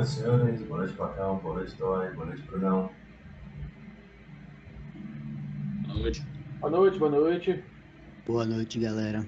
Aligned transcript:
noite, 0.00 0.10
senhores. 0.10 0.62
Boa 0.62 0.78
noite, 0.78 0.94
Pacão. 0.94 1.36
Boa 1.36 1.54
noite, 1.56 1.76
Toy. 1.76 2.10
Boa 2.14 2.26
noite, 2.26 2.42
Brunão. 2.42 2.90
Boa 5.86 5.98
noite. 5.98 6.26
Boa 6.58 6.70
noite, 6.70 6.98
boa 6.98 7.10
noite. 7.10 7.64
Boa 8.26 8.46
noite, 8.46 8.78
galera. 8.78 9.26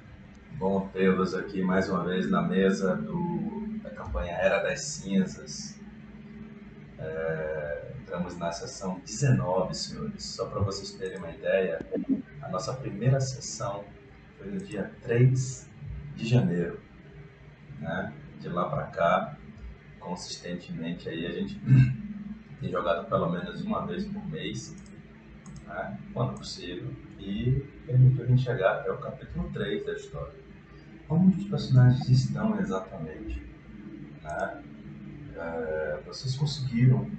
Bom 0.53 0.89
tê-los 0.89 1.35
aqui 1.35 1.63
mais 1.63 1.91
uma 1.91 2.05
vez 2.05 2.31
na 2.31 2.43
mesa 2.43 2.97
do, 2.97 3.81
da 3.83 3.91
campanha 3.91 4.33
Era 4.33 4.63
das 4.63 4.81
Cinzas. 4.81 5.79
É, 6.99 7.93
entramos 8.01 8.39
na 8.39 8.51
sessão 8.51 9.01
19, 9.05 9.75
senhores. 9.75 10.25
Só 10.25 10.47
para 10.47 10.61
vocês 10.61 10.93
terem 10.93 11.19
uma 11.19 11.31
ideia, 11.31 11.85
a 12.41 12.49
nossa 12.49 12.73
primeira 12.75 13.21
sessão 13.21 13.85
foi 14.39 14.51
no 14.51 14.59
dia 14.59 14.91
3 15.03 15.69
de 16.17 16.27
janeiro. 16.27 16.81
Né? 17.79 18.13
De 18.41 18.49
lá 18.49 18.69
para 18.69 18.85
cá, 18.85 19.32
consistentemente, 20.03 21.09
aí 21.09 21.27
a 21.27 21.33
gente 21.33 21.61
tem 22.61 22.71
jogado 22.71 23.09
pelo 23.09 23.31
menos 23.31 23.63
uma 23.63 23.87
vez 23.87 24.05
por 24.07 24.25
mês, 24.29 24.77
né? 25.67 25.99
quando 26.13 26.35
possível, 26.35 26.91
e 27.19 27.65
permitiu 27.87 28.25
a 28.25 28.27
gente 28.27 28.43
chegar 28.43 28.81
até 28.81 28.91
o 28.91 28.99
capítulo 28.99 29.51
3 29.53 29.87
da 29.87 29.93
história. 29.93 30.35
Onde 31.09 31.39
os 31.39 31.49
personagens 31.49 32.09
estão 32.09 32.59
exatamente? 32.59 33.43
Né? 34.23 34.63
É, 35.37 36.01
vocês 36.07 36.37
conseguiram 36.37 37.11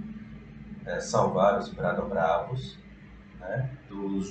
é, 0.86 1.00
salvar 1.00 1.60
os 1.60 1.70
Bradobravos 1.70 2.78
né? 3.40 3.70
do 3.90 4.22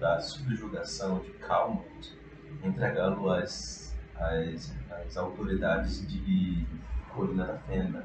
da 0.00 0.18
subjugação 0.18 1.20
de 1.20 1.30
Calmont, 1.32 2.18
entregá-lo 2.64 3.30
às, 3.30 3.94
às, 4.16 4.74
às 4.90 5.16
autoridades 5.16 6.06
de 6.08 6.66
Colina 7.14 7.46
da 7.46 7.58
Fenda 7.58 8.04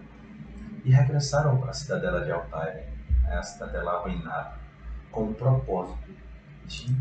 e 0.84 0.92
regressaram 0.92 1.58
para 1.58 1.72
a 1.72 1.74
cidadela 1.74 2.24
de 2.24 2.32
Altair, 2.32 2.88
né? 3.24 3.38
a 3.38 3.44
cidadela 3.44 3.94
arruinada, 3.94 4.60
com 5.12 5.30
o 5.30 5.34
propósito 5.34 6.14
de 6.66 6.96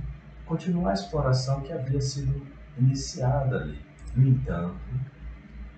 continuar 0.46 0.90
a 0.90 0.94
exploração 0.94 1.60
que 1.60 1.72
havia 1.72 2.00
sido 2.00 2.46
iniciada 2.78 3.56
ali. 3.56 3.84
No 4.16 4.28
entanto, 4.28 4.78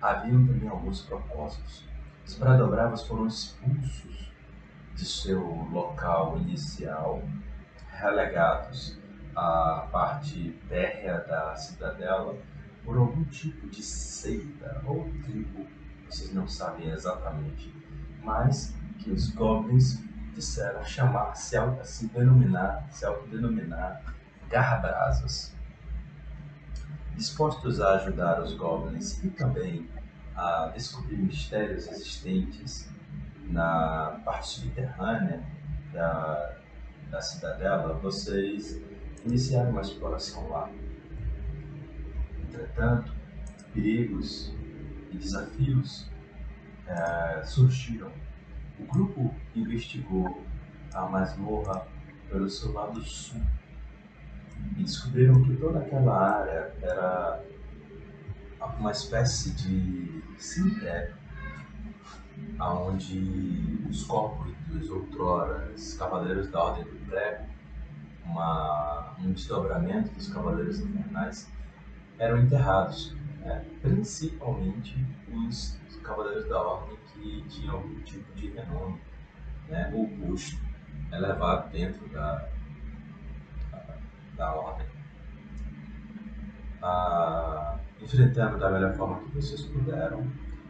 haviam 0.00 0.46
também 0.46 0.68
alguns 0.68 1.02
propósitos. 1.02 1.84
Os 2.26 2.36
Bradobravos 2.38 3.06
foram 3.06 3.26
expulsos 3.26 4.30
de 4.94 5.04
seu 5.04 5.40
local 5.70 6.38
inicial, 6.38 7.22
relegados 7.90 8.98
à 9.34 9.88
parte 9.92 10.58
térrea 10.68 11.18
da 11.20 11.54
cidadela 11.54 12.36
por 12.84 12.96
algum 12.96 13.24
tipo 13.24 13.68
de 13.68 13.82
seita 13.82 14.82
ou 14.86 15.10
tribo, 15.24 15.66
vocês 16.08 16.32
não 16.32 16.46
sabem 16.46 16.90
exatamente, 16.90 17.74
mas 18.22 18.74
que 18.98 19.10
os 19.10 19.30
goblins 19.30 20.00
disseram 20.34 20.84
chamar, 20.84 21.34
se, 21.34 21.56
se 21.84 22.06
denominar, 22.08 22.86
se 22.90 23.04
autodenominar 23.04 24.02
garrabrasas. 24.48 25.54
Dispostos 27.14 27.80
a 27.80 27.94
ajudar 27.94 28.42
os 28.42 28.54
goblins 28.54 29.22
e 29.24 29.30
também 29.30 29.88
a 30.34 30.70
descobrir 30.74 31.16
mistérios 31.16 31.88
existentes 31.88 32.88
na 33.48 34.20
parte 34.24 34.48
subterrânea 34.48 35.42
da, 35.92 36.56
da 37.10 37.20
cidadela, 37.20 37.94
vocês 37.94 38.80
iniciaram 39.24 39.70
uma 39.70 39.80
exploração 39.80 40.48
lá. 40.50 40.70
Entretanto, 42.42 43.14
perigos 43.72 44.55
e 45.10 45.16
desafios 45.16 46.08
é, 46.86 47.42
surgiram. 47.44 48.10
O 48.78 48.84
grupo 48.84 49.34
investigou 49.54 50.44
a 50.92 51.06
masmorra 51.06 51.86
pelo 52.28 52.48
seu 52.48 52.72
lado 52.72 53.02
sul 53.02 53.40
e 54.76 54.82
descobriram 54.82 55.42
que 55.44 55.56
toda 55.56 55.78
aquela 55.80 56.38
área 56.38 56.74
era 56.82 57.42
uma 58.78 58.90
espécie 58.90 59.52
de 59.52 60.22
cemitério 60.38 61.14
onde 62.60 63.86
os 63.88 64.04
corpos 64.04 64.52
dos 64.66 64.90
outroras 64.90 65.94
cavaleiros 65.94 66.50
da 66.50 66.62
Ordem 66.62 66.84
do 66.84 67.06
Prego, 67.06 67.44
uma, 68.24 69.14
um 69.18 69.32
desdobramento 69.32 70.10
dos 70.10 70.28
cavaleiros 70.32 70.80
infernais, 70.80 71.50
eram 72.18 72.38
enterrados, 72.38 73.14
né? 73.46 73.64
principalmente 73.80 75.06
os, 75.32 75.78
os, 75.88 75.96
cavaleiros 76.00 76.48
da 76.48 76.60
Ordem 76.60 76.98
que 77.12 77.42
tinham 77.48 77.76
algum 77.76 78.00
tipo 78.00 78.34
de 78.34 78.48
renome, 78.48 79.00
né? 79.68 79.90
ou 79.94 80.06
busto 80.06 80.60
elevado 81.12 81.70
dentro 81.70 82.06
da, 82.08 82.48
da 84.36 84.52
ordem. 84.54 84.86
Ah, 86.82 87.78
enfrentando 88.00 88.58
da 88.58 88.70
melhor 88.70 88.94
forma 88.94 89.20
que 89.20 89.30
vocês 89.30 89.62
puderam, 89.62 90.26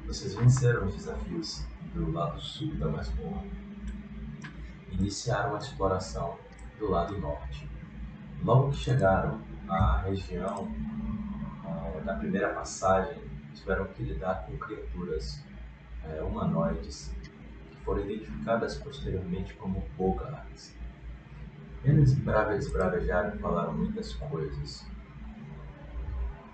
vocês 0.06 0.34
venceram 0.34 0.86
os 0.86 0.94
desafios 0.94 1.66
do 1.94 2.12
lado 2.12 2.40
sul 2.40 2.74
da 2.76 2.88
masmorra. 2.88 3.44
Iniciaram 4.92 5.54
a 5.54 5.58
exploração 5.58 6.38
do 6.78 6.90
lado 6.90 7.18
norte. 7.18 7.68
Logo 8.42 8.70
que 8.70 8.76
chegaram 8.76 9.40
à 9.68 9.98
região 10.02 10.68
da 12.06 12.14
primeira 12.14 12.54
passagem, 12.54 13.20
tiveram 13.52 13.84
que 13.86 14.02
lidar 14.04 14.46
com 14.46 14.56
criaturas 14.56 15.42
eh, 16.04 16.22
humanoides 16.22 17.12
que 17.68 17.76
foram 17.84 18.02
identificadas 18.08 18.76
posteriormente 18.78 19.54
como 19.54 19.84
Bogarts. 19.98 20.72
Eles 21.84 22.16
esbravejaram 22.58 23.34
e 23.34 23.38
falaram 23.38 23.72
muitas 23.72 24.14
coisas. 24.14 24.86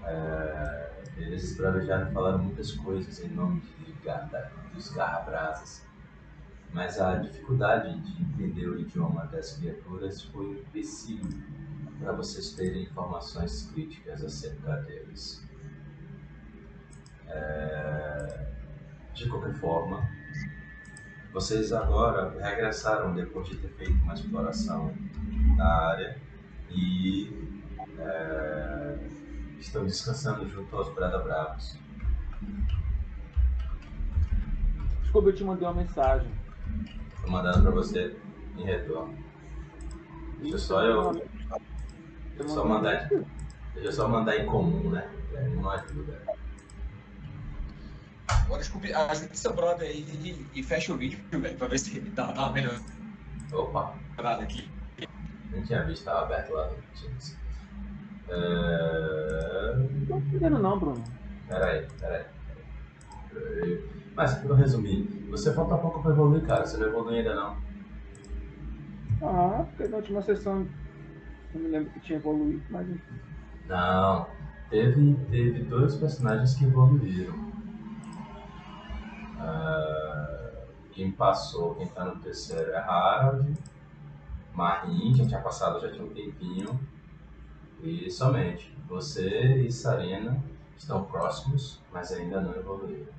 É, 0.04 0.90
eles 1.16 1.44
esbravejaram 1.44 2.10
e 2.10 2.12
falaram 2.12 2.38
muitas 2.38 2.72
coisas 2.72 3.22
em 3.22 3.28
nome 3.28 3.60
de, 3.60 3.92
de, 3.92 4.74
dos 4.74 4.90
garrabrasas. 4.90 5.86
Mas 6.72 6.98
a 6.98 7.16
dificuldade 7.16 8.00
de 8.00 8.22
entender 8.22 8.68
o 8.68 8.80
idioma 8.80 9.26
das 9.26 9.56
criaturas 9.58 10.22
foi 10.22 10.46
um 10.46 10.52
empecilho 10.54 11.28
para 12.02 12.12
vocês 12.12 12.52
terem 12.52 12.82
informações 12.82 13.70
críticas 13.72 14.24
acerca 14.24 14.76
deles. 14.82 15.46
É, 17.28 18.46
de 19.14 19.28
qualquer 19.28 19.54
forma, 19.54 20.06
vocês 21.32 21.72
agora 21.72 22.36
regressaram 22.40 23.14
depois 23.14 23.48
de 23.48 23.56
ter 23.56 23.68
feito 23.68 23.92
uma 24.02 24.14
exploração 24.14 24.92
na 25.56 25.66
área 25.66 26.20
e 26.70 27.32
é, 27.98 28.98
estão 29.58 29.84
descansando 29.84 30.48
junto 30.48 30.76
aos 30.76 30.92
Brada 30.92 31.18
Bravos. 31.18 31.78
Desculpa, 35.02 35.28
eu 35.28 35.34
te 35.34 35.44
mandei 35.44 35.66
uma 35.66 35.74
mensagem. 35.74 36.30
Tô 37.22 37.30
mandando 37.30 37.62
pra 37.62 37.70
você 37.70 38.16
em 38.58 38.64
retorno. 38.64 39.16
Deixa 40.40 40.58
só 40.58 40.82
eu. 40.82 41.31
Deixa 42.36 42.42
eu 42.42 42.48
só 42.48 42.64
mandar. 42.64 43.08
Deixa 43.08 43.88
eu 43.88 43.92
só 43.92 44.08
mandar 44.08 44.36
em 44.36 44.46
comum, 44.46 44.90
né? 44.90 45.08
Não 45.54 45.70
ajuda. 45.70 46.20
Agora 48.28 48.60
desculpe, 48.60 48.92
ajude 48.92 49.38
seu 49.38 49.54
brother 49.54 49.88
aí 49.88 50.00
e, 50.00 50.60
e 50.60 50.62
fecha 50.62 50.92
o 50.92 50.96
vídeo, 50.96 51.18
velho, 51.30 51.56
pra 51.56 51.68
ver 51.68 51.78
se 51.78 51.96
ele 51.96 52.10
tá, 52.10 52.32
tá 52.32 52.50
melhor. 52.50 52.78
Opa! 53.52 53.94
Nada 54.16 54.42
aqui. 54.42 54.68
Nem 55.50 55.62
tinha 55.62 55.84
visto, 55.84 56.04
tava 56.04 56.22
aberto 56.22 56.52
lá 56.52 56.68
no 56.68 56.76
Teams. 56.98 57.36
É... 58.28 59.76
Não 59.76 60.06
tô 60.06 60.16
entendendo 60.16 60.58
não, 60.58 60.78
Bruno. 60.78 61.04
Peraí, 61.48 61.86
peraí. 62.00 62.24
peraí. 63.30 63.92
Mas, 64.14 64.44
eu 64.44 64.54
resumir, 64.54 65.04
você 65.30 65.52
falta 65.54 65.76
pouco 65.76 66.02
pra 66.02 66.12
evoluir, 66.12 66.44
cara. 66.46 66.66
Você 66.66 66.76
não 66.76 66.86
evoluiu 66.86 67.18
ainda 67.18 67.34
não. 67.34 67.56
Ah, 69.22 69.64
porque 69.64 69.88
na 69.88 69.98
última 69.98 70.22
sessão 70.22 70.66
eu 71.54 71.60
me 71.60 71.68
lembro 71.68 71.90
que 71.90 72.00
tinha 72.00 72.18
evoluído, 72.18 72.62
mas 72.70 72.88
enfim. 72.88 73.14
Não. 73.68 74.26
Teve, 74.70 75.14
teve 75.30 75.64
dois 75.64 75.94
personagens 75.96 76.54
que 76.54 76.64
evoluíram. 76.64 77.34
Uh, 79.36 80.66
quem 80.92 81.12
passou, 81.12 81.74
quem 81.74 81.86
tá 81.88 82.04
no 82.04 82.16
terceiro 82.16 82.70
é 82.70 82.78
Harold. 82.78 83.52
Marim, 84.54 85.14
já 85.14 85.26
tinha 85.26 85.40
passado, 85.40 85.80
já 85.80 85.90
tinha 85.90 86.04
um 86.04 86.14
tempinho. 86.14 86.80
E 87.82 88.10
somente 88.10 88.74
você 88.86 89.56
e 89.56 89.72
Sarena 89.72 90.42
estão 90.76 91.04
próximos, 91.04 91.80
mas 91.92 92.12
ainda 92.12 92.40
não 92.40 92.54
evoluíram. 92.54 93.12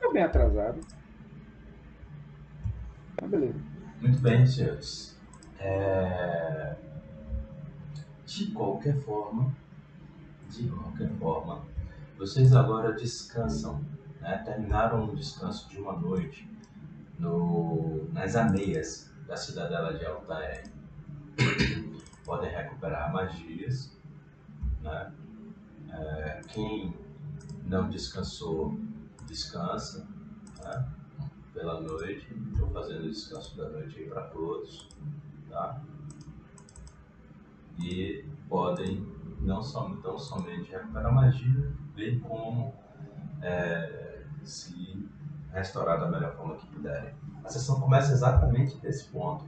Tá 0.00 0.12
bem 0.12 0.22
atrasado. 0.22 0.80
Tá 3.16 3.26
beleza. 3.26 3.58
Muito 4.00 4.18
bem, 4.20 4.46
senhores. 4.46 5.18
É... 5.58 6.76
De 8.28 8.48
qualquer 8.52 8.94
forma, 9.00 9.50
de 10.50 10.68
qualquer 10.68 11.08
forma, 11.14 11.64
vocês 12.18 12.54
agora 12.54 12.92
descansam 12.92 13.82
né, 14.20 14.36
terminaram 14.44 15.04
um 15.04 15.14
descanso 15.14 15.66
de 15.70 15.78
uma 15.78 15.94
noite 15.94 16.46
no, 17.18 18.06
nas 18.12 18.36
aneias 18.36 19.10
da 19.26 19.34
cidadela 19.34 19.94
de 19.94 20.04
Altair. 20.04 20.64
Podem 22.24 22.50
recuperar 22.50 23.10
magias. 23.14 23.96
Né? 24.82 25.12
É, 25.90 26.40
quem 26.48 26.94
não 27.64 27.88
descansou, 27.88 28.78
descansa 29.26 30.06
né? 30.62 30.88
pela 31.54 31.80
noite. 31.80 32.28
Estou 32.52 32.68
fazendo 32.68 33.06
o 33.06 33.10
descanso 33.10 33.56
da 33.56 33.70
noite 33.70 34.00
aí 34.00 34.06
para 34.06 34.22
todos. 34.24 34.86
Tá? 35.48 35.82
E 37.80 38.24
podem 38.48 39.06
não, 39.40 39.62
som, 39.62 39.88
não 39.88 40.18
somente 40.18 40.70
recuperar 40.70 41.12
magia, 41.12 41.72
bem 41.94 42.18
como 42.20 42.74
é, 43.42 44.24
se 44.44 45.08
restaurar 45.52 46.00
da 46.00 46.08
melhor 46.08 46.36
forma 46.36 46.56
que 46.56 46.66
puderem. 46.66 47.14
A 47.44 47.48
sessão 47.48 47.80
começa 47.80 48.12
exatamente 48.12 48.76
desse 48.78 49.04
ponto. 49.08 49.46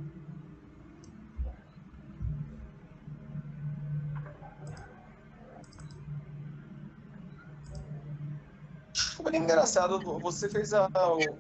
Ficou 8.95 9.31
bem 9.31 9.43
engraçado, 9.43 10.01
você 10.21 10.49
fez 10.49 10.73
a, 10.73 10.89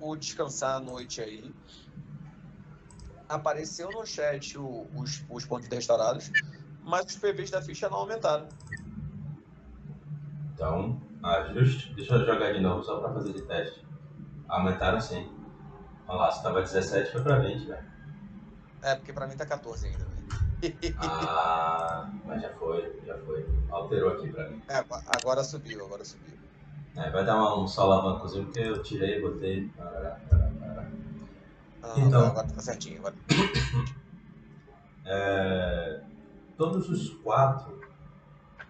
o, 0.00 0.10
o, 0.10 0.16
descansar 0.16 0.76
à 0.76 0.80
noite 0.80 1.22
aí. 1.22 1.54
Apareceu 3.26 3.90
no 3.90 4.04
chat 4.04 4.58
o, 4.58 4.86
os, 4.94 5.24
os 5.30 5.46
pontos 5.46 5.68
restaurados, 5.68 6.30
mas 6.82 7.06
os 7.06 7.16
PVs 7.16 7.50
da 7.50 7.62
ficha 7.62 7.88
não 7.88 7.98
aumentaram. 7.98 8.48
Então, 10.54 11.00
ajuste. 11.22 11.94
Deixa 11.94 12.14
eu 12.14 12.26
jogar 12.26 12.52
de 12.52 12.60
novo 12.60 12.82
só 12.82 12.98
pra 12.98 13.12
fazer 13.12 13.32
de 13.32 13.42
teste. 13.42 13.84
Aumentaram 14.48 15.00
sim. 15.00 15.28
Olha 16.06 16.18
lá, 16.18 16.32
se 16.32 16.42
tava 16.42 16.60
17 16.60 17.12
foi 17.12 17.22
pra 17.22 17.38
20, 17.38 17.66
velho. 17.66 17.90
É, 18.82 18.94
porque 18.96 19.12
pra 19.12 19.26
mim 19.26 19.36
tá 19.36 19.46
14 19.46 19.86
ainda, 19.86 19.98
velho. 20.04 20.20
ah, 20.98 22.10
mas 22.24 22.42
já 22.42 22.50
foi, 22.50 23.00
já 23.06 23.16
foi. 23.18 23.46
Alterou 23.70 24.12
aqui 24.12 24.28
pra 24.28 24.48
mim. 24.48 24.60
É, 24.68 24.84
agora 25.16 25.44
subiu, 25.44 25.84
agora 25.84 26.04
subiu. 26.04 26.38
É, 26.96 27.10
vai 27.10 27.24
dar 27.24 27.56
um 27.56 27.66
solavancozinho 27.66 28.44
porque 28.46 28.60
eu 28.60 28.82
tirei, 28.82 29.20
botei. 29.20 29.70
Ah, 31.82 31.94
então, 31.96 32.26
agora 32.26 32.48
tá 32.48 32.60
certinho. 32.60 32.98
Agora. 32.98 33.14
É, 35.12 36.00
todos 36.60 36.90
os 36.90 37.08
quatro, 37.22 37.80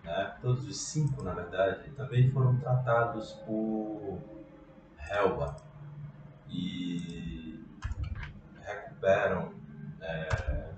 né, 0.04 0.37
todos 0.40 0.64
os 0.69 0.76
cinco, 0.76 1.25
na 1.25 1.34
verdade, 1.34 1.90
também 1.96 2.31
foram 2.31 2.56
tratados 2.58 3.32
por 3.44 4.16
Helba 5.10 5.56
e 6.48 7.58
recuperam 8.60 9.52
é, 10.00 10.72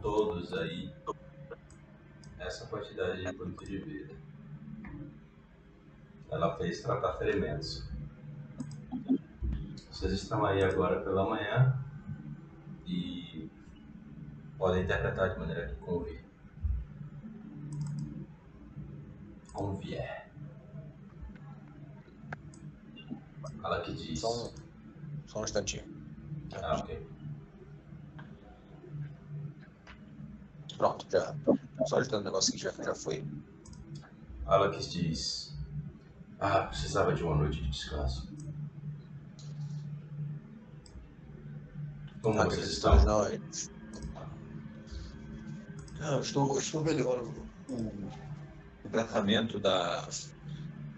todos 0.00 0.52
aí 0.52 0.94
essa 2.38 2.68
quantidade 2.68 3.24
de 3.24 3.32
ponto 3.32 3.64
de 3.64 3.78
vida 3.78 4.14
ela 6.30 6.56
fez 6.56 6.82
tratar 6.82 7.14
ferimentos. 7.14 7.90
Vocês 9.90 10.12
estão 10.12 10.46
aí 10.46 10.62
agora 10.62 11.00
pela 11.00 11.28
manhã 11.28 11.76
e 12.86 13.50
podem 14.56 14.84
interpretar 14.84 15.30
de 15.30 15.40
maneira 15.40 15.66
que 15.66 16.27
convier. 19.58 20.30
Convier. 22.94 23.18
Ela 23.64 23.80
que 23.80 23.92
diz. 23.92 24.20
Só 24.20 24.46
um, 24.46 24.52
só 25.26 25.40
um 25.40 25.44
instantinho. 25.44 25.84
Ah, 26.62 26.76
ok. 26.76 27.06
Pronto, 30.76 31.06
já. 31.10 31.34
Só 31.86 31.98
ajudando 31.98 32.22
o 32.22 32.24
negócio 32.24 32.52
que 32.52 32.58
já, 32.58 32.70
já 32.70 32.94
foi. 32.94 33.26
Ela 34.46 34.70
que 34.70 34.78
diz. 34.78 35.56
Ah, 36.40 36.62
precisava 36.62 37.12
de 37.14 37.22
uma 37.24 37.34
noite 37.34 37.60
de 37.62 37.68
descanso. 37.68 38.28
Como 42.22 42.44
vocês 42.44 42.68
estão? 42.68 43.04
Não, 43.04 43.28
não 46.00 46.20
estou, 46.20 46.58
estou 46.58 46.84
melhor. 46.84 47.24
O, 47.68 48.27
o 48.88 48.90
tratamento 48.90 49.60
da, 49.60 50.00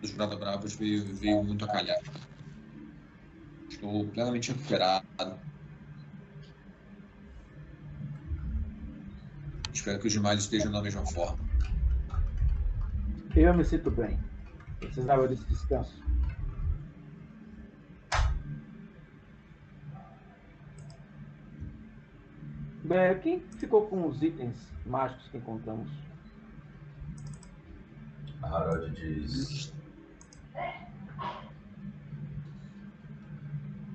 dos 0.00 0.12
Brada 0.12 0.36
Bravos 0.36 0.74
veio, 0.74 1.04
veio 1.16 1.42
muito 1.42 1.64
a 1.64 1.68
calhar. 1.68 2.00
Estou 3.68 4.06
plenamente 4.08 4.52
recuperado. 4.52 5.06
Espero 9.72 9.98
que 9.98 10.06
os 10.06 10.12
demais 10.12 10.40
estejam 10.40 10.70
da 10.70 10.80
mesma 10.80 11.04
forma. 11.06 11.38
Eu 13.34 13.54
me 13.54 13.64
sinto 13.64 13.90
bem. 13.90 14.18
Precisava 14.78 15.26
desse 15.26 15.44
descanso. 15.46 16.00
Bem, 22.84 23.18
quem 23.20 23.40
ficou 23.58 23.86
com 23.86 24.06
os 24.06 24.22
itens 24.22 24.56
mágicos 24.84 25.28
que 25.28 25.38
encontramos? 25.38 26.09
A 28.42 28.48
Harold 28.48 28.90
diz. 28.92 29.72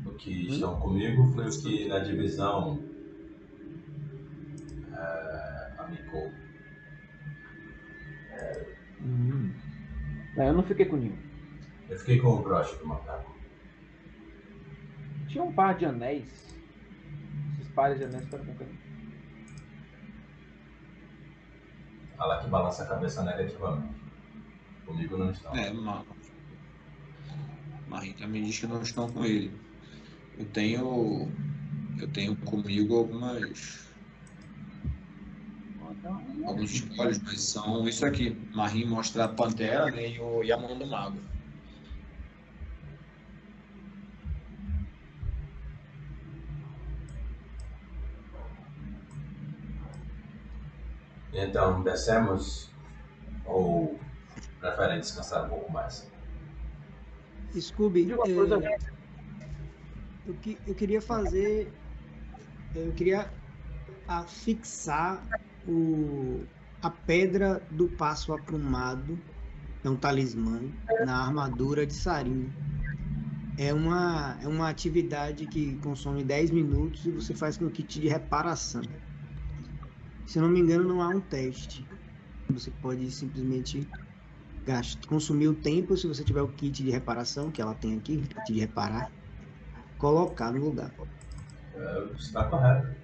O 0.06 0.12
que 0.18 0.48
estão 0.48 0.80
comigo 0.80 1.26
foi 1.34 1.48
o 1.48 1.62
que 1.62 1.88
na 1.88 2.00
divisão 2.00 2.80
é, 4.94 5.74
amicou. 5.78 6.32
Hum. 9.02 9.54
Não, 10.36 10.46
eu 10.46 10.54
não 10.54 10.64
fiquei 10.64 10.86
com 10.86 10.98
nenhum. 10.98 11.18
Eu 11.90 12.00
fiquei 12.00 12.20
com 12.20 12.30
o 12.30 12.42
broche 12.42 12.76
do 12.78 12.88
macaco. 12.88 13.36
Tinha 15.28 15.44
um 15.44 15.54
par 15.54 15.76
de 15.78 15.86
anéis. 15.86 16.56
Esses 17.60 17.72
pares 17.74 17.98
de 18.00 18.06
anéis 18.06 18.24
ficaram 18.26 18.46
com? 18.46 18.66
Fala 22.16 22.42
que 22.42 22.50
balança 22.50 22.84
a 22.84 22.88
cabeça 22.88 23.24
negativamente. 23.24 24.05
Comigo 24.86 25.18
não 25.18 25.32
estão. 25.32 25.56
É, 25.56 25.72
mas... 25.74 26.06
Marim 27.88 28.14
também 28.14 28.44
diz 28.44 28.60
que 28.60 28.68
não 28.68 28.82
estão 28.82 29.10
com 29.10 29.24
ele. 29.26 29.52
Eu 30.38 30.46
tenho. 30.48 31.32
Eu 32.00 32.08
tenho 32.10 32.36
comigo 32.38 32.98
algumas 32.98 33.86
alguns 36.46 36.72
spoilers, 36.72 37.22
mas 37.24 37.42
são 37.42 37.88
isso 37.88 38.06
aqui. 38.06 38.38
Marim 38.54 38.86
mostra 38.86 39.26
a 39.26 39.28
Pantera 39.28 39.90
né, 39.92 40.12
e, 40.12 40.20
o, 40.20 40.44
e 40.44 40.52
a 40.52 40.58
mão 40.58 40.78
do 40.78 40.86
mago. 40.86 41.18
Então, 51.34 51.84
descemos 51.84 52.70
ou 53.46 54.00
preferem 54.66 55.00
descansar 55.00 55.46
um 55.46 55.50
pouco 55.50 55.72
mais? 55.72 56.10
Scooby, 57.60 58.12
é, 58.12 58.16
eu, 60.28 60.36
eu 60.68 60.76
queria 60.76 61.02
fazer. 61.02 61.72
Eu 62.74 62.92
queria 62.94 63.32
afixar 64.08 65.24
o, 65.68 66.44
a 66.82 66.90
pedra 66.90 67.62
do 67.72 67.88
passo 67.88 68.34
aprumado, 68.34 69.18
é 69.84 69.90
um 69.90 69.96
talismã, 69.96 70.62
na 71.06 71.18
armadura 71.26 71.86
de 71.86 71.94
Sarin. 71.94 72.52
É 73.58 73.74
uma, 73.74 74.38
é 74.42 74.48
uma 74.50 74.68
atividade 74.68 75.46
que 75.48 75.78
consome 75.78 76.26
10 76.26 76.52
minutos 76.52 77.06
e 77.06 77.12
você 77.12 77.34
faz 77.34 77.58
com 77.58 77.70
kit 77.70 78.02
de 78.02 78.10
reparação. 78.10 78.82
Se 80.26 80.40
não 80.40 80.50
me 80.50 80.60
engano, 80.60 80.84
não 80.86 81.02
há 81.02 81.08
um 81.08 81.22
teste. 81.22 81.88
Você 82.50 82.70
pode 82.82 83.10
simplesmente 83.10 83.88
gastar, 84.66 85.08
consumir 85.08 85.48
o 85.48 85.54
tempo 85.54 85.96
se 85.96 86.08
você 86.08 86.24
tiver 86.24 86.42
o 86.42 86.48
kit 86.48 86.84
de 86.84 86.90
reparação, 86.90 87.52
que 87.52 87.62
ela 87.62 87.76
tem 87.76 87.98
aqui, 87.98 88.18
kit 88.18 88.54
de 88.54 88.60
reparar, 88.60 89.12
colocar 89.98 90.52
no 90.52 90.66
lugar. 90.66 90.92
É, 91.76 92.04
está 92.18 92.46
correto. 92.46 92.96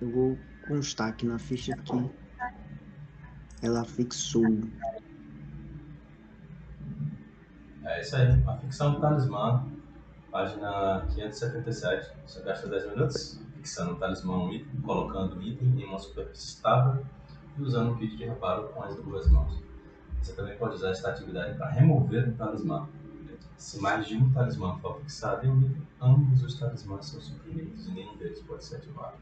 Eu 0.00 0.10
vou 0.10 0.38
constar 0.68 1.08
aqui 1.08 1.26
na 1.26 1.38
ficha 1.38 1.76
que 1.76 2.10
ela 3.62 3.84
fixou. 3.84 4.44
É 7.84 8.00
isso 8.00 8.16
aí, 8.16 8.42
a 8.46 8.56
ficção 8.58 8.94
do 8.94 9.00
talismã, 9.00 9.66
página 10.30 11.06
577. 11.14 12.10
Você 12.26 12.42
gasta 12.42 12.68
10 12.68 12.90
minutos 12.90 13.40
fixando 13.56 13.92
o 13.92 13.96
talismã 13.96 14.38
um 14.38 14.52
item, 14.52 14.80
colocando 14.82 15.36
o 15.36 15.42
item 15.42 15.80
em 15.80 15.84
uma 15.84 15.98
superfície 15.98 16.56
estável 16.56 17.04
e 17.58 17.62
usando 17.62 17.92
o 17.92 17.96
kit 17.98 18.16
de 18.16 18.24
reparo 18.24 18.68
com 18.68 18.82
as 18.82 18.94
duas 18.96 19.28
mãos. 19.30 19.58
Você 20.22 20.32
também 20.34 20.56
pode 20.56 20.74
usar 20.74 20.90
esta 20.90 21.10
atividade 21.10 21.56
para 21.56 21.70
remover 21.70 22.28
um 22.28 22.32
talismã. 22.34 22.88
Se 23.56 23.80
mais 23.80 24.06
de 24.06 24.16
um 24.16 24.30
talismã 24.32 24.78
for 24.78 24.98
fixado 25.00 25.46
em 25.46 25.50
um 25.50 25.60
item, 25.62 25.82
ambos 26.00 26.42
os 26.42 26.58
talismãs 26.58 27.06
são 27.06 27.20
suprimidos 27.20 27.86
e 27.86 27.90
nenhum 27.90 28.16
deles 28.16 28.40
pode 28.42 28.64
ser 28.64 28.76
ativado. 28.76 29.16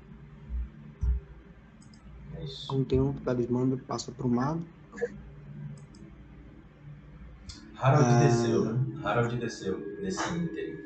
É 2.37 2.45
isso. 2.45 2.73
Não 2.73 2.85
tem 2.85 3.01
um 3.01 3.13
talismã, 3.13 3.77
passa 3.87 4.13
pro 4.13 4.29
mago. 4.29 4.63
Harold 7.81 8.07
Ah. 8.09 8.19
desceu, 8.21 8.65
né? 8.65 9.01
Harold 9.05 9.37
desceu 9.37 9.79
nesse 10.01 10.35
ínterim. 10.35 10.79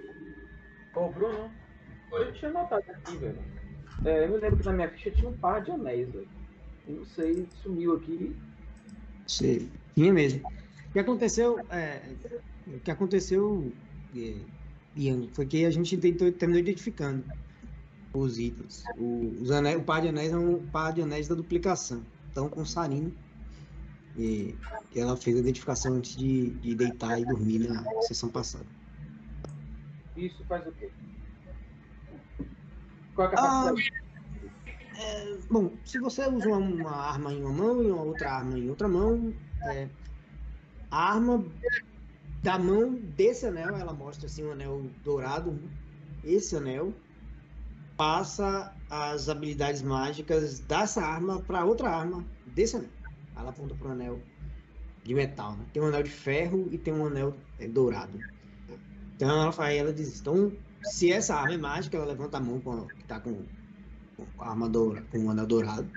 Ô, 0.95 1.09
Bruno, 1.09 1.51
eu 2.13 2.19
Oi. 2.19 2.33
tinha 2.33 2.51
notado 2.51 2.85
aqui, 2.91 3.17
velho. 3.17 3.39
É, 4.05 4.25
eu 4.27 4.31
me 4.31 4.39
lembro 4.39 4.59
que 4.59 4.67
na 4.67 4.73
minha 4.73 4.91
ficha 4.91 5.11
tinha 5.11 5.29
um 5.29 5.37
par 5.39 5.63
de 5.63 5.71
anéis, 5.71 6.11
velho. 6.11 6.29
Eu 6.87 6.97
não 6.97 7.05
sei, 7.05 7.47
sumiu 7.63 7.97
aqui. 7.97 8.35
Sim, 9.27 9.71
tinha 9.95 10.13
mesmo. 10.13 10.47
O 10.89 10.93
que 10.93 10.99
aconteceu, 10.99 11.59
é, 11.71 12.03
o 12.67 12.81
que 12.81 12.91
aconteceu, 12.91 13.73
é, 14.17 14.35
Ian, 14.97 15.29
foi 15.33 15.47
que 15.47 15.65
a 15.65 15.71
gente 15.71 15.97
tentou, 15.97 16.31
terminou 16.33 16.61
identificando 16.61 17.25
os 18.13 18.39
itens. 18.39 18.85
O, 18.99 19.37
os 19.41 19.51
anéis, 19.51 19.79
o 19.79 19.83
par 19.83 20.03
de 20.03 20.09
anéis 20.09 20.33
é 20.33 20.37
um 20.37 20.67
par 20.67 20.93
de 20.93 21.03
anéis 21.03 21.29
da 21.29 21.35
duplicação. 21.35 22.03
Então, 22.31 22.49
com 22.49 22.65
Sarina, 22.65 23.11
e, 24.17 24.55
e 24.95 25.01
ela 25.01 25.17
fez 25.17 25.37
a 25.37 25.41
identificação 25.41 25.95
antes 25.95 26.17
de, 26.17 26.51
de 26.51 26.75
deitar 26.75 27.19
e 27.19 27.25
dormir 27.25 27.61
na 27.61 27.85
sessão 28.03 28.29
passada. 28.29 28.67
Isso 30.17 30.45
faz 30.45 30.67
o 30.67 30.73
quê? 30.73 30.91
Qual 33.15 33.29
é 33.29 33.33
a 33.33 33.35
capacidade? 33.35 34.02
É, 34.99 35.39
bom, 35.51 35.73
se 35.85 35.99
você 35.99 36.27
usa 36.27 36.49
uma, 36.49 36.59
uma 36.59 36.91
arma 36.91 37.33
em 37.33 37.43
uma 37.43 37.53
mão 37.53 37.83
e 37.83 37.91
uma 37.91 38.03
outra 38.03 38.33
arma 38.33 38.59
em 38.59 38.69
outra 38.69 38.89
mão, 38.89 39.33
é, 39.63 39.89
a 40.91 41.15
arma 41.15 41.45
da 42.43 42.59
mão 42.59 42.95
desse 42.95 43.47
anel, 43.47 43.77
ela 43.77 43.93
mostra 43.93 44.27
assim 44.27 44.45
um 44.45 44.53
anel 44.53 44.83
dourado. 45.05 45.59
Esse 46.25 46.57
anel 46.57 46.93
passa 47.97 48.75
as 48.91 49.29
habilidades 49.29 49.83
mágicas 49.83 50.61
dessa 50.61 51.03
arma 51.03 51.41
para 51.41 51.65
outra 51.65 51.89
arma 51.89 52.25
desse 52.47 52.77
anel. 52.77 52.91
Ela 53.37 53.51
aponta 53.51 53.75
para 53.75 53.89
um 53.89 53.93
anel 53.93 54.21
de 55.05 55.15
metal, 55.15 55.57
né? 55.57 55.65
Tem 55.73 55.83
um 55.83 55.87
anel 55.87 56.03
de 56.03 56.11
ferro 56.11 56.69
e 56.71 56.79
tem 56.79 56.93
um 56.93 57.07
anel 57.07 57.35
é, 57.59 57.67
dourado. 57.67 58.19
Então 59.17 59.29
ela, 59.31 59.73
ela 59.73 59.93
diz, 59.93 60.21
então 60.21 60.53
se 60.83 61.13
essa 61.13 61.37
arma 61.37 61.55
é 61.55 61.59
mágica, 61.59 61.97
ela 61.97 62.07
levanta 62.07 62.39
a 62.39 62.41
mão 62.41 62.61
com 62.61 62.87
que 62.89 63.05
tá 63.05 63.21
com 63.21 63.45
arma 64.39 64.69
doura, 64.69 65.03
com 65.11 65.27
o 65.27 65.31
anel 65.31 65.47
dourado. 65.47 65.91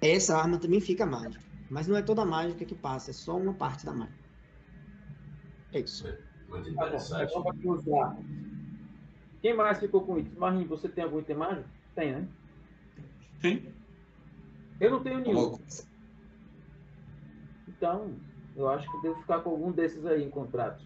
Essa 0.00 0.36
arma 0.36 0.58
também 0.58 0.80
fica 0.80 1.06
mágica. 1.06 1.42
Mas 1.70 1.86
não 1.86 1.96
é 1.96 2.02
toda 2.02 2.22
a 2.22 2.26
mágica 2.26 2.64
que 2.64 2.74
passa, 2.74 3.10
é 3.10 3.14
só 3.14 3.36
uma 3.36 3.54
parte 3.54 3.86
da 3.86 3.92
mágica. 3.92 4.24
É 5.72 5.80
isso. 5.80 6.06
Muito 6.48 6.74
Tá 6.74 6.90
bom, 6.90 7.76
então. 7.76 8.24
Quem 9.40 9.54
mais 9.54 9.78
ficou 9.78 10.02
com 10.02 10.18
itens? 10.18 10.38
Marinho, 10.38 10.68
você 10.68 10.88
tem 10.88 11.04
algum 11.04 11.20
item 11.20 11.36
mágico? 11.36 11.68
Tem, 11.94 12.12
né? 12.12 12.28
Sim. 13.40 13.72
Eu 14.80 14.90
não 14.90 15.02
tenho 15.02 15.20
nenhum. 15.20 15.58
Então, 17.68 18.14
eu 18.56 18.68
acho 18.68 18.90
que 18.90 19.02
devo 19.02 19.20
ficar 19.20 19.40
com 19.40 19.50
algum 19.50 19.72
desses 19.72 20.04
aí 20.06 20.24
encontrados. 20.24 20.84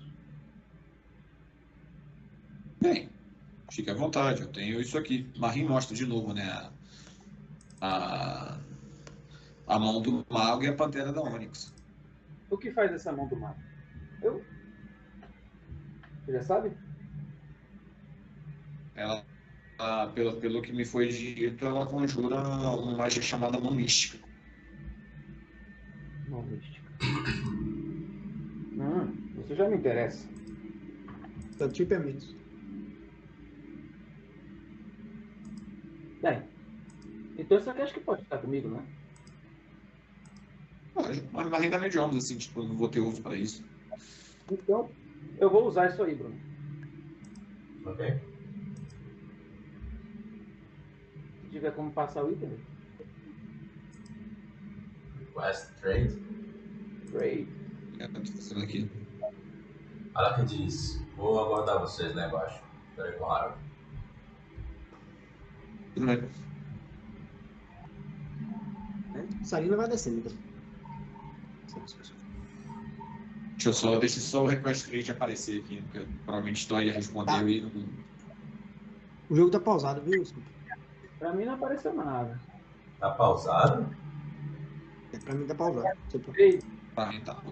Bem, 2.81 3.11
fique 3.71 3.91
à 3.91 3.95
vontade, 3.95 4.43
eu 4.43 4.49
tenho 4.49 4.81
isso 4.81 4.97
aqui. 4.99 5.31
Marim 5.37 5.65
mostra 5.65 5.95
de 5.95 6.07
novo, 6.07 6.33
né? 6.33 6.43
A, 6.43 6.73
a, 7.81 8.59
a 9.67 9.79
mão 9.79 10.01
do 10.01 10.25
mago 10.31 10.65
e 10.65 10.69
a 10.69 10.75
pantera 10.75 11.13
da 11.13 11.21
Onyx. 11.21 11.75
O 12.51 12.57
que 12.57 12.71
faz 12.73 12.93
essa 12.93 13.13
mão 13.13 13.29
do 13.29 13.37
mago? 13.37 13.61
Eu? 14.23 14.45
Você 16.25 16.33
já 16.33 16.43
sabe? 16.43 16.73
Ela, 18.95 19.25
ela, 19.79 20.09
pelo, 20.09 20.41
pelo 20.41 20.63
que 20.63 20.73
me 20.73 20.85
foi 20.85 21.09
dito, 21.09 21.65
ela 21.65 21.87
conjura 21.87 22.37
uma 22.37 22.97
magia 22.97 23.23
chamada 23.23 23.61
mão 23.61 23.75
mística. 23.75 24.19
Mão 26.29 26.43
mística. 26.43 26.89
Hum, 28.81 29.33
você 29.35 29.57
já 29.57 29.69
me 29.69 29.77
interessa. 29.77 30.25
Então, 31.53 31.69
tipo 31.69 31.95
é 31.95 31.99
Bem, 36.21 36.43
então 37.37 37.59
isso 37.59 37.71
aqui 37.71 37.83
acho 37.83 37.95
que 37.95 38.01
pode 38.01 38.23
ficar 38.23 38.39
comigo, 38.39 38.69
né? 38.69 38.85
Mas 41.33 41.49
Marim 41.49 41.71
dá 41.71 41.87
idiomas, 41.87 42.25
assim, 42.25 42.39
tipo, 42.39 42.61
eu 42.61 42.69
não 42.69 42.77
vou 42.77 42.89
ter 42.89 43.01
uso 43.01 43.23
para 43.23 43.37
isso. 43.37 43.65
Então, 44.51 44.91
eu 45.39 45.49
vou 45.49 45.67
usar 45.67 45.91
isso 45.91 46.03
aí, 46.03 46.15
Bruno. 46.15 46.37
Ok? 47.87 48.21
Se 51.43 51.51
tiver 51.51 51.71
como 51.71 51.93
passar 51.93 52.25
o 52.25 52.33
item, 52.33 52.59
Request 55.19 55.73
trade. 55.81 56.19
great. 57.13 57.49
É, 58.01 58.09
tô 58.09 58.21
fazendo 58.33 58.65
aqui. 58.65 58.91
Diz: 60.47 61.01
Vou 61.17 61.39
aguardar 61.39 61.81
vocês 61.81 62.15
lá 62.15 62.27
embaixo. 62.27 62.63
Peraí 62.97 63.13
com 63.13 63.25
o 63.25 63.31
Harold. 63.31 63.68
Né? 66.05 66.29
Sarina 69.45 69.77
vai 69.77 69.89
descendo. 69.89 70.19
Então. 70.19 70.33
Deixa 73.53 73.69
eu 73.71 73.73
só, 73.73 73.99
deixa 73.99 74.21
só 74.21 74.45
o 74.45 74.47
request 74.47 74.95
rate 74.95 75.11
aparecer 75.11 75.61
aqui, 75.61 75.83
porque 75.83 75.99
eu 75.99 76.07
provavelmente 76.25 76.59
estou 76.61 76.77
aí 76.79 76.91
a 76.91 76.93
responder 76.93 77.33
Tá. 77.33 77.43
e 77.43 77.61
não. 77.61 77.71
O 79.31 79.35
jogo 79.37 79.51
tá 79.51 79.59
pausado, 79.61 80.01
viu? 80.03 80.23
Desculpa. 80.23 80.49
Pra 81.19 81.33
mim 81.33 81.45
não 81.45 81.55
apareceu 81.55 81.93
nada. 81.93 82.41
Tá 83.01 83.11
pausado? 83.11 83.95
É, 85.13 85.19
pra 85.19 85.35
mim 85.35 85.47
tá 85.47 85.55
pausado. 85.55 85.99
Por- 86.23 86.39
Ei, 86.39 86.61
Pra 86.95 87.07
mim 87.13 87.21
tá. 87.21 87.43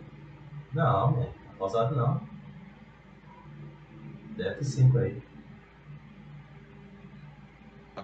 Não, 0.73 1.13
man. 1.13 1.25
Tá 1.25 1.55
pausado 1.59 1.97
não. 1.97 2.21
Deve 4.37 4.57
ter 4.57 4.65
5 4.65 4.99
aí. 4.99 5.23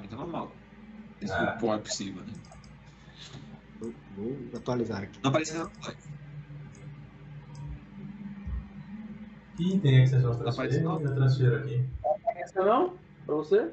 Tá 0.08 0.16
normal. 0.16 0.52
Esse 1.20 1.32
Ah. 1.32 1.56
pô 1.60 1.72
é 1.74 1.78
possível, 1.78 2.22
né? 2.24 2.32
Vou, 3.80 3.92
vou 4.16 4.36
atualizar 4.56 5.02
aqui. 5.02 5.18
Não 5.22 5.30
aparece 5.30 5.56
nada. 5.56 5.70
Que 9.56 9.74
item 9.76 9.98
é 9.98 10.02
que 10.02 10.08
vocês 10.08 10.22
vão 10.22 10.36
transferir? 10.38 10.82
parecendo- 10.84 11.08
Eu 11.08 11.14
transfiro 11.14 11.56
aqui. 11.56 11.88
essa 12.36 12.64
não? 12.64 12.96
Pra 13.26 13.34
você? 13.36 13.70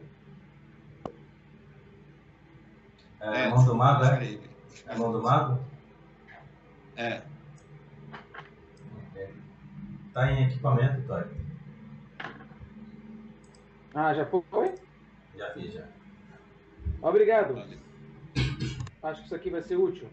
É, 3.22 3.46
a 3.46 3.50
mão 3.50 3.66
do 3.66 3.76
mago, 3.76 4.04
é? 4.06 4.40
É 4.88 4.94
a 4.94 4.98
mão 4.98 5.12
do 5.12 5.22
mago? 5.22 5.60
É. 6.96 7.22
Tá 10.14 10.32
em 10.32 10.46
equipamento, 10.48 11.02
Toy. 11.08 11.24
Ah, 13.94 14.14
já 14.14 14.26
foi? 14.26 14.76
Já 15.38 15.54
fiz, 15.54 15.74
já. 15.74 15.88
Obrigado. 17.02 17.56
olha. 17.56 17.78
Acho 19.04 19.20
que 19.22 19.26
isso 19.28 19.36
aqui 19.36 19.50
vai 19.50 19.62
ser 19.62 19.78
útil. 19.78 20.10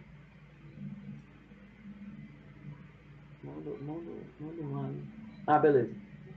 Manda, 3.43 3.71
manda, 3.83 4.11
manda, 4.41 4.63
manda. 4.63 4.99
Ah, 5.47 5.59
beleza. 5.59 5.95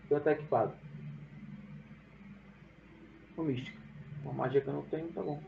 Já 0.09 0.19
tá 0.19 0.31
equipado. 0.31 0.73
O 3.37 3.43
místico. 3.43 3.77
Uma 4.23 4.33
magia 4.33 4.61
que 4.61 4.67
eu 4.67 4.73
não 4.73 4.81
tenho, 4.83 5.07
tá 5.11 5.21
bom. 5.21 5.41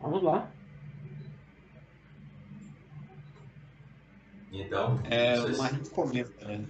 Vamos 0.00 0.22
lá. 0.22 0.50
Então, 4.52 5.00
É, 5.10 5.36
vocês- 5.36 5.58
o 5.58 5.62
Marinho 5.62 5.90
comenta, 5.90 6.44
né? 6.46 6.64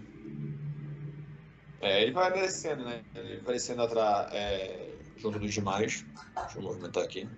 É, 1.81 2.03
ele 2.03 2.13
vai 2.13 2.33
descendo, 2.33 2.85
né? 2.85 3.05
Ele 3.15 3.41
vai 3.41 3.55
descendo 3.55 3.83
atrás, 3.83 4.33
é, 4.33 4.95
junto 5.17 5.39
dos 5.39 5.53
demais. 5.53 6.05
Deixa 6.35 6.59
eu 6.59 6.63
movimentar 6.63 7.05
aqui. 7.05 7.29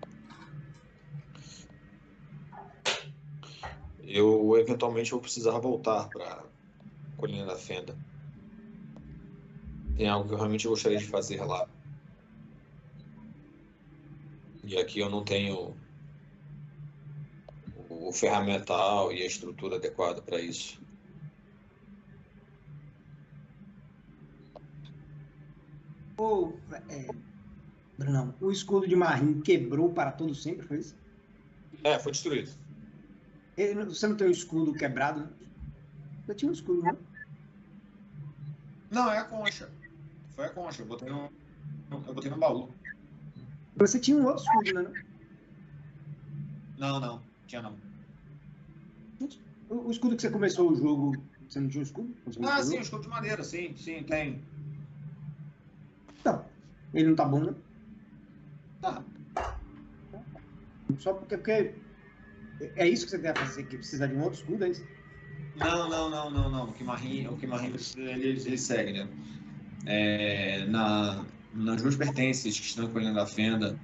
Eu 4.02 4.56
eventualmente 4.56 5.10
vou 5.10 5.20
precisar 5.20 5.58
voltar 5.58 6.08
para 6.08 6.44
Colina 7.16 7.44
da 7.44 7.56
Fenda. 7.56 7.96
Tem 9.96 10.08
algo 10.08 10.28
que 10.28 10.34
eu 10.34 10.38
realmente 10.38 10.68
gostaria 10.68 10.98
de 10.98 11.06
fazer 11.06 11.44
lá. 11.44 11.68
E 14.64 14.76
aqui 14.78 15.00
eu 15.00 15.10
não 15.10 15.24
tenho 15.24 15.76
o 17.88 18.12
ferramental 18.12 19.12
e 19.12 19.22
a 19.22 19.26
estrutura 19.26 19.76
adequada 19.76 20.22
para 20.22 20.40
isso. 20.40 20.80
Ô, 26.20 26.52
é, 26.88 27.06
Brunão, 27.96 28.34
o 28.40 28.50
escudo 28.50 28.88
de 28.88 28.96
Marim 28.96 29.40
quebrou 29.40 29.92
para 29.92 30.10
todo 30.12 30.34
sempre, 30.34 30.66
foi 30.66 30.78
isso? 30.78 30.96
É, 31.84 31.98
foi 31.98 32.12
destruído. 32.12 32.50
Ele, 33.56 33.84
você 33.84 34.06
não 34.06 34.16
tem 34.16 34.26
o 34.26 34.30
escudo 34.30 34.74
quebrado, 34.74 35.20
né? 35.20 35.30
Eu 36.26 36.34
tinha 36.34 36.48
um 36.48 36.52
escudo, 36.52 36.82
né? 36.82 36.92
Não, 38.90 39.10
é 39.10 39.18
a 39.18 39.24
concha. 39.24 39.70
Foi 40.30 40.46
a 40.46 40.50
concha. 40.50 40.82
Eu 40.82 40.86
botei 40.86 41.08
no, 41.08 41.30
eu 41.90 42.14
botei 42.14 42.30
no 42.30 42.38
baú. 42.38 42.68
Você 43.76 43.98
tinha 44.00 44.16
um 44.16 44.26
outro 44.26 44.42
escudo, 44.42 44.74
né? 44.74 44.82
Não, 46.78 47.00
não. 47.00 47.22
Tinha 47.46 47.62
não. 47.62 47.78
O, 49.68 49.88
o 49.88 49.90
escudo 49.90 50.16
que 50.16 50.22
você 50.22 50.30
começou 50.30 50.70
o 50.70 50.74
jogo, 50.74 51.22
você 51.48 51.60
não 51.60 51.68
tinha 51.68 51.80
um 51.80 51.84
escudo? 51.84 52.14
Ah, 52.42 52.62
sim, 52.62 52.78
o 52.78 52.82
escudo 52.82 53.02
de 53.02 53.08
madeira, 53.08 53.42
sim, 53.44 53.76
sim, 53.76 54.02
tem. 54.04 54.57
Ele 56.94 57.08
não 57.08 57.16
tá 57.16 57.24
bom, 57.24 57.40
né? 57.40 57.54
Tá. 58.80 59.02
Só 60.98 61.12
porque, 61.12 61.36
porque 61.36 61.74
é 62.76 62.88
isso 62.88 63.04
que 63.04 63.10
você 63.10 63.18
quer 63.18 63.36
fazer, 63.36 63.64
que 63.64 63.76
precisa 63.76 64.08
de 64.08 64.14
um 64.14 64.22
outro 64.22 64.40
escudo, 64.40 64.64
é 64.64 64.70
isso? 64.70 64.84
Não, 65.56 65.88
não, 65.88 66.10
não, 66.10 66.30
não, 66.30 66.50
não. 66.50 66.64
O 66.64 66.72
que 66.72 66.84
Marim, 66.84 67.26
o 67.26 67.36
que 67.36 67.46
Marim 67.46 67.74
ele, 67.96 68.28
ele 68.28 68.58
segue, 68.58 68.92
né? 68.92 69.08
É, 69.86 70.64
na, 70.66 71.24
nas 71.54 71.82
duas 71.82 71.96
pertences 71.96 72.58
que 72.58 72.66
estão 72.66 72.84
encolhendo 72.84 73.14
da 73.14 73.26
fenda, 73.26 73.78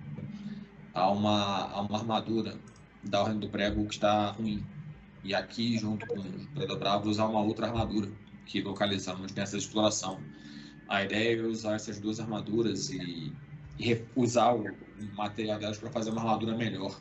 há 0.92 1.10
uma, 1.10 1.70
há 1.70 1.80
uma 1.80 1.98
armadura 1.98 2.56
da 3.02 3.22
Ordem 3.22 3.38
do 3.38 3.48
Prego 3.48 3.86
que 3.86 3.94
está 3.94 4.30
ruim. 4.30 4.64
E 5.22 5.34
aqui, 5.34 5.78
junto 5.78 6.06
com 6.06 6.20
os 6.20 6.46
Predobravos, 6.54 7.18
há 7.18 7.26
uma 7.26 7.40
outra 7.40 7.66
armadura 7.66 8.08
que 8.46 8.60
localizamos 8.60 9.32
nessa 9.32 9.56
exploração. 9.56 10.20
A 10.88 11.04
ideia 11.04 11.40
é 11.40 11.42
usar 11.42 11.74
essas 11.74 11.98
duas 11.98 12.20
armaduras 12.20 12.90
e, 12.90 13.32
e 13.78 14.02
usar 14.14 14.52
o 14.54 14.64
material 15.14 15.58
delas 15.58 15.78
para 15.78 15.90
fazer 15.90 16.10
uma 16.10 16.20
armadura 16.20 16.56
melhor. 16.56 17.00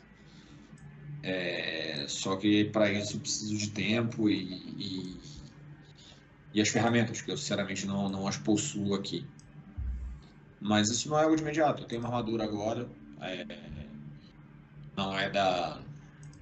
É, 1.22 2.04
só 2.06 2.36
que 2.36 2.66
para 2.66 2.92
isso 2.92 3.18
preciso 3.18 3.56
de 3.56 3.70
tempo 3.70 4.28
e, 4.28 4.42
e, 4.76 5.20
e, 6.52 6.60
as 6.60 6.68
ferramentas, 6.68 7.22
que 7.22 7.30
eu 7.30 7.36
sinceramente 7.36 7.86
não, 7.86 8.10
não 8.10 8.28
as 8.28 8.36
possuo 8.36 8.94
aqui. 8.94 9.26
Mas 10.60 10.90
isso 10.90 11.08
não 11.08 11.18
é 11.18 11.24
algo 11.24 11.36
de 11.36 11.42
imediato. 11.42 11.82
Eu 11.82 11.86
tenho 11.86 12.00
uma 12.02 12.08
armadura 12.08 12.44
agora. 12.44 12.88
É, 13.20 13.46
não 14.96 15.18
é 15.18 15.30
da. 15.30 15.80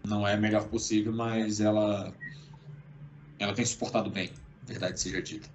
Não 0.05 0.27
é 0.27 0.35
a 0.35 0.37
melhor 0.37 0.69
possível, 0.69 1.13
mas 1.13 1.61
ela. 1.61 2.13
Ela 3.39 3.55
tem 3.55 3.65
suportado 3.65 4.11
bem, 4.11 4.31
verdade 4.65 5.01
seja 5.01 5.23
dita. 5.23 5.49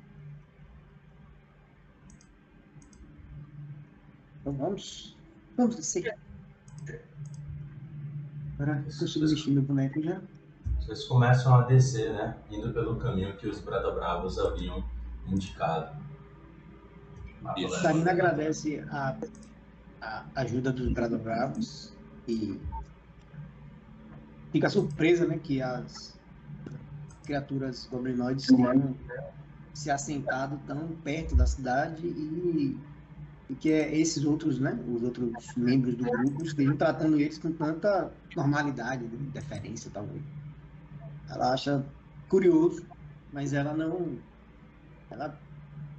Então 4.47 4.57
vamos. 4.65 5.13
Vamos 5.57 5.75
descer. 5.75 6.17
Agora 8.57 8.81
eu 8.87 8.97
consigo 8.97 9.27
vestir 9.27 9.51
meu 9.51 9.61
boneco 9.61 10.01
já. 10.01 10.21
Vocês 10.79 11.03
começam 11.03 11.53
a 11.53 11.63
descer, 11.63 12.13
né? 12.13 12.37
Indo 12.49 12.71
pelo 12.71 12.95
caminho 12.95 13.35
que 13.35 13.45
os 13.45 13.59
Bradobravos 13.59 14.39
haviam 14.39 14.81
indicado. 15.27 15.97
Isso. 17.57 17.81
Sarina 17.81 18.11
agradece 18.11 18.79
a, 18.89 19.17
a 19.99 20.23
ajuda 20.35 20.71
dos 20.71 20.93
Bradobravos 20.93 21.93
e 22.25 22.57
fica 24.53 24.69
surpresa, 24.69 25.25
né, 25.27 25.37
que 25.43 25.61
as 25.61 26.17
criaturas 27.25 27.85
goblinoides 27.91 28.47
tenham 28.47 28.95
se 29.73 29.91
assentado 29.91 30.57
tão 30.65 30.87
perto 31.03 31.35
da 31.35 31.45
cidade 31.45 32.07
e, 32.07 32.79
e 33.49 33.55
que 33.55 33.71
é 33.71 33.97
esses 33.97 34.25
outros, 34.25 34.59
né, 34.59 34.77
os 34.93 35.03
outros 35.03 35.55
membros 35.55 35.95
do 35.95 36.03
grupo 36.03 36.43
estejam 36.43 36.75
tratando 36.75 37.19
eles 37.19 37.37
com 37.37 37.51
tanta 37.51 38.11
normalidade, 38.35 39.03
né, 39.03 39.17
deferência 39.33 39.89
talvez. 39.93 40.21
Ela 41.29 41.53
acha 41.53 41.85
curioso, 42.29 42.85
mas 43.31 43.53
ela 43.53 43.73
não, 43.73 44.17
ela 45.09 45.37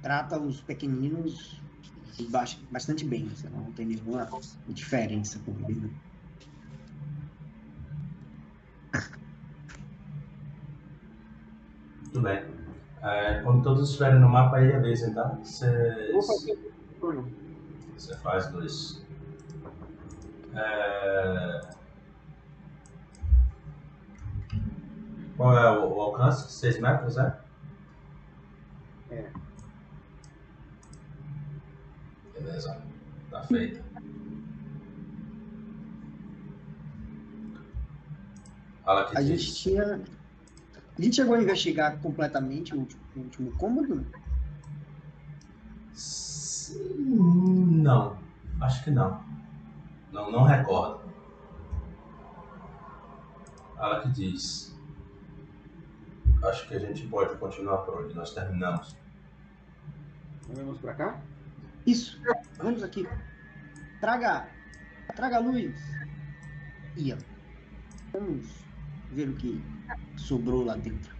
trata 0.01 0.39
os 0.39 0.61
pequeninos 0.61 1.59
bas- 2.29 2.59
bastante 2.71 3.03
bem, 3.05 3.27
assim, 3.33 3.47
ela 3.47 3.57
não 3.57 3.71
tem 3.71 3.85
nenhuma 3.87 4.27
diferença 4.67 5.39
com 5.39 5.51
eles. 5.67 5.81
né. 5.81 5.89
Muito 12.03 12.21
bem. 12.21 12.43
É, 13.01 13.41
quando 13.43 13.63
todos 13.63 13.89
estiverem 13.89 14.19
no 14.19 14.27
mapa, 14.29 14.57
aí 14.57 14.73
avisem, 14.73 15.13
tá? 15.13 15.29
Vocês- 15.41 16.11
Vou 16.11 16.21
fazer 16.21 16.57
turno. 16.99 17.31
Você 17.97 18.15
faz 18.17 18.47
dois. 18.47 19.01
É... 20.53 21.61
Qual 25.37 25.57
é 25.57 25.71
o, 25.79 25.95
o 25.95 26.01
alcance? 26.01 26.51
6 26.51 26.79
metros, 26.81 27.17
é? 27.17 27.39
É. 29.11 29.31
Beleza. 32.33 32.81
Tá 33.31 33.43
feito. 33.43 33.81
Fala 38.83 39.05
que 39.05 39.17
A 39.17 39.21
diz. 39.21 39.41
gente 39.41 39.55
tinha. 39.55 40.01
A 40.97 41.01
gente 41.01 41.15
chegou 41.15 41.35
a 41.35 41.41
investigar 41.41 41.97
completamente 42.01 42.75
o 42.75 42.79
último, 42.79 43.01
o 43.15 43.19
último 43.19 43.51
cômodo? 43.57 44.05
Não. 46.75 48.17
Acho 48.61 48.83
que 48.83 48.91
não. 48.91 49.23
Não, 50.11 50.31
não 50.31 50.43
recordo. 50.43 51.01
Ela 53.77 54.01
que 54.01 54.09
diz. 54.09 54.75
Acho 56.43 56.67
que 56.67 56.75
a 56.75 56.79
gente 56.79 57.07
pode 57.07 57.37
continuar 57.37 57.79
por 57.79 58.03
onde 58.03 58.13
nós 58.15 58.33
terminamos. 58.33 58.95
Vamos 60.49 60.79
pra 60.79 60.93
cá? 60.93 61.21
Isso, 61.85 62.21
vamos 62.57 62.83
aqui. 62.83 63.07
Traga. 63.99 64.47
Traga 65.15 65.37
a 65.37 65.39
luz. 65.39 65.79
Ia. 66.95 67.17
Vamos 68.11 68.47
ver 69.11 69.29
o 69.29 69.35
que 69.35 69.63
sobrou 70.17 70.63
lá 70.63 70.75
dentro. 70.75 71.15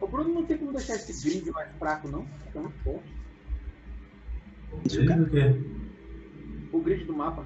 O 0.00 0.06
Bruno 0.06 0.34
não 0.34 0.46
tem 0.46 0.56
como 0.56 0.72
deixar 0.72 0.94
esse 0.94 1.22
grid 1.22 1.50
mais 1.50 1.70
fraco, 1.76 2.08
não? 2.08 2.24
Tá 2.52 2.60
muito 2.60 2.78
forte. 2.82 3.19
O 4.72 4.82
Isso, 4.86 5.00
do 5.04 5.30
quê? 5.30 5.60
O 6.72 6.80
grid 6.80 7.04
do 7.04 7.16
mapa. 7.16 7.44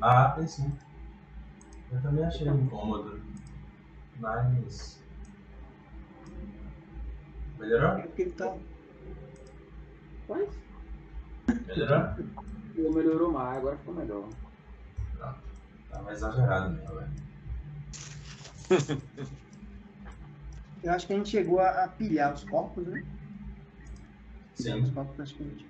Ah, 0.00 0.30
tem 0.30 0.46
sim. 0.46 0.72
Eu 1.90 2.02
também 2.02 2.24
achei 2.24 2.48
incômodo. 2.48 3.20
Mas. 4.18 5.02
Melhorou? 7.58 7.98
É 7.98 8.02
porque 8.02 8.22
ele 8.22 8.32
tá. 8.32 8.54
Mas 10.28 10.48
Melhorou? 11.66 12.14
melhorou 12.94 13.32
mais, 13.32 13.58
agora 13.58 13.76
ficou 13.76 13.94
melhor. 13.94 14.28
Tava 15.90 16.12
exagerado 16.12 16.70
mesmo, 16.70 16.94
velho. 16.94 17.28
Eu 20.82 20.92
acho 20.92 21.06
que 21.06 21.12
a 21.12 21.16
gente 21.16 21.30
chegou 21.30 21.58
a, 21.60 21.84
a 21.84 21.88
pilhar 21.88 22.32
os 22.32 22.44
corpos, 22.44 22.86
né? 22.86 23.02
Pilhar 24.56 24.78
os 24.78 24.88
Sim. 24.88 24.94
corpos 24.94 25.16
praticamente. 25.16 25.67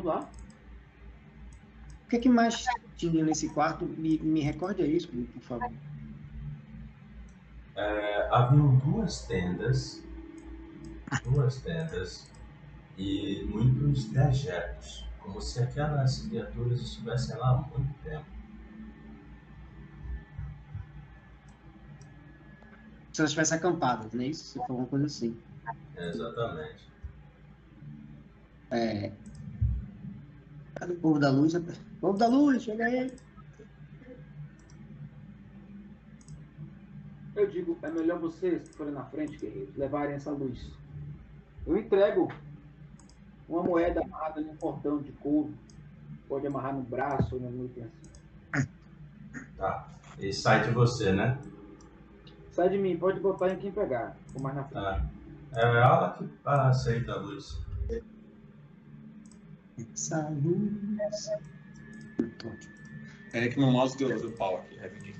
Vamos 0.00 0.04
lá. 0.04 0.30
O 2.04 2.08
que, 2.08 2.18
que 2.18 2.28
mais 2.28 2.64
tinha 2.96 3.24
nesse 3.24 3.48
quarto? 3.50 3.84
Me, 3.84 4.18
me 4.18 4.40
recorde 4.40 4.82
aí, 4.82 4.98
Scooby, 4.98 5.24
por 5.24 5.42
favor. 5.42 5.72
É, 7.76 8.28
haviam 8.32 8.76
duas 8.78 9.26
tendas. 9.26 10.02
Duas 11.24 11.60
tendas. 11.60 12.30
E 12.96 13.44
muitos 13.44 14.06
dejetos. 14.06 15.06
Como 15.20 15.40
se 15.40 15.62
aquelas 15.62 16.22
criaturas 16.22 16.80
estivessem 16.80 17.36
lá 17.36 17.50
há 17.50 17.78
muito 17.78 17.94
tempo. 18.02 18.24
Se 23.12 23.20
elas 23.20 23.30
tivessem 23.32 23.58
acampadas, 23.58 24.12
não 24.12 24.22
é 24.22 24.28
isso? 24.28 24.44
Você 24.44 24.58
falou 24.60 24.78
uma 24.78 24.88
coisa 24.88 25.06
assim. 25.06 25.36
Exatamente. 25.96 26.90
É. 28.70 29.12
Cadê 30.80 30.94
o 30.94 30.96
povo 30.96 31.18
da 31.18 31.30
luz? 31.30 31.52
rapaz? 31.52 31.78
Povo 32.00 32.16
da 32.16 32.26
luz, 32.26 32.62
chega 32.62 32.86
aí. 32.86 33.12
Eu 37.36 37.46
digo, 37.46 37.78
é 37.82 37.90
melhor 37.90 38.18
vocês 38.18 38.66
que 38.66 38.74
forem 38.76 38.94
na 38.94 39.04
frente, 39.04 39.36
guerreiros, 39.36 39.76
levarem 39.76 40.14
essa 40.14 40.30
luz. 40.30 40.70
Eu 41.66 41.76
entrego 41.76 42.32
uma 43.46 43.62
moeda 43.62 44.02
amarrada 44.02 44.40
num 44.40 44.56
cordão 44.56 45.02
de 45.02 45.12
couro. 45.12 45.52
Pode 46.26 46.46
amarrar 46.46 46.74
no 46.74 46.82
braço 46.82 47.34
ou 47.34 47.40
no 47.40 47.66
item 47.66 47.84
assim. 48.54 48.68
Tá. 49.58 49.86
E 50.18 50.32
sai 50.32 50.66
de 50.66 50.70
você, 50.70 51.12
né? 51.12 51.38
Sai 52.52 52.70
de 52.70 52.78
mim, 52.78 52.96
pode 52.96 53.20
botar 53.20 53.50
em 53.50 53.58
quem 53.58 53.70
pegar. 53.70 54.16
Vou 54.32 54.42
mais 54.42 54.56
na 54.56 54.64
frente. 54.64 54.82
Tá. 54.82 55.04
É 55.56 55.62
ela 55.62 56.16
que 56.16 56.26
aceita 56.44 57.12
a 57.12 57.16
luz. 57.16 57.60
Essa 59.92 60.28
luz. 60.28 61.28
É 63.32 63.48
que 63.48 63.58
meu 63.58 63.70
mouse 63.70 63.96
deu, 63.96 64.08
deu 64.08 64.32
pau 64.32 64.58
aqui, 64.58 64.76
rapidinho. 64.78 65.16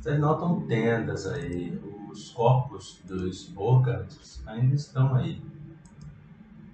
Vocês 0.00 0.18
notam 0.20 0.66
tendas 0.66 1.26
aí. 1.26 1.80
Os 2.10 2.30
corpos 2.30 3.00
dos 3.04 3.48
Bogarts 3.48 4.42
ainda 4.46 4.74
estão 4.74 5.14
aí. 5.14 5.42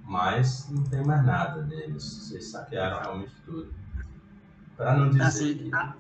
Mas 0.05 0.69
não 0.71 0.83
tem 0.85 1.05
mais 1.05 1.25
nada 1.25 1.63
deles. 1.63 2.03
Vocês 2.03 2.47
saquearam 2.47 3.01
realmente 3.01 3.35
tudo. 3.45 3.73
Para 4.77 4.97
não 4.97 5.11
dizer 5.11 5.23
Assim, 5.23 5.55
que... 5.59 5.75
a- 5.75 5.97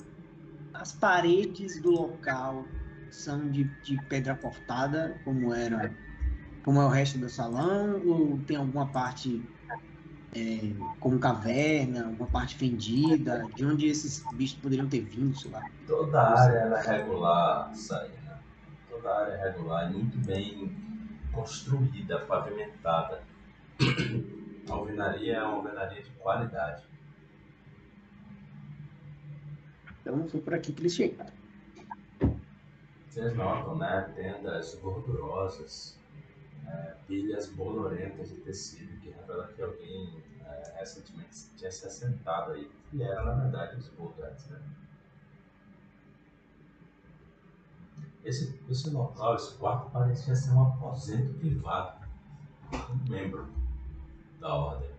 as 0.74 0.92
paredes 0.92 1.80
do 1.80 1.90
local 1.90 2.66
são 3.10 3.50
de, 3.50 3.64
de 3.82 4.00
pedra 4.08 4.34
cortada, 4.34 5.20
como 5.24 5.52
era, 5.52 5.94
como 6.64 6.80
é 6.80 6.84
o 6.84 6.88
resto 6.88 7.18
do 7.18 7.28
salão, 7.28 8.00
ou 8.06 8.38
tem 8.46 8.56
alguma 8.56 8.86
parte 8.86 9.42
é, 10.34 10.72
como 11.00 11.18
caverna, 11.18 12.06
alguma 12.06 12.28
parte 12.28 12.56
fendida, 12.56 13.46
de 13.54 13.64
onde 13.64 13.86
esses 13.86 14.24
bichos 14.34 14.58
poderiam 14.58 14.88
ter 14.88 15.00
vindo, 15.00 15.36
sei 15.36 15.50
lá. 15.50 15.68
Toda 15.86 16.20
a 16.20 16.40
área 16.40 16.58
ela 16.58 16.78
é 16.78 16.98
regular, 16.98 17.74
Saina. 17.74 18.40
Toda 18.88 19.08
a 19.08 19.20
área 19.20 19.32
é 19.32 19.50
regular, 19.50 19.90
muito 19.90 20.18
bem 20.18 20.76
construída, 21.32 22.20
pavimentada. 22.20 23.22
A 24.68 24.72
alvenaria 24.72 25.36
é 25.36 25.42
uma 25.42 25.56
alvenaria 25.56 26.02
de 26.02 26.10
qualidade. 26.10 26.84
Então 30.00 30.28
foi 30.28 30.40
por 30.40 30.54
aqui 30.54 30.72
que 30.72 30.82
eles 30.82 30.94
chegaram. 30.94 31.32
Vocês 33.08 33.34
notam, 33.34 33.76
né? 33.76 34.08
Tendas 34.14 34.76
gordurosas, 34.76 35.98
é, 36.66 36.94
pilhas 37.11 37.49
bolorentas 37.49 38.29
de 38.29 38.37
tecido 38.37 39.01
que 39.01 39.11
revela 39.11 39.49
que 39.49 39.61
alguém 39.61 40.23
é, 40.46 40.79
recentemente 40.79 41.51
tinha 41.57 41.68
se 41.68 41.85
assentado 41.85 42.53
aí. 42.53 42.70
E 42.92 43.03
era, 43.03 43.25
na 43.25 43.42
verdade, 43.42 43.81
os 43.81 43.88
Bogarts, 43.88 44.46
né? 44.46 44.62
Esse, 48.25 48.61
esse 48.70 48.90
local, 48.90 49.35
esse 49.35 49.57
quarto, 49.57 49.90
parecia 49.90 50.37
ser 50.37 50.53
um 50.53 50.62
aposento 50.68 51.35
privado 51.35 52.07
de 52.70 52.77
um 52.77 53.11
membro 53.11 53.49
da 54.38 54.55
ordem. 54.55 54.90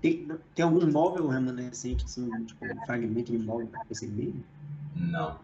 Tem, 0.00 0.26
tem 0.54 0.64
algum 0.64 0.90
móvel 0.90 1.28
remanescente, 1.28 2.06
assim, 2.06 2.30
tipo, 2.46 2.64
um 2.64 2.86
fragmento 2.86 3.32
de 3.32 3.38
móvel 3.38 3.66
para 3.66 3.84
perceber? 3.84 4.34
Não. 4.96 5.38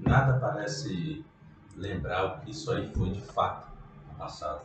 Nada 0.00 0.38
parece 0.38 1.24
lembrar 1.76 2.24
o 2.24 2.40
que 2.40 2.50
isso 2.50 2.70
aí 2.70 2.92
foi 2.94 3.10
de 3.10 3.20
fato 3.20 3.72
no 4.08 4.14
passado. 4.14 4.64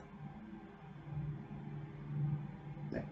É. 2.94 3.04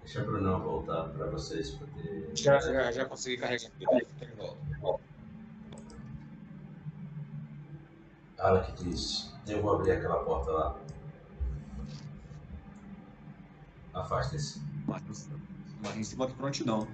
Deixa 0.00 0.22
o 0.22 0.26
Brunão 0.26 0.60
voltar 0.60 1.08
para 1.08 1.26
vocês 1.26 1.70
poderem. 1.72 2.34
Já, 2.36 2.58
já, 2.60 2.92
já 2.92 3.04
consegui 3.04 3.36
carregar. 3.36 3.70
De 3.78 3.84
volta. 4.80 5.02
Olha 8.40 8.62
que 8.62 8.84
diz. 8.84 9.34
Eu 9.46 9.62
vou 9.62 9.74
abrir 9.74 9.92
aquela 9.92 10.24
porta 10.24 10.50
lá. 10.50 10.78
Afaste-se. 13.94 14.62
Mas, 14.86 15.28
mas 15.82 15.96
em 15.96 16.04
cima 16.04 16.26
de 16.26 16.34
prontidão. 16.34 16.86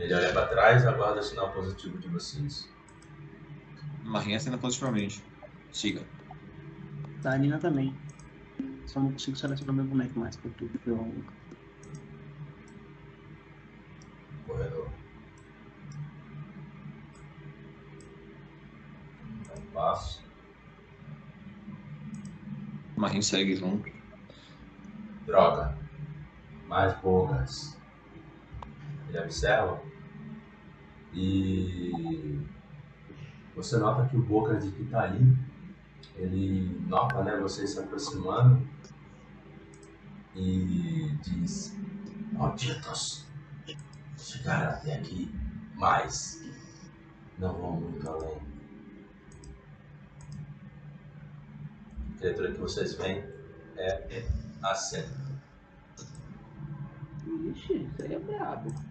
Ele 0.00 0.14
olha 0.14 0.32
para 0.32 0.46
trás 0.46 0.82
e 0.82 0.86
aguarda 0.86 1.20
o 1.20 1.22
sinal 1.22 1.52
positivo 1.52 1.98
de 1.98 2.08
vocês. 2.08 2.66
Marinha 4.02 4.40
cena 4.40 4.56
positivamente. 4.56 5.22
Siga. 5.70 6.02
Tá, 7.20 7.34
a 7.34 7.38
Nina 7.38 7.58
também. 7.58 7.94
Só 8.86 8.98
não 8.98 9.12
consigo 9.12 9.36
selecionar 9.36 9.74
meu 9.74 9.84
boneco 9.84 10.18
mais, 10.18 10.36
porque 10.36 10.70
eu 10.86 11.14
Corredor. 14.46 14.88
Dá 19.46 19.54
um 19.54 19.66
passo. 19.74 20.24
Marinho 22.96 23.22
segue 23.22 23.54
junto. 23.54 23.92
Droga. 25.26 25.76
Mais 26.66 26.98
bogas. 27.00 27.78
Ele 29.10 29.18
observa. 29.18 29.89
E 31.12 32.40
você 33.54 33.78
nota 33.78 34.08
que 34.08 34.16
o 34.16 34.22
que 34.72 34.84
tá 34.86 35.02
aí, 35.02 35.36
ele 36.16 36.80
nota 36.86 37.22
né, 37.24 37.36
vocês 37.36 37.70
se 37.70 37.78
aproximando 37.80 38.66
e 40.34 41.16
diz, 41.22 41.76
malditos, 42.32 43.26
chegaram 44.16 44.70
até 44.70 44.94
aqui, 44.96 45.34
mas 45.74 46.42
não 47.38 47.54
vão 47.54 47.72
muito 47.80 48.08
além. 48.08 48.38
A 52.14 52.18
criatura 52.18 52.52
que 52.52 52.60
vocês 52.60 52.94
veem 52.94 53.24
é 53.76 54.26
a 54.62 54.74
cena. 54.74 55.20
Ixi, 57.26 57.84
isso 57.84 58.02
aí 58.02 58.14
é 58.14 58.18
brabo. 58.18 58.89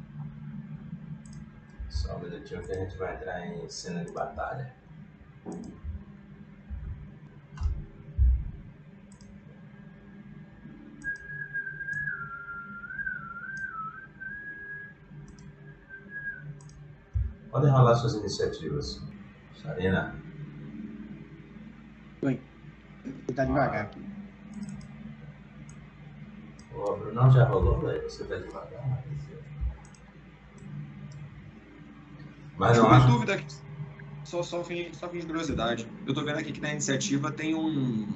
Só 1.90 2.16
um 2.16 2.20
minutinho 2.20 2.62
que 2.64 2.72
a 2.72 2.76
gente 2.76 2.98
vai 2.98 3.16
entrar 3.16 3.46
em 3.48 3.68
cena 3.70 4.06
de 4.06 4.12
batalha. 4.12 4.74
Podem 17.52 17.72
rolar 17.72 17.96
suas 17.96 18.14
iniciativas. 18.14 19.02
Sarina, 19.62 20.16
Vou 22.22 22.38
tentar 23.28 23.46
devagar 23.46 23.86
aqui. 23.86 24.06
o 26.74 26.98
Brunão 26.98 27.32
já 27.32 27.46
rolou, 27.46 27.80
velho? 27.80 28.04
Você 28.04 28.24
tá 28.26 28.38
devagar. 28.38 28.88
Mas 28.90 29.29
não 32.60 32.86
Uma 32.86 33.00
dúvida 33.00 33.34
aqui. 33.36 33.46
Só, 34.24 34.44
só, 34.44 34.64
fim, 34.64 34.94
só 34.94 35.10
fim 35.10 35.20
de 35.20 35.26
curiosidade. 35.26 35.88
Eu 36.06 36.14
tô 36.14 36.24
vendo 36.24 36.38
aqui 36.38 36.52
que 36.52 36.62
na 36.62 36.72
iniciativa 36.72 37.32
tem 37.32 37.56
um. 37.56 38.08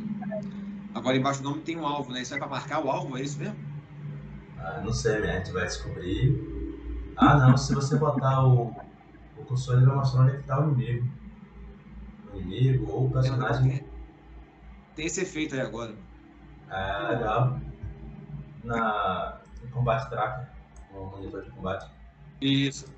Agora 0.93 1.17
embaixo 1.17 1.41
do 1.41 1.49
nome 1.49 1.61
tem 1.61 1.77
um 1.77 1.87
alvo, 1.87 2.11
né? 2.11 2.21
Isso 2.21 2.35
é 2.35 2.37
pra 2.37 2.47
marcar 2.47 2.83
o 2.85 2.91
alvo, 2.91 3.17
é 3.17 3.21
isso 3.21 3.39
mesmo? 3.39 3.55
Ah, 4.59 4.81
não 4.83 4.93
sei, 4.93 5.19
né? 5.21 5.31
A 5.31 5.37
gente 5.37 5.51
vai 5.51 5.63
descobrir. 5.63 6.53
Ah, 7.17 7.37
não, 7.37 7.57
se 7.57 7.73
você 7.73 7.97
botar 7.97 8.45
o, 8.45 8.75
o 9.37 9.45
cursor, 9.45 9.77
ele 9.77 9.85
vai 9.85 9.95
mostrar 9.95 10.21
onde 10.21 10.33
é 10.33 10.37
que 10.37 10.43
tá 10.43 10.59
o 10.59 10.71
inimigo. 10.71 11.07
O 12.31 12.39
inimigo 12.39 12.91
ou 12.91 13.07
o 13.07 13.11
personagem. 13.11 13.83
Tem 14.95 15.05
esse 15.05 15.21
efeito 15.21 15.55
aí 15.55 15.61
agora. 15.61 15.95
É 16.69 17.07
legal. 17.09 17.59
Na, 18.63 19.39
no 19.63 19.69
combate 19.69 20.09
tracker, 20.09 20.47
no 20.93 21.05
monitor 21.07 21.43
de 21.43 21.49
combate. 21.51 21.89
Isso. 22.39 22.92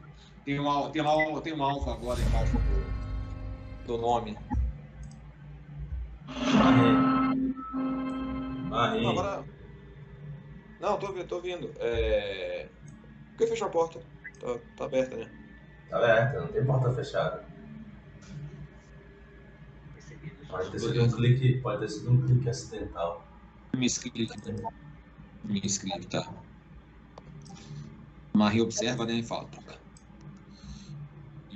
Tem 0.46 0.60
um, 0.60 0.92
tem 0.92 1.02
um, 1.02 1.42
tem 1.42 1.54
um 1.54 1.64
alvo 1.64 1.90
agora 1.90 2.22
embaixo 2.22 2.54
do, 2.54 3.88
do 3.88 3.98
nome. 3.98 4.38
Marie. 8.70 9.02
Não, 9.02 9.10
agora. 9.10 9.44
Não, 10.80 11.00
tô, 11.00 11.12
vi- 11.14 11.24
tô 11.24 11.42
vindo. 11.42 11.74
É... 11.80 12.70
Por 13.32 13.38
que 13.40 13.48
fechou 13.48 13.68
a 13.68 13.72
porta? 13.72 14.00
Tá, 14.40 14.60
tá 14.78 14.86
aberta, 14.86 15.18
né? 15.18 15.32
Tá 15.90 15.98
aberta, 15.98 16.42
não 16.42 16.48
tem 16.50 16.64
porta 16.66 16.92
fechada. 16.94 17.44
Pode 20.48 20.72
ter 20.72 20.80
sido 20.80 21.04
um 21.04 21.12
clique, 21.12 21.58
pode 21.62 21.80
ter 21.80 21.90
sido 21.90 22.12
um 22.12 22.22
clique 22.26 22.50
acidental. 22.50 23.26
Me 23.76 23.88
escrevi. 23.88 24.30
Me 25.44 25.60
escrevi, 25.64 26.06
tá. 26.06 26.32
Marie 28.34 28.62
observa, 28.62 29.06
né? 29.06 29.14
E 29.14 29.24
fala. 29.24 29.50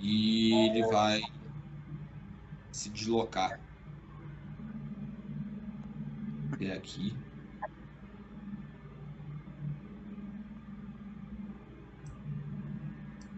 E 0.02 0.68
ele 0.68 0.84
vai 0.88 1.22
se 2.72 2.90
deslocar. 2.90 3.60
Até 6.52 6.72
aqui. 6.74 7.26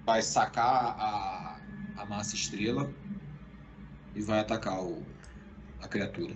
Vai 0.06 0.22
sacar 0.22 0.96
a, 1.00 1.66
a 1.96 2.06
massa 2.06 2.36
estrela 2.36 2.96
e 4.14 4.22
vai 4.22 4.40
atacar 4.40 4.82
o, 4.84 5.18
a 5.80 5.88
criatura. 5.88 6.36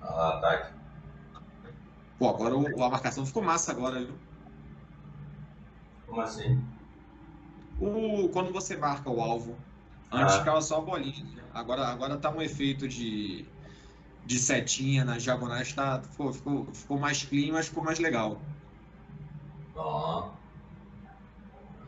Ah, 0.00 0.38
ataque. 0.38 0.74
Pô, 2.18 2.28
agora 2.28 2.56
o- 2.56 2.82
a 2.82 2.90
marcação 2.90 3.24
ficou 3.26 3.42
massa 3.42 3.72
agora, 3.72 4.04
viu? 4.04 4.27
Como 6.18 6.26
assim? 6.26 6.60
O, 7.80 8.28
quando 8.30 8.52
você 8.52 8.76
marca 8.76 9.08
o 9.08 9.20
alvo, 9.20 9.56
antes 10.10 10.34
Ah. 10.34 10.38
ficava 10.40 10.60
só 10.60 10.78
a 10.78 10.80
bolinha. 10.80 11.44
Agora, 11.54 11.86
agora 11.86 12.16
tá 12.16 12.28
um 12.28 12.42
efeito 12.42 12.88
de, 12.88 13.44
de 14.26 14.38
setinha 14.38 15.04
nas 15.04 15.22
diagonais, 15.22 15.72
tá, 15.72 16.02
ficou, 16.02 16.32
ficou, 16.32 16.74
ficou 16.74 16.98
mais 16.98 17.22
clean, 17.22 17.52
mas 17.52 17.68
ficou 17.68 17.84
mais 17.84 18.00
legal. 18.00 18.42
Bom. 19.72 20.36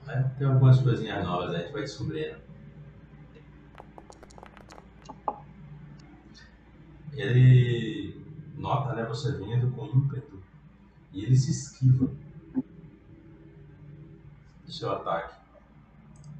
É, 0.07 0.23
tem 0.39 0.47
algumas 0.47 0.81
coisinhas 0.81 1.25
novas, 1.25 1.53
a 1.53 1.59
gente 1.59 1.73
vai 1.73 1.83
descobrindo. 1.83 2.39
Ele 7.15 8.15
nota, 8.57 8.95
né, 8.95 9.05
você 9.05 9.33
vindo 9.37 9.73
com 9.73 9.87
ímpeto 9.87 10.41
e 11.13 11.25
ele 11.25 11.37
se 11.37 11.51
esquiva 11.51 12.09
do 14.71 14.77
seu 14.77 14.93
ataque. 14.93 15.35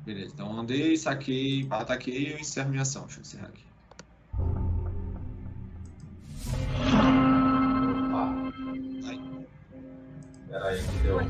Beleza, 0.05 0.33
então 0.33 0.59
andei, 0.59 0.97
saquei, 0.97 1.67
ataquei 1.69 2.37
e 2.37 2.41
encerro 2.41 2.71
minha 2.71 2.83
ação. 2.83 3.03
Deixa 3.03 3.19
eu 3.19 3.23
encerrar 3.23 3.49
aqui. 3.49 3.65
Opa. 8.07 8.51
Pera 10.49 10.65
aí 10.69 10.83
que 10.83 10.99
deu. 11.03 11.21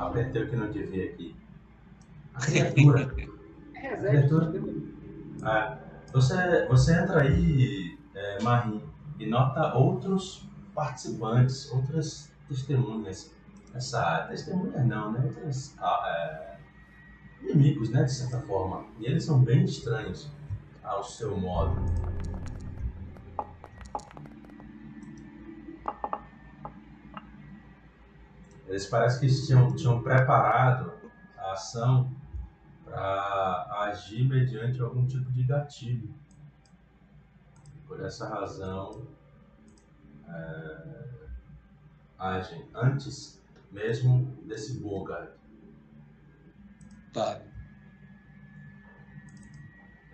Apertei 0.00 0.42
o 0.42 0.50
que 0.50 0.56
não 0.56 0.70
devia 0.70 1.04
aqui. 1.06 1.36
A 2.34 2.40
criatura. 2.40 3.14
É, 3.74 3.96
Criatura. 3.96 4.52
É, 5.44 5.78
você, 6.12 6.66
você 6.68 6.98
entra 6.98 7.22
aí, 7.22 7.98
é, 8.14 8.42
Marim, 8.42 8.82
e 9.18 9.26
nota 9.26 9.74
outros 9.74 10.48
participantes, 10.74 11.70
outras 11.70 12.32
testemunhas 12.48 13.30
área. 13.74 14.28
Testemunhas 14.28 14.86
não, 14.86 15.12
né? 15.12 15.24
Outras 15.24 15.74
ah, 15.78 16.02
é, 16.06 16.58
inimigos, 17.42 17.90
né? 17.90 18.04
De 18.04 18.12
certa 18.12 18.40
forma. 18.40 18.84
E 18.98 19.06
eles 19.06 19.24
são 19.24 19.42
bem 19.42 19.64
estranhos 19.64 20.30
ao 20.82 21.02
seu 21.02 21.36
modo. 21.36 21.80
Eles 28.66 28.86
parecem 28.86 29.28
que 29.28 29.46
tinham, 29.46 29.76
tinham 29.76 30.02
preparado 30.02 30.94
a 31.36 31.52
ação 31.52 32.10
para 32.84 33.66
agir 33.82 34.26
mediante 34.26 34.80
algum 34.80 35.06
tipo 35.06 35.30
de 35.30 35.44
gatilho. 35.44 36.14
Por 37.86 38.02
essa 38.02 38.26
razão, 38.26 39.06
é, 40.26 41.02
agem 42.18 42.66
antes 42.74 43.41
mesmo 43.72 44.36
desse 44.46 44.80
Bogart. 44.80 45.30
Tá. 47.12 47.40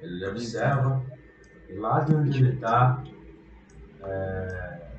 Ele 0.00 0.26
observa 0.26 1.04
e 1.68 1.74
lá 1.74 2.00
de 2.00 2.14
onde 2.14 2.38
ele 2.38 2.54
está, 2.54 3.02
é, 4.02 4.90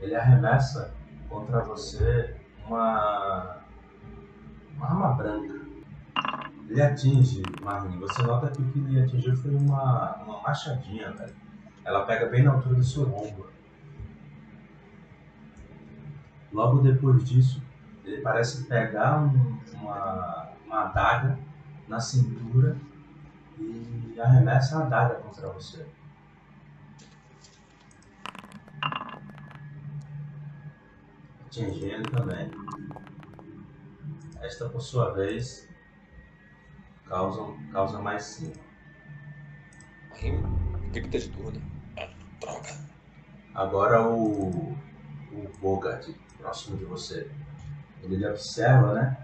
ele 0.00 0.14
arremessa 0.14 0.94
contra 1.28 1.60
você 1.60 2.36
uma, 2.66 3.62
uma 4.76 4.86
arma 4.86 5.14
branca. 5.14 5.64
Ele 6.68 6.80
atinge, 6.80 7.42
Marlene. 7.62 7.98
Você 7.98 8.22
nota 8.22 8.50
que 8.50 8.62
o 8.62 8.70
que 8.70 8.78
ele 8.78 9.00
atingiu 9.00 9.36
foi 9.36 9.54
uma, 9.54 10.16
uma 10.22 10.42
machadinha, 10.42 11.12
velho. 11.12 11.34
Ela 11.84 12.06
pega 12.06 12.26
bem 12.26 12.42
na 12.42 12.52
altura 12.52 12.76
do 12.76 12.84
seu 12.84 13.02
ombro. 13.12 13.52
Logo 16.52 16.80
depois 16.80 17.24
disso, 17.24 17.60
ele 18.04 18.20
parece 18.22 18.64
pegar 18.64 19.20
um- 19.20 19.58
uma, 19.74 20.50
uma 20.66 20.80
adaga 20.84 21.38
na 21.88 22.00
cintura 22.00 22.76
e 23.58 24.14
arremessa 24.20 24.78
a 24.78 24.86
adaga 24.86 25.14
contra 25.16 25.48
você. 25.50 25.86
Atingindo 31.46 32.10
também. 32.10 32.50
Esta, 34.40 34.68
por 34.68 34.80
sua 34.80 35.12
vez, 35.14 35.68
causa, 37.06 37.54
causa 37.72 37.98
mais 38.00 38.24
5. 38.24 38.58
Fica 40.92 41.08
de 41.18 41.28
tudo. 41.30 41.60
Droga. 42.40 42.84
Agora 43.54 44.02
o, 44.06 44.72
o 45.32 45.50
Bogart, 45.60 46.08
próximo 46.38 46.76
de 46.76 46.84
você. 46.84 47.30
Ele 48.04 48.26
observa, 48.26 48.94
né? 48.94 49.16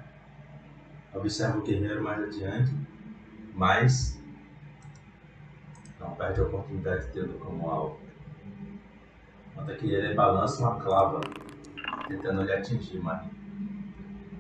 Observa 1.15 1.59
o 1.59 1.63
guerreiro 1.63 2.03
mais 2.03 2.23
adiante, 2.23 2.75
mas 3.55 4.21
não 5.99 6.15
perde 6.15 6.41
a 6.41 6.45
oportunidade 6.45 7.07
de 7.07 7.13
tê-lo 7.13 7.39
como 7.39 7.69
alvo. 7.69 8.01
Nota 9.55 9.75
que 9.75 9.93
ele 9.93 10.15
balança 10.15 10.63
uma 10.63 10.81
clava, 10.81 11.21
tentando 12.09 12.43
lhe 12.43 12.53
atingir, 12.53 12.99
mas 13.01 13.23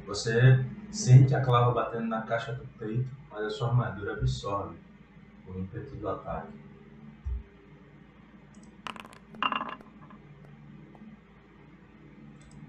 você 0.06 0.64
sente 0.90 1.34
a 1.34 1.44
clava 1.44 1.72
batendo 1.72 2.06
na 2.06 2.22
caixa 2.22 2.52
do 2.52 2.66
peito, 2.78 3.10
mas 3.30 3.44
a 3.44 3.50
sua 3.50 3.68
armadura 3.68 4.14
absorve 4.14 4.76
o 5.46 5.58
ímpeto 5.58 5.94
do 5.96 6.08
ataque. 6.08 6.52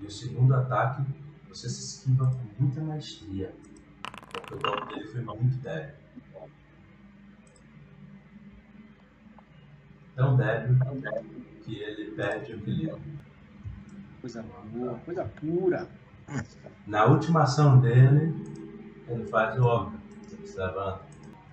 E 0.01 0.05
o 0.05 0.11
segundo 0.11 0.53
ataque, 0.55 1.03
você 1.51 1.69
se 1.69 1.97
esquiva 1.97 2.31
com 2.31 2.63
muita 2.63 2.81
maestria. 2.81 3.53
Porque 4.31 4.53
o 4.53 4.59
golpe 4.59 4.95
dele 4.95 5.07
foi 5.09 5.21
muito 5.21 5.57
débil. 5.57 5.95
Tão 10.15 10.37
débil 10.37 10.77
que 11.63 11.75
ele 11.75 12.11
perde 12.11 12.53
o 12.53 12.55
equilíbrio. 12.57 13.01
Coisa 14.21 14.43
boa, 14.71 14.95
coisa 14.99 15.25
pura. 15.25 15.87
Na 16.87 17.05
última 17.05 17.43
ação 17.43 17.81
dele, 17.81 18.33
ele 19.07 19.25
faz 19.25 19.59
o 19.59 19.63
óbvio. 19.65 19.99
Levanta. 20.55 21.01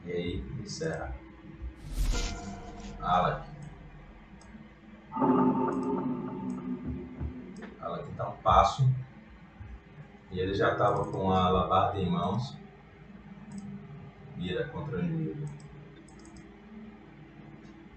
E 0.04 0.12
aí 0.12 0.44
encerra. 0.60 1.14
Alec. 3.00 3.48
Alec 7.80 8.12
dá 8.16 8.28
um 8.28 8.36
passo. 8.36 8.88
E 10.30 10.40
ele 10.40 10.54
já 10.54 10.72
estava 10.72 11.04
com 11.10 11.32
a 11.32 11.44
alabarda 11.46 11.98
em 11.98 12.10
mãos. 12.10 12.56
Mira 14.36 14.64
contra 14.68 14.96
o 14.96 15.00
inimigo. 15.00 15.46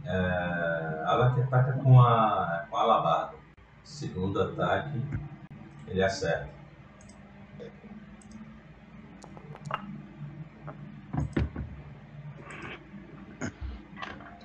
É, 0.07 0.55
ataca 1.55 1.73
com 1.73 2.01
a, 2.01 2.65
com 2.69 2.77
a 2.77 2.81
alabarda. 2.81 3.35
Segundo 3.83 4.41
ataque, 4.41 5.01
ele 5.87 6.03
acerta. 6.03 6.49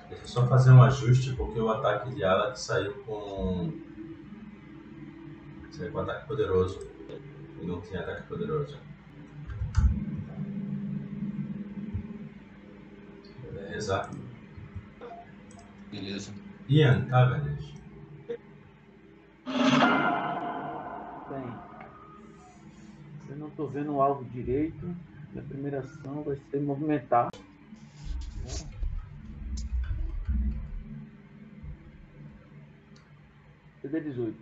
Deixa 0.09 0.20
eu 0.20 0.20
só 0.31 0.47
fazer 0.47 0.71
um 0.71 0.81
ajuste 0.81 1.33
porque 1.33 1.59
o 1.59 1.69
ataque 1.69 2.15
de 2.15 2.23
Alec 2.23 2.57
saiu 2.57 2.93
com. 3.03 3.69
Saiu 5.71 5.91
com 5.91 5.99
ataque 5.99 6.25
poderoso. 6.25 6.79
E 7.61 7.65
não 7.65 7.81
tinha 7.81 7.99
ataque 7.99 8.27
poderoso. 8.27 8.79
Beleza. 13.43 14.09
Beleza. 15.91 16.33
Ian 16.69 17.05
Cavendish. 17.07 17.73
Bem, 21.29 21.53
eu 23.29 23.35
não 23.35 23.49
tô 23.49 23.67
vendo 23.67 23.95
o 23.95 24.01
alvo 24.01 24.23
direito. 24.29 24.95
Minha 25.33 25.43
primeira 25.43 25.79
ação 25.79 26.23
vai 26.23 26.37
ser 26.49 26.61
movimentar. 26.61 27.29
CD 33.91 33.99
18. 33.99 34.33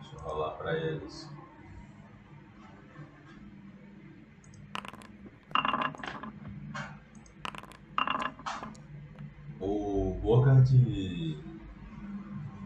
Deixa 0.00 0.16
eu 0.16 0.20
rolar 0.22 0.50
pra 0.56 0.76
eles. 0.76 1.30
O 9.60 10.18
Bogart 10.20 10.68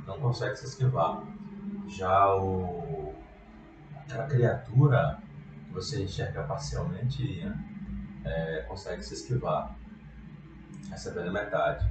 não 0.06 0.18
consegue 0.20 0.56
se 0.56 0.64
esquivar. 0.64 1.22
Já 1.88 2.34
o. 2.34 3.14
aquela 3.98 4.26
criatura 4.26 5.22
que 5.66 5.74
você 5.74 6.02
enxerga 6.02 6.44
parcialmente 6.44 7.42
é, 8.24 8.62
consegue 8.62 9.02
se 9.02 9.12
esquivar. 9.12 9.76
Recebendo 10.90 11.32
metade. 11.32 11.90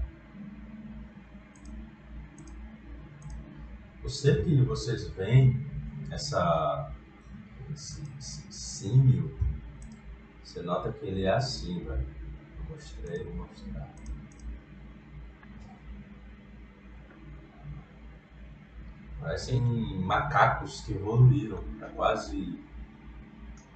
Você 4.03 4.43
que 4.43 4.61
vocês 4.61 5.07
veem 5.09 5.65
essa, 6.11 6.91
esse, 7.71 8.03
esse 8.19 8.53
símio, 8.53 9.35
você 10.43 10.61
nota 10.61 10.91
que 10.93 11.05
ele 11.05 11.23
é 11.23 11.33
assim, 11.33 11.83
velho. 11.83 12.05
Eu 12.57 12.75
mostrei, 12.75 13.23
vou 13.23 13.47
mostrar. 13.47 13.93
Parecem 19.19 19.59
macacos 19.99 20.81
que 20.81 20.93
evoluíram 20.93 21.63
para 21.79 21.89
quase 21.89 22.63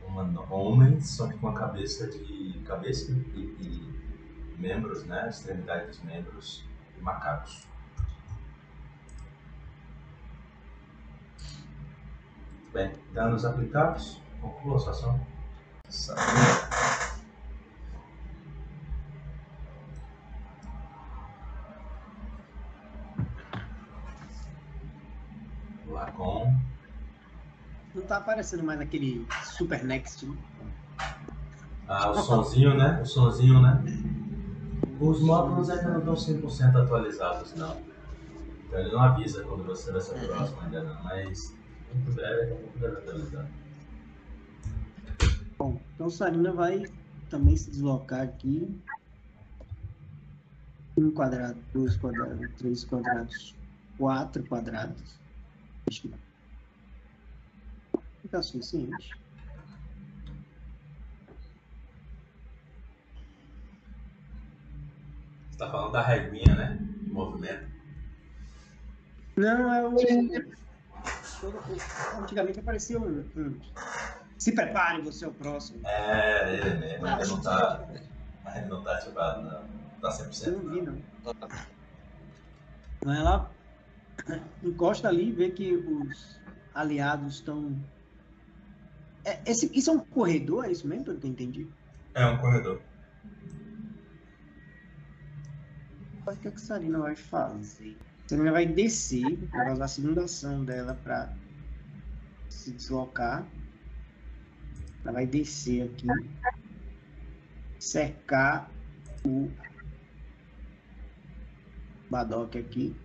uma, 0.05 0.53
homens, 0.53 1.09
só 1.09 1.27
que 1.27 1.39
com 1.39 1.47
a 1.47 1.55
cabeça 1.55 2.07
de 2.07 2.61
cabeça 2.65 3.11
e, 3.11 3.39
e 3.39 3.98
membros, 4.59 5.05
né, 5.05 5.29
extremidades 5.29 5.97
dos 5.97 6.05
membros 6.05 6.65
de 6.95 7.01
macacos. 7.01 7.67
Bem, 12.73 12.93
danos 13.13 13.45
aplicados, 13.45 14.21
conclua 14.41 14.75
a 14.75 14.79
sua 14.79 14.91
ação. 14.91 15.27
Lacon. 25.87 26.55
Não 27.95 28.03
tá 28.03 28.17
aparecendo 28.17 28.63
mais 28.63 28.79
aquele 28.79 29.25
Super 29.43 29.83
Next. 29.83 30.25
Né? 30.25 30.37
Ah, 31.87 32.11
o 32.11 32.21
sonzinho, 32.21 32.77
né? 32.77 33.01
O 33.01 33.05
sonzinho, 33.05 33.59
né? 33.59 33.81
Os 34.99 35.21
módulos 35.21 35.69
ainda 35.69 35.97
não 35.97 36.13
estão 36.13 36.13
100% 36.13 36.83
atualizados, 36.83 37.55
não. 37.55 37.79
Então 38.67 38.79
ele 38.79 38.91
não 38.91 38.99
avisa 38.99 39.43
quando 39.43 39.63
você 39.63 39.91
vai 39.91 40.01
ser 40.01 40.27
próximo 40.27 40.59
ainda 40.61 40.83
não, 40.83 41.03
mas 41.03 41.55
muito 41.93 42.11
breve 42.13 42.53
deve 42.75 42.97
atualizar. 42.97 43.49
Bom, 45.57 45.79
então 45.95 46.09
Sarina 46.09 46.51
vai 46.51 46.83
também 47.29 47.55
se 47.55 47.71
deslocar 47.71 48.21
aqui. 48.21 48.67
Um 50.97 51.11
quadrado, 51.11 51.57
dois 51.73 51.95
quadrados, 51.95 52.49
três 52.57 52.83
quadrados, 52.83 53.55
quatro 53.97 54.45
quadrados. 54.47 55.17
Fica 58.21 58.41
suficiente. 58.41 59.17
Você 65.48 65.48
tá 65.59 65.69
falando 65.69 65.91
da 65.91 66.01
reguinha, 66.01 66.55
né? 66.55 66.77
Do 66.79 67.13
movimento. 67.13 67.67
Não, 69.35 69.73
é 69.73 69.87
o. 69.87 69.95
Antigamente 72.21 72.59
aparecia 72.59 72.99
um, 72.99 73.25
um. 73.35 73.59
Se 74.37 74.53
prepare, 74.53 75.01
você 75.01 75.25
é 75.25 75.27
o 75.27 75.33
próximo. 75.33 75.81
É, 75.85 76.55
ele 76.55 76.77
mesmo. 76.77 77.07
Ele 77.07 77.27
não 77.27 77.41
tá. 77.41 77.87
Ele 78.55 78.65
não 78.65 78.83
tá 78.83 78.93
ativado, 78.93 79.43
não. 79.43 79.79
Tá 80.01 80.09
100%. 80.09 80.47
Eu 80.47 80.63
não 80.63 80.71
vi, 80.71 80.81
não. 80.81 80.97
Vai 83.01 83.23
lá, 83.23 83.49
encosta 84.63 85.07
ali 85.07 85.29
e 85.29 85.31
vê 85.31 85.49
que 85.49 85.75
os 85.75 86.39
aliados 86.73 87.35
estão. 87.35 87.77
É, 89.25 89.39
esse, 89.45 89.69
isso 89.77 89.89
é 89.89 89.93
um 89.93 89.99
corredor, 89.99 90.65
é 90.65 90.71
isso 90.71 90.87
mesmo 90.87 91.05
que 91.05 91.11
eu 91.11 91.29
entendi? 91.29 91.67
É 92.13 92.25
um 92.25 92.37
corredor. 92.37 92.81
O 96.25 96.35
que 96.35 96.47
a 96.47 96.57
Sarina 96.57 96.99
vai 96.99 97.15
fazer? 97.15 97.97
A 98.25 98.29
Sarina 98.29 98.51
vai 98.51 98.65
descer, 98.65 99.35
vai 99.47 99.73
usar 99.73 99.85
a 99.85 99.87
segunda 99.87 100.23
ação 100.25 100.63
dela 100.63 100.93
para 101.03 101.33
se 102.49 102.71
deslocar. 102.71 103.47
Ela 105.03 105.13
vai 105.13 105.25
descer 105.25 105.83
aqui, 105.83 106.07
cercar 107.79 108.69
o 109.25 109.49
Badoc 112.09 112.55
aqui. 112.55 112.95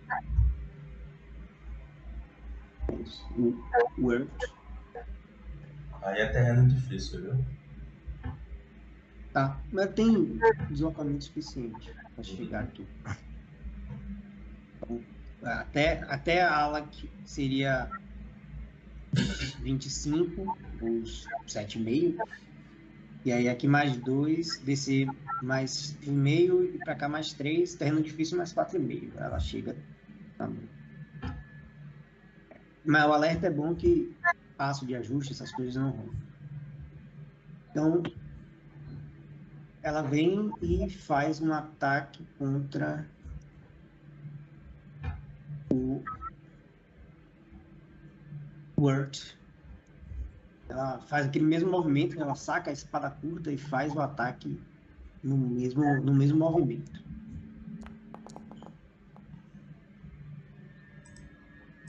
O 3.37 3.53
Word. 3.97 4.29
Aí 6.03 6.21
é 6.21 6.27
terreno 6.27 6.67
difícil, 6.67 7.21
viu? 7.21 7.45
Tá, 9.33 9.59
mas 9.71 9.93
tem 9.93 10.39
deslocamento 10.69 11.23
suficiente 11.25 11.91
para 12.15 12.23
chegar 12.23 12.63
aqui. 12.63 12.87
Até, 15.43 16.03
até 16.03 16.41
a 16.41 16.55
ala 16.55 16.81
que 16.81 17.09
seria 17.25 17.89
25, 19.61 20.57
os 20.81 21.27
7,5. 21.47 22.17
E 23.23 23.31
aí 23.31 23.49
aqui 23.49 23.67
mais 23.67 23.97
2, 23.97 24.59
descer 24.59 25.07
mais 25.41 25.97
1,5 26.03 26.75
e 26.75 26.77
para 26.79 26.95
cá 26.95 27.09
mais 27.09 27.33
3, 27.33 27.73
terreno 27.75 28.01
difícil 28.01 28.37
mais 28.37 28.53
4,5. 28.53 29.11
Ela 29.17 29.39
chega 29.39 29.75
também. 30.37 30.69
Mas 32.85 33.05
o 33.05 33.13
alerta 33.13 33.47
é 33.47 33.49
bom 33.49 33.73
que 33.73 34.15
passo 34.55 34.85
de 34.85 34.95
ajuste, 34.95 35.33
essas 35.33 35.51
coisas 35.51 35.75
não 35.75 35.89
rolam. 35.89 36.15
Então, 37.71 38.03
ela 39.85 40.01
vem 40.01 40.51
e 40.63 40.89
faz 40.89 41.39
um 41.39 41.53
ataque 41.53 42.25
contra 42.39 43.07
o 45.71 46.03
Word. 48.75 49.37
Ela 50.67 50.97
faz 51.01 51.27
aquele 51.27 51.45
mesmo 51.45 51.69
movimento, 51.69 52.19
ela 52.19 52.33
saca 52.33 52.71
a 52.71 52.73
espada 52.73 53.11
curta 53.11 53.51
e 53.51 53.59
faz 53.59 53.93
o 53.93 54.01
ataque 54.01 54.59
no 55.23 55.37
mesmo, 55.37 55.83
no 56.01 56.15
mesmo 56.15 56.39
movimento. 56.39 57.03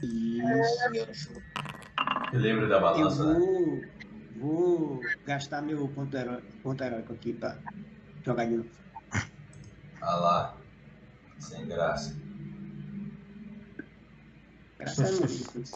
Isso. 0.03 1.33
Eu 2.31 2.39
lembro 2.39 2.69
da 2.69 2.79
balança. 2.79 3.23
Eu 3.23 3.39
vou, 3.39 3.81
vou 4.39 5.01
gastar 5.25 5.61
meu 5.61 5.87
ponto, 5.89 6.15
heró 6.15 6.41
ponto 6.63 6.83
heróico 6.83 7.13
aqui 7.13 7.33
pra 7.33 7.57
jogar 8.25 8.45
de 8.45 8.57
novo. 8.57 8.69
Ah 10.01 10.15
lá. 10.15 10.57
Sem 11.39 11.67
graça. 11.67 12.15
Graça 14.77 15.03
é 15.03 15.11
depois. 15.11 15.71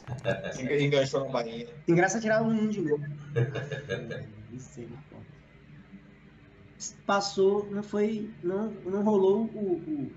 Enganchou 0.81 1.25
na 1.25 1.31
bainha. 1.31 1.67
Tem 1.85 1.95
graça 1.95 2.19
tirar 2.19 2.43
um 2.43 2.67
de 2.67 2.81
novo. 2.81 3.03
Passou, 7.05 7.69
não 7.71 7.83
foi. 7.83 8.33
Não, 8.43 8.71
não 8.85 9.03
rolou 9.03 9.45
o, 9.45 9.73
o, 9.75 10.11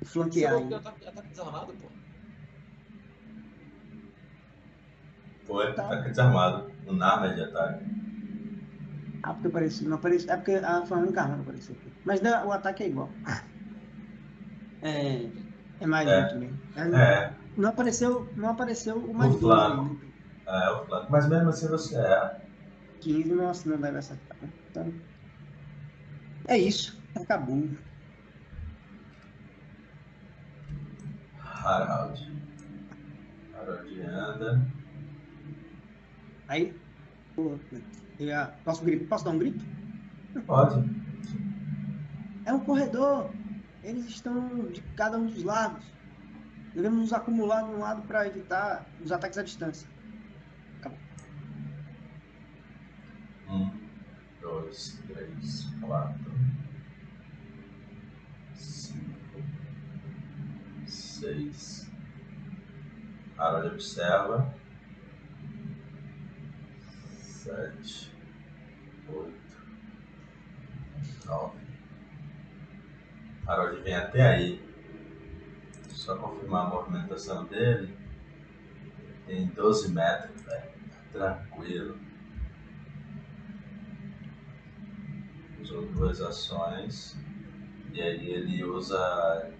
o 0.00 0.04
flanquear. 0.04 0.60
Você 0.60 0.74
ataque, 0.74 1.06
ataque 1.06 1.28
desarmado, 1.28 1.72
pô. 1.74 1.88
Foi, 5.44 5.72
tá. 5.74 5.86
ataque 5.86 6.08
desarmado. 6.10 6.69
No 6.90 6.96
nada 6.96 7.34
de 7.34 7.42
ataque. 7.42 7.84
Ah, 9.22 9.34
porque 9.34 9.48
apareceu. 9.48 9.88
Não 9.88 9.96
apareceu. 9.96 10.32
É 10.32 10.36
porque 10.36 10.52
a 10.52 10.86
foi 10.86 10.98
a 10.98 11.00
única 11.00 11.22
arma 11.22 11.34
que 11.36 11.40
apareceu 11.42 11.74
aqui. 11.76 11.92
Mas 12.04 12.20
da, 12.20 12.44
o 12.46 12.52
ataque 12.52 12.82
é 12.84 12.88
igual. 12.88 13.10
É. 14.82 15.28
É 15.80 15.86
mais 15.86 16.08
É. 16.08 16.20
lento 16.22 16.38
mesmo. 16.38 16.58
É, 16.74 16.80
É, 17.26 17.32
Não 17.54 17.68
apareceu, 17.68 18.26
não 18.34 18.48
apareceu 18.48 18.96
o 18.96 19.12
mais 19.14 19.34
O 19.34 19.38
12 19.38 19.44
flanco. 19.44 20.00
ainda. 20.46 20.64
é 20.66 20.70
o 20.70 20.84
flanco. 20.86 21.12
Mas 21.12 21.28
mesmo 21.28 21.48
assim 21.50 21.68
você 21.68 21.96
é. 21.98 22.40
15 23.02 23.34
não, 23.34 23.52
não 23.66 23.78
deve 23.78 23.98
acertar. 23.98 24.38
né? 24.40 24.48
Então, 24.70 24.92
é 26.48 26.56
isso. 26.56 26.98
Acabou. 27.14 27.68
Harald. 31.38 32.18
Harald 33.54 34.00
anda. 34.02 34.60
Aí, 36.48 36.74
pô, 37.44 37.58
eu 38.18 38.26
ia- 38.26 38.52
posso, 38.64 38.84
posso 39.08 39.24
dar 39.24 39.30
um 39.30 39.38
grito? 39.38 39.64
Pode. 40.46 40.84
É 42.44 42.52
um 42.52 42.60
corredor. 42.60 43.30
Eles 43.82 44.06
estão 44.06 44.66
de 44.70 44.82
cada 44.96 45.18
um 45.18 45.26
dos 45.26 45.42
lados. 45.42 45.84
Devemos 46.74 46.98
nos 47.00 47.12
acumular 47.12 47.62
num 47.62 47.78
lado 47.78 48.02
para 48.02 48.26
evitar 48.26 48.86
os 49.02 49.10
ataques 49.10 49.38
à 49.38 49.42
distância. 49.42 49.88
Um, 53.48 53.68
dois, 54.40 55.02
três, 55.08 55.64
quatro, 55.80 56.32
cinco, 58.54 59.42
seis. 60.86 61.90
Harald 63.36 63.72
observa. 63.72 64.54
Sete, 67.40 68.12
oito, 69.08 69.56
nove. 71.24 71.58
Harold 73.46 73.80
vem 73.80 73.94
até 73.94 74.34
aí. 74.34 74.62
Só 75.88 76.18
confirmar 76.18 76.66
a 76.66 76.68
movimentação 76.68 77.46
dele. 77.46 77.96
Tem 79.26 79.46
12 79.46 79.90
metros, 79.90 80.42
velho. 80.42 80.70
Tranquilo. 81.12 81.98
Usou 85.62 85.86
duas 85.92 86.20
ações. 86.20 87.16
E 87.94 88.02
aí 88.02 88.32
ele 88.32 88.62
usa. 88.64 89.50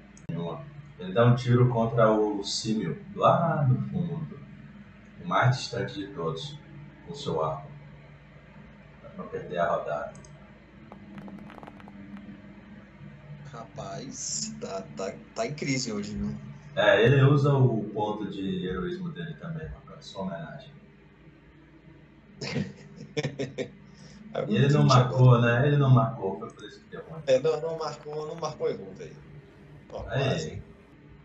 Ele 0.99 1.15
dá 1.15 1.25
um 1.25 1.35
tiro 1.35 1.71
contra 1.71 2.13
o 2.13 2.45
símio 2.45 3.03
lá 3.15 3.67
no 3.67 3.81
fundo. 3.89 4.39
O 5.25 5.27
mais 5.27 5.57
distante 5.57 5.95
de 5.95 6.09
todos. 6.09 6.59
Com 7.07 7.15
seu 7.15 7.43
arco. 7.43 7.70
Pra 9.21 9.29
perder 9.29 9.59
a 9.59 9.69
rodada. 9.69 10.13
Rapaz, 13.53 14.55
tá, 14.61 14.83
tá, 14.97 15.13
tá 15.35 15.47
em 15.47 15.55
crise 15.55 15.93
hoje, 15.93 16.17
viu? 16.17 16.31
É, 16.75 17.05
ele 17.05 17.23
usa 17.23 17.53
o 17.53 17.85
ponto 17.91 18.31
de 18.31 18.67
heroísmo 18.67 19.11
dele 19.11 19.35
também, 19.35 19.69
pra 19.85 20.01
sua 20.01 20.23
homenagem. 20.23 20.73
E 24.49 24.55
ele 24.55 24.69
não 24.69 24.85
marcou, 24.85 25.41
né? 25.41 25.67
Ele 25.67 25.77
não 25.77 25.91
marcou, 25.91 26.39
foi 26.39 26.51
por 26.51 26.65
isso 26.65 26.81
que 26.85 26.91
deu 26.91 27.03
ruim. 27.03 27.21
É, 27.27 27.41
não, 27.41 27.61
não 27.61 27.77
marcou, 27.77 28.27
não 28.29 28.37
marcou 28.37 28.71
errou, 28.71 28.95
velho. 28.95 29.17
Aí, 30.09 30.63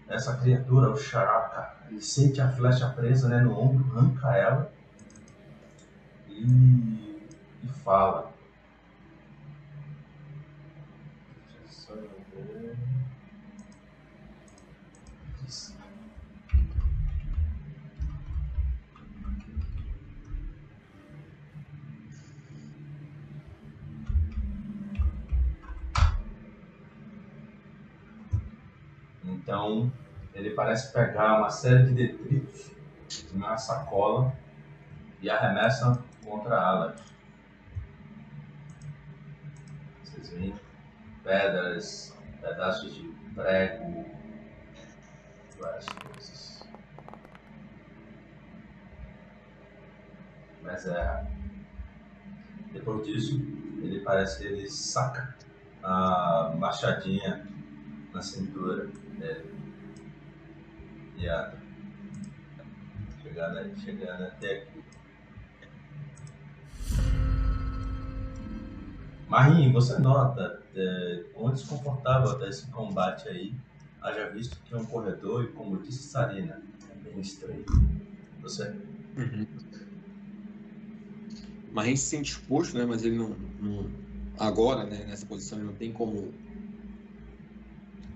essa 0.10 0.36
criatura, 0.38 0.90
o 0.90 0.98
Sharaka, 0.98 1.86
ele 1.90 2.02
sente 2.02 2.42
a 2.42 2.52
flecha 2.52 2.90
presa 2.90 3.30
né, 3.30 3.40
no 3.42 3.58
ombro, 3.60 3.86
arranca 3.96 4.36
ela 4.36 4.72
e, 6.28 7.05
e 7.66 7.70
fala. 7.84 8.34
Então, 29.24 29.92
ele 30.34 30.52
parece 30.52 30.92
pegar 30.92 31.38
uma 31.38 31.50
série 31.50 31.86
de 31.86 31.94
detritos 31.94 32.72
na 33.34 33.58
sacola 33.58 34.34
e 35.22 35.30
arremessa 35.30 36.04
contra 36.24 36.60
Alex. 36.60 37.15
Pedras, 41.24 42.16
pedaços 42.42 42.96
de 42.96 43.04
prego, 43.34 44.06
várias 45.60 45.86
coisas. 45.86 46.64
Mas 50.62 50.88
é. 50.88 51.28
Depois 52.72 53.06
disso, 53.06 53.36
ele 53.82 54.02
parece 54.02 54.40
que 54.40 54.48
ele 54.48 54.70
saca 54.70 55.36
a 55.84 56.54
machadinha 56.58 57.48
na 58.14 58.22
cintura 58.22 58.88
dele. 59.18 59.54
E 61.18 61.28
anda. 61.28 61.62
Chegando, 63.22 63.80
chegando 63.80 64.24
até 64.24 64.54
aqui. 64.54 64.75
Marinho, 69.36 69.74
você 69.74 70.00
nota 70.00 70.62
é, 70.74 71.26
quão 71.34 71.52
desconfortável 71.52 72.32
até 72.32 72.48
esse 72.48 72.68
combate 72.68 73.28
aí, 73.28 73.54
haja 74.02 74.30
visto 74.30 74.58
que 74.64 74.74
é 74.74 74.78
um 74.78 74.86
corredor 74.86 75.44
e, 75.44 75.48
como 75.48 75.78
disse 75.84 76.08
Sarina, 76.08 76.62
é 76.90 77.10
bem 77.10 77.20
estreito. 77.20 77.74
Você? 78.42 78.74
Uhum. 79.18 79.46
Mas 81.74 82.00
se 82.00 82.12
sente 82.12 82.32
exposto, 82.32 82.78
né? 82.78 82.86
Mas 82.86 83.04
ele 83.04 83.18
não, 83.18 83.36
não- 83.60 83.90
agora, 84.40 84.86
né? 84.86 85.04
Nessa 85.04 85.26
posição, 85.26 85.58
ele 85.58 85.68
não 85.68 85.76
tem 85.76 85.92
como 85.92 86.34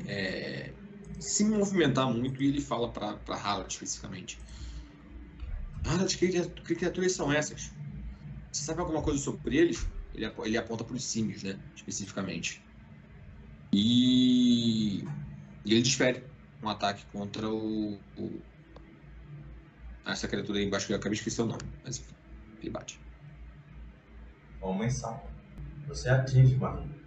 é, 0.07 0.72
se 1.20 1.43
movimentar 1.43 2.09
muito 2.09 2.41
e 2.41 2.47
ele 2.47 2.61
fala 2.61 2.88
para 2.88 3.36
Harald 3.36 3.70
especificamente. 3.70 4.39
Harald, 5.86 6.17
que 6.17 6.76
criaturas 6.76 7.11
são 7.11 7.30
essas? 7.30 7.74
Você 8.53 8.63
sabe 8.63 8.80
alguma 8.80 9.01
coisa 9.01 9.20
sobre 9.20 9.57
eles? 9.57 9.86
Ele, 10.14 10.26
apo- 10.26 10.45
ele 10.45 10.57
aponta 10.57 10.84
para 10.84 10.95
os 10.95 11.03
símios, 11.03 11.43
né? 11.43 11.57
Especificamente. 11.76 12.62
E, 13.74 15.03
e 15.66 15.72
ele 15.74 15.82
desfere 15.82 16.24
um 16.64 16.70
ataque 16.70 17.05
contra 17.12 17.47
o, 17.49 17.99
o- 18.18 18.41
essa 20.05 20.28
criatura 20.28 20.57
aí 20.60 20.66
embaixo 20.66 20.88
que 20.88 20.93
eu 20.93 20.97
acabei 20.97 21.14
de 21.14 21.20
esquecer 21.20 21.41
o 21.43 21.45
nome, 21.45 21.62
mas 21.84 21.99
enfim, 21.99 22.14
ele 22.62 22.70
bate. 22.72 22.99
Homem 24.62 24.89
sapo. 24.89 25.28
Você 25.88 26.10
atinge, 26.10 26.55
Marinho. 26.55 26.99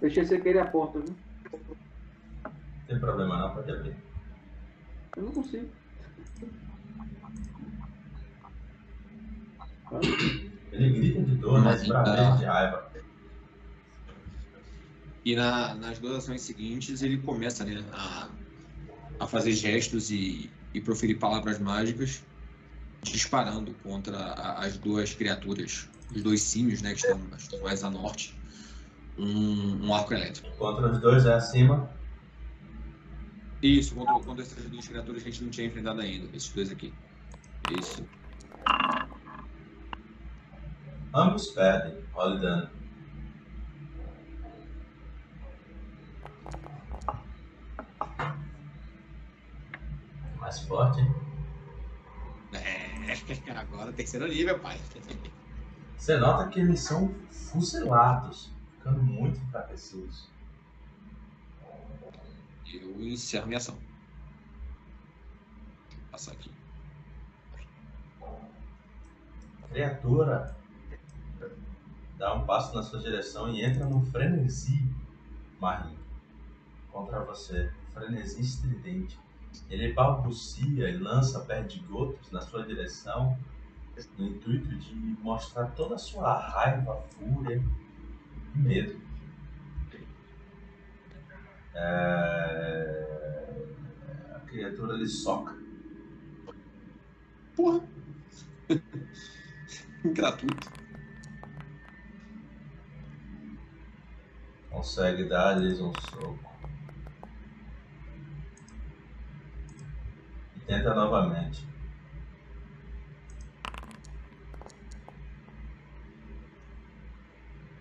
Deixei 0.00 0.24
você 0.24 0.40
querer 0.40 0.60
a 0.60 0.66
porta, 0.66 1.00
viu? 1.00 1.14
Não 2.44 2.52
tem 2.86 2.98
problema 3.00 3.38
não, 3.38 3.54
pode 3.54 3.70
abrir. 3.70 3.94
Eu 5.16 5.22
não 5.24 5.32
consigo. 5.32 5.68
Ele 10.72 10.90
grita 10.90 11.22
de 11.22 11.34
dor, 11.36 11.60
mas 11.62 11.86
tá. 11.86 12.36
de 12.36 12.44
raiva. 12.44 12.88
E 15.24 15.34
na- 15.36 15.74
nas 15.74 15.98
duas 15.98 16.16
ações 16.18 16.42
seguintes 16.42 17.02
ele 17.02 17.18
começa 17.18 17.64
né, 17.64 17.84
a, 17.92 18.28
a 19.20 19.26
fazer 19.26 19.52
gestos 19.52 20.10
e, 20.10 20.50
e 20.72 20.80
proferir 20.80 21.18
palavras 21.18 21.58
mágicas, 21.58 22.22
disparando 23.02 23.74
contra 23.82 24.16
a- 24.16 24.64
as 24.64 24.76
duas 24.78 25.12
criaturas, 25.14 25.88
os 26.14 26.22
dois 26.22 26.42
símios 26.42 26.80
né, 26.82 26.90
que 26.94 27.00
estão, 27.00 27.20
estão 27.36 27.60
mais 27.62 27.84
a 27.84 27.90
norte, 27.90 28.34
um, 29.18 29.86
um 29.86 29.94
arco 29.94 30.14
elétrico. 30.14 30.48
Contra 30.56 30.90
os 30.92 30.98
dois 30.98 31.26
é 31.26 31.34
acima. 31.34 31.90
Isso, 33.60 33.94
contra, 33.94 34.14
contra 34.20 34.42
essas 34.44 34.64
duas 34.66 34.86
criaturas 34.86 35.22
que 35.22 35.28
a 35.28 35.32
gente 35.32 35.42
não 35.44 35.50
tinha 35.50 35.66
enfrentado 35.66 36.00
ainda, 36.00 36.28
esses 36.34 36.48
dois 36.52 36.70
aqui. 36.70 36.94
Isso. 37.78 38.02
Ambos 41.14 41.48
perdem. 41.48 42.04
Role 42.12 42.40
dano. 42.40 42.70
Mais 50.38 50.60
forte, 50.60 51.00
hein? 51.00 51.14
É, 52.52 53.52
agora 53.58 53.92
terceiro 53.92 54.28
nível, 54.28 54.58
pai. 54.58 54.78
Você 55.96 56.16
nota 56.18 56.48
que 56.48 56.60
eles 56.60 56.80
são 56.80 57.14
fuzilados, 57.30 58.52
ficando 58.76 59.02
muito 59.02 59.38
enfraquecidos. 59.40 60.28
Eu 62.72 63.00
encerro 63.00 63.46
minha 63.46 63.58
ação. 63.58 63.78
Eu 65.90 66.10
passar 66.10 66.32
aqui. 66.32 66.50
Criatura 69.70 70.57
dá 72.18 72.34
um 72.34 72.44
passo 72.44 72.74
na 72.74 72.82
sua 72.82 72.98
direção 72.98 73.48
e 73.48 73.64
entra 73.64 73.86
no 73.86 74.02
frenesi 74.06 74.84
marinho 75.60 75.98
contra 76.92 77.20
você. 77.20 77.72
Frenesi 77.94 78.40
estridente. 78.40 79.18
Ele 79.70 79.92
balbucia 79.92 80.90
e 80.90 80.98
lança 80.98 81.40
perdigotos 81.40 82.30
na 82.30 82.40
sua 82.40 82.64
direção 82.64 83.38
no 84.16 84.26
intuito 84.26 84.76
de 84.76 84.94
mostrar 85.20 85.66
toda 85.72 85.96
a 85.96 85.98
sua 85.98 86.38
raiva, 86.38 87.02
fúria 87.18 87.62
e 88.54 88.58
medo. 88.58 89.00
É... 91.74 93.64
A 94.34 94.40
criatura 94.40 94.96
lhe 94.96 95.08
soca. 95.08 95.56
Porra! 97.56 97.80
Gratuito. 100.04 100.77
Consegue 104.78 105.24
dar-lhes 105.24 105.80
um 105.80 105.92
soco. 105.92 106.38
E 110.56 110.60
tenta 110.60 110.94
novamente. 110.94 111.66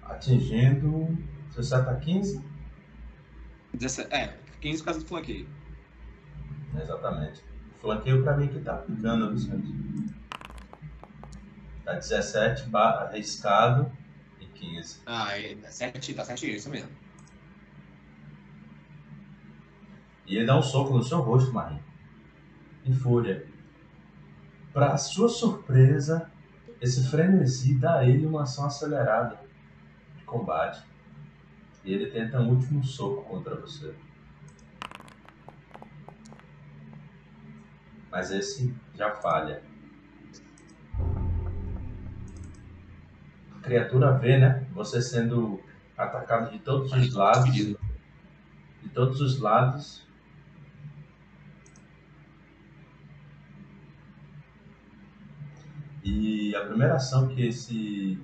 Atingindo. 0.04 1.18
Você 1.52 1.60
acerta 1.62 1.96
15? 1.96 2.44
17, 3.74 4.14
é, 4.14 4.38
15 4.62 4.80
por 4.80 4.86
causa 4.86 5.00
do 5.02 5.06
flanqueio. 5.06 5.50
Exatamente. 6.82 7.44
O 7.78 7.82
flanqueio 7.82 8.24
pra 8.24 8.38
mim 8.38 8.48
que 8.48 8.60
tá 8.60 8.78
picando, 8.78 9.32
Vicente. 9.34 9.74
Tá 11.84 11.94
17 11.94 12.70
ba- 12.70 13.04
arriscado 13.04 13.92
15. 14.58 15.02
Ah, 15.06 15.38
é, 15.38 15.56
tá 15.56 15.70
certinho, 15.70 16.18
tá 16.18 16.26
certinho, 16.26 16.56
isso 16.56 16.70
mesmo. 16.70 16.90
E 20.26 20.36
ele 20.36 20.46
dá 20.46 20.58
um 20.58 20.62
soco 20.62 20.94
no 20.94 21.04
seu 21.04 21.20
rosto, 21.20 21.54
Marinho. 21.54 21.84
em 22.86 22.94
fúria. 22.94 23.48
Para 24.74 24.98
sua 24.98 25.30
surpresa, 25.30 26.30
esse 26.82 27.10
frenesi 27.10 27.76
dá 27.80 28.00
a 28.00 28.06
ele 28.06 28.26
uma 28.26 28.44
ação 28.44 28.66
acelerada 28.66 29.40
de 30.18 30.24
combate. 30.24 30.86
E 31.84 31.94
ele 31.94 32.12
tenta 32.12 32.40
um 32.40 32.50
último 32.50 32.84
soco 32.84 33.24
contra 33.24 33.56
você. 33.56 33.96
Mas 38.12 38.32
esse 38.32 38.74
já 38.96 39.12
falha. 39.12 39.62
Criatura 43.62 44.14
vê, 44.14 44.38
né? 44.38 44.66
Você 44.74 45.02
sendo 45.02 45.62
atacado 45.98 46.52
de 46.52 46.60
todos 46.60 46.92
os 46.92 47.14
lados. 47.14 47.54
De 47.54 48.90
todos 48.94 49.22
os 49.22 49.40
lados. 49.40 50.06
E 56.04 56.56
a 56.56 56.66
primeira 56.66 56.96
ação 56.96 57.28
que 57.28 57.46
esse, 57.46 58.18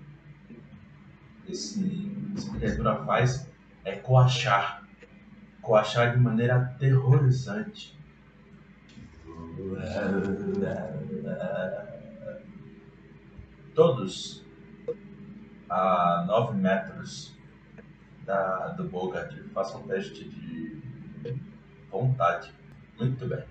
esse 1.48 2.12
essa 2.36 2.52
criatura 2.52 3.04
faz 3.04 3.50
é 3.84 3.96
coachar. 3.98 4.84
Coachar 5.62 6.14
de 6.14 6.20
maneira 6.20 6.58
aterrorizante. 6.58 7.98
Todos 13.76 14.43
a 15.70 16.26
9 16.28 16.58
metros 16.58 17.36
da, 18.26 18.70
do 18.70 18.86
Bogart 18.86 19.34
façam 19.54 19.82
um 19.82 19.88
teste 19.88 20.28
de 20.28 20.82
vontade. 21.90 22.54
Muito 22.98 23.28
bem. 23.28 23.44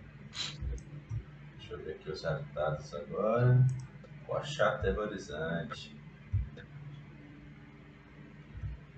Deixa 1.59 1.75
eu 1.75 1.79
ver 1.79 1.93
aqui 1.93 2.11
os 2.11 2.23
resultados 2.23 2.95
agora. 2.95 3.67
Coachar 4.27 4.75
aterrorizante. 4.75 5.97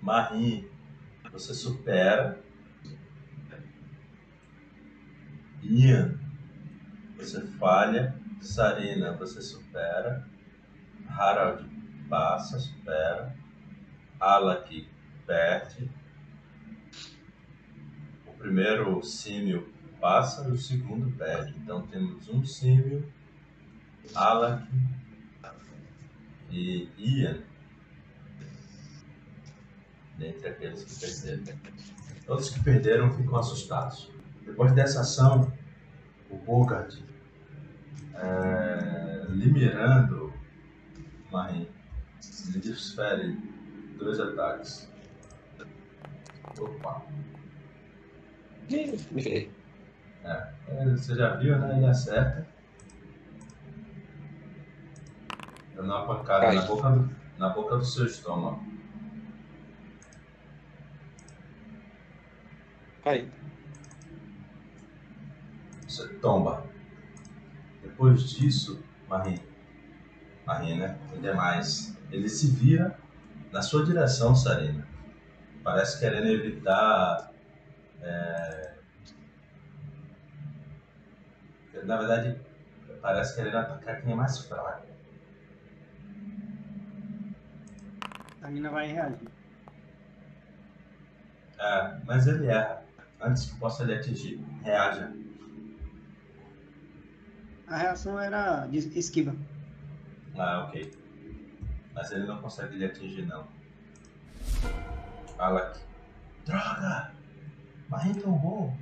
Marim, 0.00 0.68
você 1.32 1.54
supera. 1.54 2.38
Ian, 5.62 6.18
você 7.16 7.40
falha. 7.58 8.14
Sarina, 8.40 9.12
você 9.12 9.40
supera. 9.40 10.28
Harald 11.08 11.73
passa, 12.08 12.58
supera. 12.58 13.34
Alak 14.20 14.88
perde. 15.26 15.90
O 18.26 18.32
primeiro 18.32 19.02
símio 19.02 19.72
passa 20.00 20.48
e 20.48 20.52
o 20.52 20.56
segundo 20.56 21.10
perde. 21.16 21.54
Então 21.58 21.86
temos 21.86 22.28
um 22.28 22.44
símio, 22.44 23.10
Alak 24.14 24.66
e 26.50 26.88
Ian 26.98 27.42
dentre 30.18 30.48
aqueles 30.48 30.84
que 30.84 31.00
perderam. 31.00 31.58
Todos 32.26 32.50
que 32.50 32.62
perderam 32.62 33.12
ficam 33.12 33.36
assustados. 33.36 34.10
Depois 34.44 34.72
dessa 34.72 35.00
ação, 35.00 35.52
o 36.30 36.36
Bogart, 36.36 36.98
é, 38.14 39.26
lhe 39.28 39.50
mirando, 39.50 40.32
Marim, 41.30 41.68
desfere 42.58 43.36
dois 43.98 44.20
ataques. 44.20 44.90
Opa. 46.58 47.02
É, 50.24 50.90
você 50.90 51.14
já 51.14 51.36
viu, 51.36 51.58
né? 51.58 51.76
Ele 51.76 51.86
acerta. 51.86 52.46
Dando 55.74 55.86
uma 55.86 56.06
pancada 56.06 56.52
na 56.52 56.62
boca, 56.62 56.90
do, 56.90 57.16
na 57.38 57.48
boca 57.50 57.76
do 57.76 57.84
seu 57.84 58.06
estômago. 58.06 58.64
Cai. 63.02 63.28
Você 65.86 66.08
tomba. 66.14 66.64
Depois 67.82 68.22
disso, 68.30 68.82
Marim, 69.08 69.38
Marim, 70.46 70.78
né? 70.78 70.98
Tem 71.10 71.20
demais. 71.20 71.96
Ele 72.10 72.28
se 72.28 72.50
vira 72.50 72.98
na 73.50 73.62
sua 73.62 73.84
direção, 73.84 74.34
Sarina. 74.34 74.86
Parece 75.62 75.98
querendo 75.98 76.26
evitar. 76.26 77.32
É... 78.02 78.74
Na 81.84 81.96
verdade, 81.96 82.40
parece 83.00 83.34
querer 83.34 83.56
atacar 83.56 84.00
quem 84.00 84.12
é 84.12 84.16
mais 84.16 84.38
fraco. 84.38 84.86
A 88.42 88.50
mina 88.50 88.70
vai 88.70 88.92
reagir. 88.92 89.28
É, 91.58 91.98
mas 92.04 92.26
ele 92.26 92.46
erra 92.46 92.82
antes 93.20 93.50
que 93.50 93.58
possa 93.58 93.84
lhe 93.84 93.94
atingir. 93.94 94.38
Reaja. 94.62 95.12
A 97.66 97.76
reação 97.78 98.18
era 98.18 98.66
de 98.66 98.78
esquiva. 98.98 99.34
Ah, 100.36 100.64
ok. 100.64 100.92
Mas 101.94 102.10
ele 102.10 102.26
não 102.26 102.40
consegue 102.40 102.76
lhe 102.76 102.84
atingir, 102.84 103.26
não. 103.26 103.46
Alak. 105.38 105.80
Droga! 106.44 107.12
Marinho 107.88 108.22
tombou. 108.22 108.76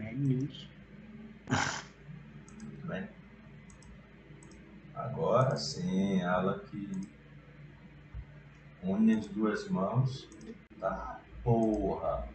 É 0.00 0.12
news. 0.12 0.68
Muito 2.64 2.86
bem. 2.86 3.08
Agora 4.94 5.56
sim, 5.56 6.22
Alak 6.22 6.68
une 8.82 9.14
as 9.14 9.26
duas 9.28 9.68
mãos. 9.68 10.28
Tá, 10.80 11.20
porra. 11.42 12.28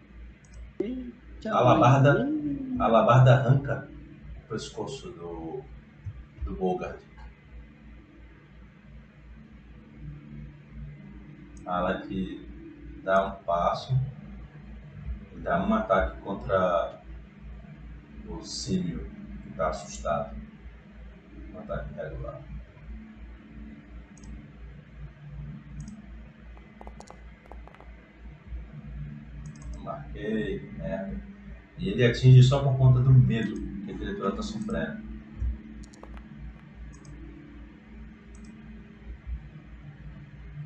A 1.46 1.58
alabarda, 1.58 2.30
a 2.80 2.84
alabarda 2.84 3.36
arranca 3.36 3.93
pescoço 4.54 5.10
do, 5.10 5.64
do 6.44 6.56
Bogart. 6.56 7.02
Ela 11.66 12.02
que 12.02 13.02
dá 13.04 13.26
um 13.26 13.44
passo 13.44 13.94
e 15.36 15.40
dá 15.40 15.66
um 15.66 15.74
ataque 15.74 16.22
contra 16.22 17.02
o 18.28 18.44
símio 18.44 19.10
que 19.42 19.50
está 19.50 19.70
assustado. 19.70 20.36
Um 21.52 21.58
ataque 21.58 21.96
regular. 21.96 22.40
Marquei, 29.80 30.72
merda. 30.74 31.33
E 31.78 31.90
ele 31.90 32.06
atinge 32.06 32.44
só 32.44 32.60
por 32.64 32.78
conta 32.78 33.00
do 33.00 33.12
medo 33.12 33.56
que 33.86 33.92
a 33.92 33.98
criatura 33.98 34.30
está 34.30 34.42
sofrendo. 34.42 35.04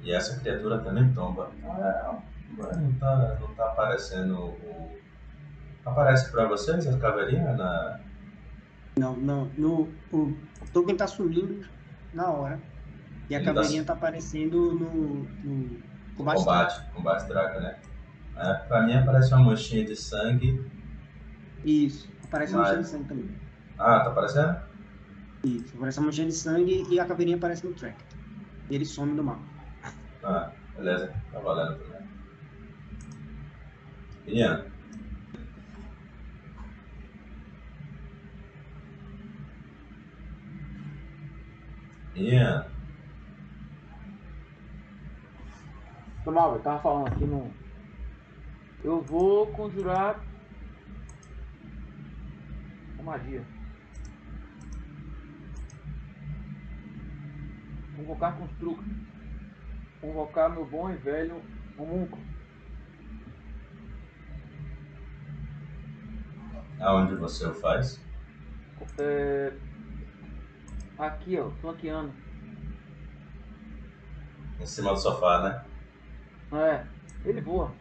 E 0.03 0.12
essa 0.14 0.39
criatura 0.39 0.80
também 0.80 1.12
tomba. 1.14 1.51
Ah, 1.66 2.20
não 2.78 2.93
tá, 2.93 3.38
não 3.41 3.53
tá 3.55 3.66
aparecendo 3.66 4.38
o. 4.39 4.97
Aparece 5.86 6.32
pra 6.32 6.47
vocês 6.47 6.88
a 6.88 6.97
caveirinha 6.97 7.53
na. 7.53 7.99
Não, 8.97 9.16
não. 9.16 9.45
No, 9.58 9.89
o 10.12 10.34
token 10.74 10.95
tá 10.95 11.08
sumindo 11.08 11.66
na 12.14 12.30
hora. 12.30 12.60
E 13.30 13.36
a 13.36 13.38
Ele 13.39 13.45
tá 13.47 13.53
caveirinha 13.53 13.82
su- 13.82 13.88
tá 13.88 13.93
aparecendo 13.93 14.74
no, 14.74 15.24
no 15.43 15.78
combate. 16.16 16.38
Combate, 16.38 16.91
combate 16.93 17.28
draca, 17.28 17.60
né? 17.60 17.76
É, 18.38 18.53
pra 18.53 18.84
mim 18.84 18.93
aparece 18.93 19.34
uma 19.34 19.43
manchinha 19.43 19.84
de 19.86 19.95
sangue. 19.95 20.66
Isso. 21.68 22.09
Aparece 22.24 22.53
a 22.55 22.57
Mas- 22.57 22.68
manchinha 22.68 22.84
de 22.84 22.89
sangue 22.89 23.07
também. 23.09 23.30
Ah, 23.78 23.99
tá 23.99 24.09
aparecendo? 24.11 24.57
Isso. 25.43 25.76
Aparece 25.76 25.99
a 25.99 26.01
manchinha 26.01 26.28
de 26.28 26.34
sangue 26.34 26.86
e 26.89 26.99
a 26.99 27.05
caveirinha 27.05 27.38
aparece 27.38 27.65
no 27.68 27.74
track. 27.74 27.97
E 28.70 28.76
ele 28.76 28.86
some 28.86 29.15
do 29.15 29.24
mapa. 29.24 29.41
Ah, 30.24 30.51
beleza. 30.76 31.13
Tá 31.32 31.39
valendo 31.39 31.78
também. 31.80 32.07
Ian. 34.28 34.65
Ian. 42.15 42.65
Foi 46.24 46.34
mal, 46.34 46.53
eu 46.55 46.59
tava 46.59 46.80
falando 46.80 47.07
aqui 47.07 47.26
no. 47.26 47.51
Eu 48.84 49.01
vou 49.01 49.47
conjurar 49.47 50.20
magia. 53.08 53.43
Convocar 57.95 58.38
construca. 58.38 58.84
Convocar 60.01 60.49
meu 60.49 60.66
bom 60.66 60.89
e 60.89 60.97
velho 60.97 61.41
homúnculo. 61.78 62.22
Aonde 66.80 67.16
você 67.16 67.47
o 67.47 67.53
faz? 67.55 67.99
É... 68.99 69.53
Aqui, 70.99 71.39
ó, 71.39 71.49
flanqueando. 71.62 72.14
Em 74.60 74.66
cima 74.66 74.91
do 74.93 74.99
sofá, 74.99 75.66
né? 76.51 76.60
É, 76.60 76.86
ele 77.28 77.41
voa. 77.41 77.74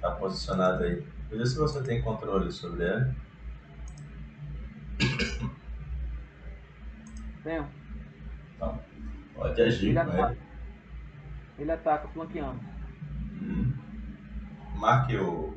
Tá 0.00 0.10
posicionado 0.12 0.84
aí. 0.84 1.13
Veja 1.30 1.46
se 1.46 1.56
você 1.58 1.82
tem 1.82 2.02
controle 2.02 2.50
sobre 2.52 2.84
ele. 2.84 3.14
Tenho. 7.42 7.66
Então, 8.56 8.78
pode 9.34 9.60
agir 9.62 9.88
Ele 9.88 9.94
com 9.94 10.00
ataca. 10.10 10.32
ele. 10.32 10.40
Ele 11.58 11.72
ataca 11.72 12.08
flanqueando. 12.08 12.60
Hum. 13.42 13.72
Marque 14.76 15.16
o 15.16 15.54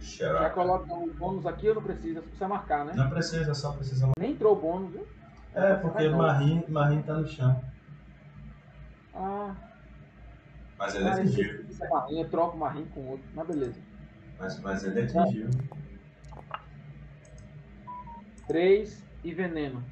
Já 0.00 0.06
Xeraca. 0.06 0.50
coloca 0.50 0.92
o 0.94 1.12
bônus 1.14 1.46
aqui 1.46 1.68
ou 1.68 1.74
não 1.76 1.82
precisa? 1.82 2.22
Precisa 2.22 2.48
marcar, 2.48 2.84
né? 2.84 2.92
Não 2.94 3.08
precisa, 3.10 3.54
só 3.54 3.72
precisa. 3.72 4.08
Nem 4.18 4.32
entrou 4.32 4.56
o 4.56 4.60
bônus, 4.60 4.92
viu? 4.92 5.06
É, 5.54 5.74
porque 5.74 6.06
o 6.06 6.16
Marim, 6.16 6.64
Marim 6.68 7.02
tá 7.02 7.14
no 7.14 7.26
chão. 7.26 7.62
Ah, 9.14 9.54
Mas 10.78 10.94
ele 10.94 11.08
é 11.08 11.10
marrinho, 11.90 12.20
eu 12.20 12.28
troco 12.30 12.56
o 12.56 12.60
marrinho 12.60 12.86
com 12.86 13.00
outro. 13.08 13.26
Mas 13.34 13.46
beleza. 13.46 13.80
Mas, 14.38 14.60
mas 14.60 14.84
ele 14.84 15.00
atingiu. 15.02 15.48
3 18.46 19.04
e 19.24 19.34
veneno. 19.34 19.84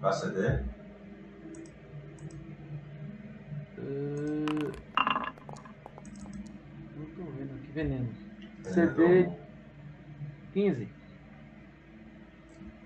Vai 0.00 0.12
ceder? 0.12 0.64
Uh... 3.78 4.72
Não 6.96 7.06
tô 7.14 7.30
vendo 7.32 7.54
aqui, 7.56 7.72
veneno. 7.72 8.08
CD 8.64 9.24
não- 9.26 9.38
15. 10.52 10.88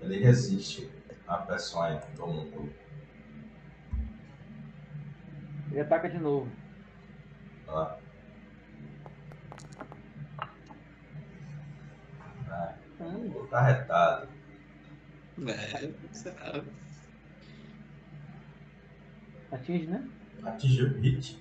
Ele 0.01 0.19
resiste 0.23 0.89
à 1.27 1.37
peçonha 1.37 2.01
do 2.15 2.27
mundo. 2.27 2.71
Ele 5.71 5.79
ataca 5.79 6.09
de 6.09 6.19
novo. 6.19 6.49
Ó. 7.67 7.97
Ah, 12.55 12.73
Hum, 13.01 13.47
tá 13.49 13.61
retado. 13.61 14.27
É, 15.47 15.91
será? 16.13 16.63
Atinge, 19.51 19.87
né? 19.87 20.07
Atingiu 20.45 20.87
o 20.87 20.99
hit. 21.01 21.37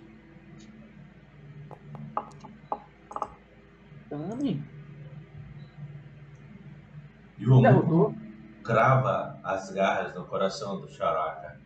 Tame. 4.08 4.62
E 7.38 7.46
o 7.48 7.60
Derrotou. 7.60 8.14
crava 8.64 9.38
as 9.44 9.70
garras 9.72 10.14
no 10.14 10.24
coração 10.24 10.80
do 10.80 10.88
Charaka. 10.90 11.60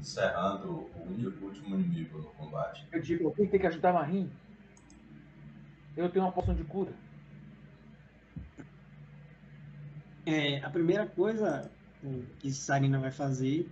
Encerrando 0.00 0.90
o 0.96 1.44
último 1.44 1.76
inimigo 1.76 2.18
no 2.18 2.30
combate. 2.30 2.84
Eu 2.90 3.00
digo, 3.00 3.32
quem 3.34 3.46
tem 3.46 3.60
que 3.60 3.66
ajudar 3.68 3.92
Marim? 3.92 4.28
Eu 5.96 6.08
tenho 6.08 6.24
uma 6.24 6.32
poção 6.32 6.54
de 6.54 6.64
cura. 6.64 6.92
É, 10.24 10.58
a 10.64 10.70
primeira 10.70 11.06
coisa 11.06 11.70
é, 12.04 12.20
que 12.38 12.52
Sarina 12.52 12.98
vai 12.98 13.10
fazer 13.10 13.68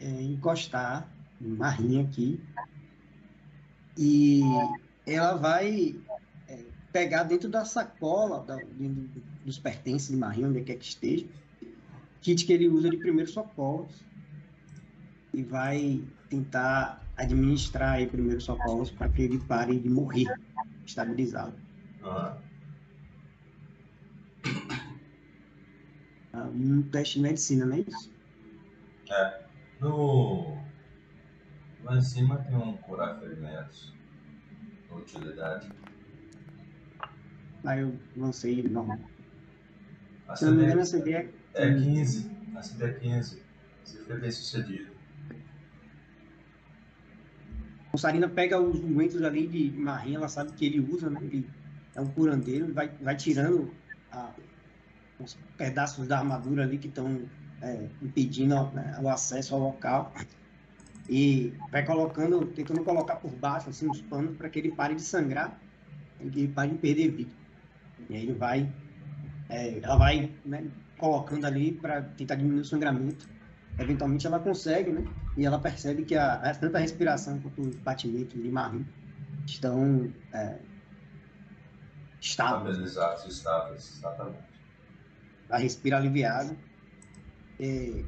é 0.00 0.22
encostar 0.22 1.08
uma 1.40 1.70
rinha 1.70 2.02
aqui. 2.04 2.40
E 3.96 4.40
ela 5.06 5.34
vai 5.36 5.94
é, 6.48 6.64
pegar 6.92 7.22
dentro 7.22 7.48
da 7.48 7.64
sacola, 7.64 8.44
da- 8.44 8.56
dentro 8.56 9.08
dos 9.44 9.58
pertences 9.58 10.08
de 10.08 10.16
Marinha, 10.16 10.48
onde 10.48 10.62
quer 10.62 10.76
que 10.76 10.84
esteja, 10.84 11.26
kit 12.20 12.44
que 12.44 12.52
ele 12.52 12.68
usa 12.68 12.90
de 12.90 12.96
primeiros 12.96 13.32
socorros. 13.32 14.04
E 15.32 15.42
vai 15.42 16.02
tentar 16.28 17.02
administrar 17.16 17.94
aí 17.94 18.06
primeiros 18.06 18.44
socorros 18.44 18.90
para 18.90 19.08
que 19.08 19.22
ele 19.22 19.38
pare 19.38 19.78
de 19.78 19.88
morrer, 19.88 20.26
estabilizado. 20.86 21.54
Ah, 22.02 22.38
Um 26.54 26.82
teste 26.82 27.16
de 27.16 27.22
medicina, 27.22 27.64
não 27.66 27.76
é 27.76 27.80
isso? 27.80 28.12
No... 29.80 30.56
Lá 31.82 31.96
em 31.96 32.00
cima 32.00 32.38
tem 32.38 32.56
um 32.56 32.76
curar 32.78 33.18
ferimentos. 33.20 33.92
Utilidade. 34.90 35.68
Aí 37.64 37.80
eu 37.80 37.98
lancei 38.16 38.62
normal. 38.62 38.98
A 40.28 40.36
Se 40.36 40.44
não 40.46 40.54
me 40.54 40.64
engano, 40.64 40.80
essa 40.80 40.98
ideia 40.98 41.30
é 41.54 41.74
15. 41.74 42.30
A 42.56 42.62
CD 42.62 42.84
é 42.84 42.92
15. 42.92 43.42
Você 43.84 43.98
foi 44.04 44.20
bem 44.20 44.30
sucedido. 44.30 44.92
O 47.80 47.83
Sarina 47.98 48.28
pega 48.28 48.60
os 48.60 48.80
ungüentos 48.80 49.22
ali 49.22 49.46
de 49.48 49.72
Marinha, 49.78 50.16
ela 50.18 50.28
sabe 50.28 50.52
que 50.54 50.64
ele 50.66 50.80
usa, 50.80 51.10
né? 51.10 51.20
Ele 51.22 51.54
é 51.94 52.00
um 52.00 52.12
curandeiro, 52.12 52.72
vai, 52.74 52.96
vai 52.98 53.16
tirando 53.16 53.82
a- 54.10 54.34
os 55.18 55.34
pedaços 55.56 56.08
da 56.08 56.18
armadura 56.18 56.64
ali 56.64 56.78
que 56.78 56.88
estão 56.88 57.30
é, 57.62 57.84
impedindo 58.02 58.72
né, 58.72 58.98
o 59.02 59.08
acesso 59.08 59.54
ao 59.54 59.60
local 59.60 60.14
e 61.08 61.52
vai 61.70 61.84
colocando, 61.84 62.52
tentando 62.52 62.84
colocar 62.84 63.16
por 63.16 63.36
baixo 63.36 63.70
assim, 63.70 63.88
os 63.88 64.00
panos 64.02 64.36
para 64.36 64.48
que 64.50 64.58
ele 64.58 64.72
pare 64.72 64.94
de 64.94 65.02
sangrar 65.02 65.62
e 66.20 66.30
que 66.30 66.40
ele 66.40 66.52
pare 66.54 66.72
de 66.72 66.78
perder 66.78 67.10
vida. 67.10 67.34
E 68.08 68.14
aí 68.16 68.22
ele 68.22 68.34
vai, 68.34 68.74
é, 69.48 69.78
ela 69.80 69.96
vai 69.96 70.40
né, 70.44 70.72
colocando 70.98 71.46
ali 71.46 71.72
para 71.80 72.02
tentar 72.02 72.36
diminuir 72.36 72.62
o 72.62 72.64
sangramento. 72.64 73.33
Eventualmente 73.78 74.26
ela 74.26 74.38
consegue, 74.38 74.92
né? 74.92 75.04
E 75.36 75.44
ela 75.44 75.58
percebe 75.58 76.04
que 76.04 76.14
a, 76.14 76.34
a- 76.34 76.54
tanto 76.54 76.76
a 76.76 76.80
respiração 76.80 77.40
quanto 77.40 77.62
os 77.62 77.74
batimentos 77.76 78.40
de 78.40 78.48
Marim 78.50 78.86
estão 79.46 80.12
é, 80.32 80.58
estáveis. 82.20 82.76
Estabilizados, 82.78 83.24
estáveis. 83.26 83.96
Exatamente. 83.98 84.38
Ela 85.48 85.58
respira 85.58 85.96
aliviada 85.96 86.56
é, 87.60 88.04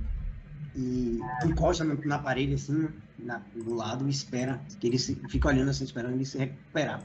e 0.77 1.19
encosta 1.45 1.85
na, 1.85 1.95
na 1.95 2.19
parede 2.19 2.55
assim, 2.55 2.89
na- 3.19 3.43
do 3.55 3.75
lado 3.75 4.07
e 4.07 4.11
espera 4.11 4.61
que 4.81 4.87
ele 4.87 4.99
se, 4.99 5.17
fica 5.29 5.49
olhando 5.49 5.71
assim, 5.71 5.85
esperando 5.85 6.15
ele 6.15 6.25
se 6.25 6.39
recuperar. 6.39 7.03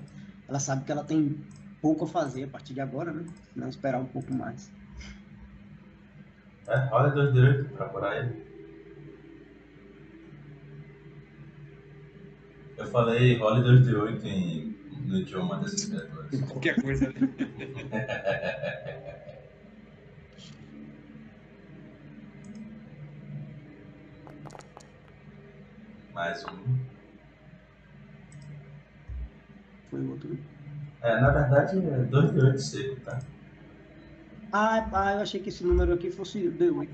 Ela 0.47 0.59
sabe 0.59 0.83
que 0.85 0.91
ela 0.91 1.03
tem 1.03 1.35
pouco 1.81 2.05
a 2.05 2.07
fazer 2.07 2.43
a 2.43 2.47
partir 2.47 2.73
de 2.75 2.81
agora, 2.81 3.11
né? 3.11 3.25
Não 3.55 3.67
esperar 3.69 3.99
um 3.99 4.05
pouco 4.05 4.31
mais. 4.33 4.71
É, 6.67 6.77
rola 6.85 7.09
dois 7.09 7.33
direitos 7.33 7.71
pra 7.71 7.89
curar 7.89 8.17
ele. 8.17 8.50
Eu 12.81 12.87
falei 12.87 13.37
role 13.37 13.61
2 13.61 13.85
de 13.85 13.95
8 13.95 14.27
em, 14.27 14.75
no 15.05 15.17
idioma 15.19 15.59
desses 15.59 15.85
criaturas. 15.85 16.41
Qualquer 16.41 16.81
coisa. 16.81 17.09
né? 17.09 17.13
Mais 26.11 26.43
um. 26.45 26.77
Foi 29.91 29.99
o 30.01 30.09
outro. 30.11 30.39
É, 31.03 31.21
na 31.21 31.29
verdade 31.29 31.77
é 31.77 32.03
2 32.03 32.31
de 32.31 32.39
8 32.39 32.59
seco, 32.59 32.99
tá? 33.01 33.19
Ah, 34.51 34.89
ah, 34.91 35.13
eu 35.13 35.19
achei 35.21 35.39
que 35.39 35.49
esse 35.49 35.63
número 35.63 35.93
aqui 35.93 36.09
fosse 36.09 36.49
D8. 36.49 36.89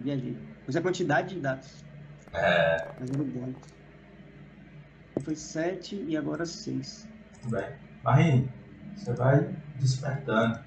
Viajei. 0.00 0.38
Mas 0.64 0.76
é 0.76 0.78
a 0.78 0.82
quantidade 0.82 1.34
de 1.34 1.40
dados. 1.40 1.84
É, 2.32 2.88
Mas 3.00 3.10
era 3.10 3.20
o 3.20 3.24
bônus. 3.24 3.56
Foi 5.22 5.34
7 5.34 6.04
e 6.08 6.16
agora 6.16 6.44
6. 6.44 7.08
tudo 7.40 7.56
bem. 7.56 7.76
Marim, 8.02 8.48
você 8.96 9.12
vai 9.12 9.56
despertando. 9.78 10.58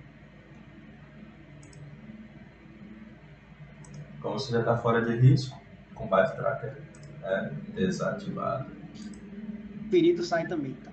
Como 4.22 4.40
você 4.40 4.54
já 4.54 4.64
tá 4.64 4.78
fora 4.78 5.06
de 5.06 5.16
risco, 5.16 5.60
combate 5.94 6.36
tracker 6.36 6.82
é 7.24 7.50
desativado. 7.76 8.72
Ferido 9.90 10.24
sai 10.24 10.48
também, 10.48 10.74
tá? 10.74 10.92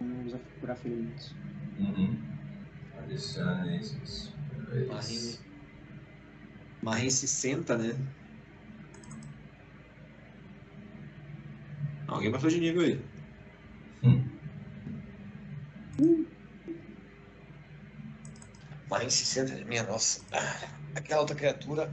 Não 0.00 0.26
usa 0.26 0.40
curar 0.60 0.76
ferimentos. 0.76 1.34
Uhum. 1.78 2.20
Adicione 2.98 3.78
esses. 3.78 4.32
Marim, 4.88 5.38
Marim 6.82 7.10
se 7.10 7.26
senta, 7.26 7.76
né? 7.76 7.96
Alguém 12.08 12.32
passou 12.32 12.48
de 12.48 12.58
nível 12.58 12.82
aí. 12.82 13.00
Marim 18.90 19.10
se 19.10 19.26
senta, 19.26 19.64
minha 19.66 19.82
nossa. 19.82 20.22
Aquela 20.94 21.20
outra 21.20 21.36
criatura. 21.36 21.92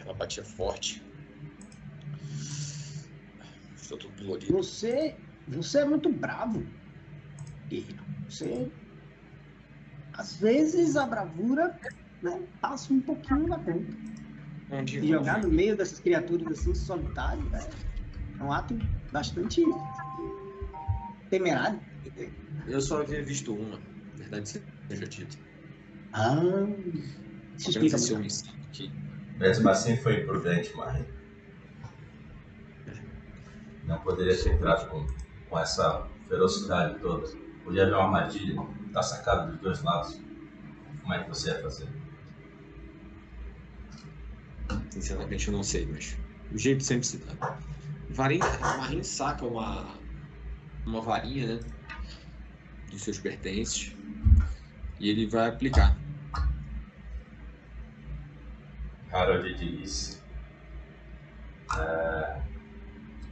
Ela 0.00 0.14
batia 0.14 0.44
forte. 0.44 1.02
Estou 3.76 3.98
todo 3.98 4.12
dolorido. 4.16 4.52
Você, 4.54 5.16
você 5.46 5.78
é 5.80 5.84
muito 5.84 6.12
bravo, 6.12 6.66
guerreiro. 7.68 8.04
Você, 8.28 8.70
às 10.12 10.36
vezes, 10.40 10.96
a 10.96 11.06
bravura 11.06 11.78
né, 12.20 12.42
passa 12.60 12.92
um 12.92 13.00
pouquinho 13.00 13.46
da 13.46 13.58
conta. 13.58 13.96
E 14.70 15.08
jogar 15.08 15.42
no 15.42 15.48
meio 15.48 15.76
dessas 15.76 15.98
criaturas 15.98 16.58
assim, 16.58 16.74
solitário, 16.74 17.42
é 18.38 18.42
um 18.42 18.52
ato 18.52 18.78
bastante 19.10 19.64
temerário. 21.30 21.80
Eu 22.66 22.80
só 22.80 23.00
havia 23.00 23.22
visto 23.24 23.54
uma, 23.54 23.80
verdade 24.16 24.48
seja 24.88 25.06
dita. 25.06 25.36
Ah, 26.12 26.36
isso 27.56 27.70
explica 27.70 27.96
homicídio 28.14 28.52
aqui. 28.68 28.92
Mesmo 29.38 29.68
assim 29.68 29.96
foi 29.96 30.22
imprudente, 30.22 30.76
Marie. 30.76 31.04
Não 33.84 33.98
poderia 34.00 34.36
ter 34.36 34.52
entrado 34.52 34.90
com, 34.90 35.06
com 35.48 35.58
essa 35.58 36.06
ferocidade 36.28 36.98
toda. 37.00 37.26
Podia 37.64 37.84
haver 37.84 37.94
uma 37.94 38.04
armadilha, 38.04 38.60
tá 38.92 39.02
sacado 39.02 39.52
dos 39.52 39.60
dois 39.60 39.82
lados. 39.82 40.20
Como 41.00 41.14
é 41.14 41.22
que 41.22 41.28
você 41.30 41.50
ia 41.50 41.62
fazer? 41.62 41.88
Sinceramente, 44.90 45.48
eu 45.48 45.52
não 45.52 45.62
sei, 45.62 45.86
mas 45.86 46.16
o 46.52 46.58
jeito 46.58 46.82
sempre 46.82 47.06
se 47.06 47.18
dá. 47.18 47.58
Varinha, 48.10 48.44
Marinho 48.78 49.04
saca 49.04 49.44
uma, 49.44 49.94
uma 50.86 51.00
varinha, 51.00 51.56
né? 51.56 51.60
Dos 52.90 53.02
seus 53.02 53.18
pertences. 53.18 53.94
E 54.98 55.10
ele 55.10 55.28
vai 55.28 55.48
aplicar. 55.48 55.96
Harold 59.12 59.54
diz. 59.54 60.22
É, 61.76 62.42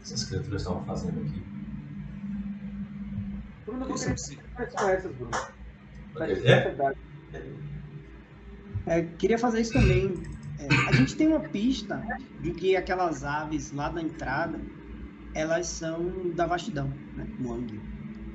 essas 0.01 0.25
criaturas 0.25 0.63
estão 0.63 0.85
fazendo 0.85 1.21
aqui. 1.21 1.43
Bruno, 3.65 3.97
saber 3.97 4.71
com 4.73 4.89
essas, 4.89 5.13
Bruno. 5.17 5.31
É? 6.21 6.63
sociedade. 6.63 6.99
É, 8.87 9.03
queria 9.03 9.39
fazer 9.39 9.61
isso 9.63 9.73
também. 9.73 10.15
É, 10.59 10.89
a 10.89 10.93
gente 10.93 11.17
tem 11.17 11.29
uma 11.29 11.41
pista 11.41 12.03
de 12.41 12.53
que 12.53 12.77
aquelas 12.77 13.25
aves 13.25 13.73
lá 13.73 13.89
da 13.89 14.01
entrada, 14.03 14.61
elas 15.35 15.67
são 15.69 16.31
da 16.35 16.47
vastidão, 16.47 16.89
né? 17.15 17.27
Moang. 17.39 17.81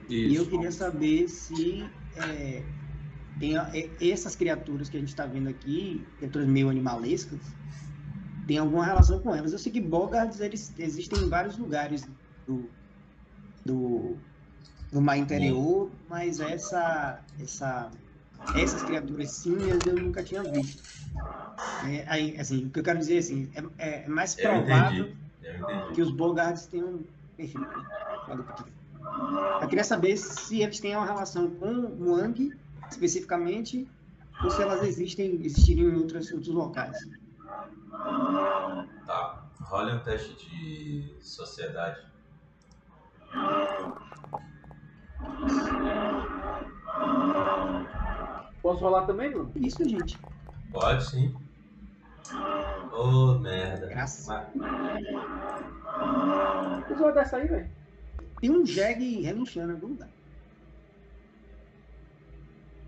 E 0.07 0.36
eu 0.36 0.45
queria 0.45 0.72
saber 0.72 1.28
se 1.28 1.84
é, 2.15 2.63
tem 3.39 3.57
é, 3.57 3.89
essas 3.99 4.36
criaturas 4.36 4.89
que 4.89 4.97
a 4.97 4.99
gente 4.99 5.09
está 5.09 5.26
vendo 5.26 5.49
aqui, 5.49 6.05
criaturas 6.17 6.47
meio 6.47 6.69
animalescas, 6.69 7.39
tem 8.45 8.57
alguma 8.57 8.86
relação 8.86 9.19
com 9.19 9.34
elas. 9.34 9.51
Eu 9.53 9.59
sei 9.59 9.72
que 9.72 9.82
Bogards 9.82 10.39
eles 10.39 10.74
existem 10.78 11.19
em 11.24 11.30
vários 11.30 11.57
lugares 11.57 12.03
do, 12.45 12.69
do, 13.65 14.17
do 14.91 15.01
mar 15.01 15.17
interior, 15.17 15.89
mas 16.09 16.39
essa, 16.39 17.26
essa, 17.39 17.91
essas 18.53 18.84
criaturas 18.84 19.32
cinzas 19.32 19.86
eu 19.86 19.95
nunca 19.95 20.24
tinha 20.24 20.43
visto. 20.43 20.84
É, 21.88 22.06
aí, 22.08 22.38
assim, 22.39 22.66
o 22.66 22.70
que 22.70 22.80
eu 22.80 22.84
quero 22.84 22.99
dizer 22.99 23.18
assim, 23.18 23.52
é, 23.78 24.04
é 24.04 24.08
mais 24.08 24.38
Eu 24.38 24.49
provável 24.49 25.06
entendi. 25.06 25.18
Eu 25.43 25.56
entendi. 25.56 25.93
que 25.93 26.02
os 26.02 26.12
Bogards 26.12 26.66
tenham. 26.68 27.02
Enfim, 27.38 27.60
eu 29.62 29.68
queria 29.68 29.84
saber 29.84 30.16
se 30.18 30.62
eles 30.62 30.80
têm 30.80 30.95
uma 30.95 31.06
relação 31.06 31.49
com 31.49 31.74
Muang, 31.74 32.56
especificamente, 32.89 33.88
ou 34.43 34.49
se 34.49 34.62
elas 34.62 34.84
existem, 34.84 35.39
existiriam 35.43 35.91
em 35.91 35.97
outras, 35.97 36.32
outros 36.32 36.54
locais. 36.54 36.97
Tá. 37.91 39.43
Role 39.62 39.93
um 39.93 39.99
teste 39.99 40.36
de 40.36 41.14
sociedade. 41.22 42.06
Posso 48.62 48.80
rolar 48.80 49.06
também, 49.06 49.32
Bruno? 49.32 49.52
Isso, 49.56 49.88
gente. 49.88 50.20
Pode 50.72 51.05
sim. 51.09 51.34
Ô, 52.93 53.38
merda. 53.39 53.88
Graças. 53.88 54.28
Mas- 54.28 54.47
Que 56.88 56.95
zoa 56.95 57.11
dessa 57.11 57.38
aí, 57.38 57.47
velho? 57.47 57.69
Tem 58.39 58.49
um 58.49 58.65
jegue 58.65 59.22
relinchando 59.22 59.72
em 59.72 59.76
algum 59.76 59.88
lugar. 59.88 60.09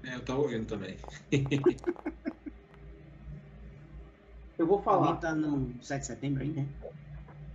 É, 0.06 0.16
eu 0.16 0.22
tava 0.26 0.40
ouvindo 0.40 0.66
também. 0.66 0.98
Eu 4.56 4.68
vou 4.68 4.78
Alguém 4.86 5.06
falar. 5.06 5.16
tá 5.18 5.34
no 5.36 5.74
7 5.84 6.02
de 6.02 6.08
setembro 6.08 6.44
aí, 6.44 6.50
né? 6.50 6.66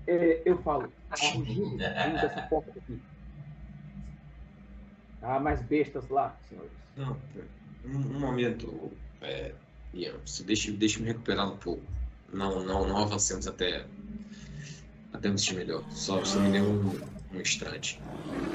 É, 0.07 0.43
eu 0.45 0.61
falo. 0.63 0.93
Há 1.11 1.15
rugido 1.33 1.71
vindo 1.71 1.77
dessa 1.79 2.43
porta 2.51 2.71
aqui. 2.77 3.01
Há 5.23 5.39
mais 5.39 5.63
bestas 5.63 6.09
lá, 6.09 6.37
senhores. 6.49 6.73
Não, 6.97 7.17
um, 7.87 7.97
um 8.17 8.21
momento. 8.21 8.93
É, 9.23 9.55
Você 10.25 10.45
deixa, 10.45 10.71
deixa 10.73 10.99
eu 10.99 11.03
me 11.03 11.09
recuperar 11.09 11.51
um 11.51 11.57
pouco. 11.57 11.83
Não, 12.33 12.63
não, 12.65 12.87
não 12.87 12.99
avancemos 12.99 13.47
até. 13.47 13.87
Até 15.13 15.31
me 15.31 15.39
sentir 15.39 15.57
melhor. 15.57 15.83
Só, 15.91 16.23
só 16.25 16.39
me 16.39 16.51
dê 16.51 16.61
um, 16.61 16.91
um 17.33 17.41
instante. 17.41 18.01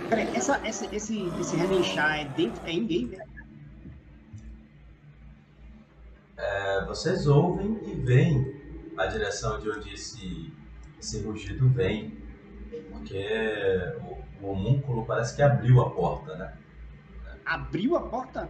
Peraí, 0.10 0.28
essa, 0.36 0.56
essa, 0.66 0.96
esse, 0.96 1.28
esse 1.40 1.56
relinchar 1.56 2.20
é 2.20 2.26
dentro, 2.26 2.64
é 2.66 2.72
em 2.72 2.86
game, 2.86 3.18
né? 3.18 3.26
É, 6.38 6.86
vocês 6.86 7.26
ouvem 7.26 7.80
e 7.86 7.96
veem 7.96 8.92
a 8.98 9.08
direção 9.08 9.60
de 9.60 9.70
onde 9.70 9.94
esse, 9.94 10.54
esse 11.00 11.22
rugido 11.22 11.68
vem. 11.70 12.22
Porque 12.92 13.28
o, 14.42 14.46
o 14.46 14.52
homúnculo 14.52 15.06
parece 15.06 15.36
que 15.36 15.42
abriu 15.42 15.82
a 15.82 15.90
porta, 15.90 16.36
né? 16.36 16.54
Abriu 17.46 17.96
a 17.98 18.02
porta? 18.02 18.50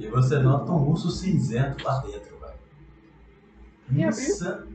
E 0.00 0.08
você 0.08 0.38
nota 0.38 0.72
um 0.72 0.90
urso 0.90 1.10
cinzento 1.10 1.84
lá 1.84 2.00
dentro, 2.00 2.38
velho. 2.38 4.08
Insano. 4.08 4.72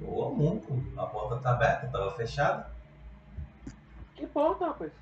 O 0.00 0.20
homúnculo. 0.20 0.82
A 0.96 1.06
porta 1.06 1.36
tá 1.38 1.50
aberta, 1.52 1.88
tava 1.88 2.10
fechada. 2.12 2.70
Que 4.14 4.26
porta, 4.26 4.66
rapaz? 4.66 4.92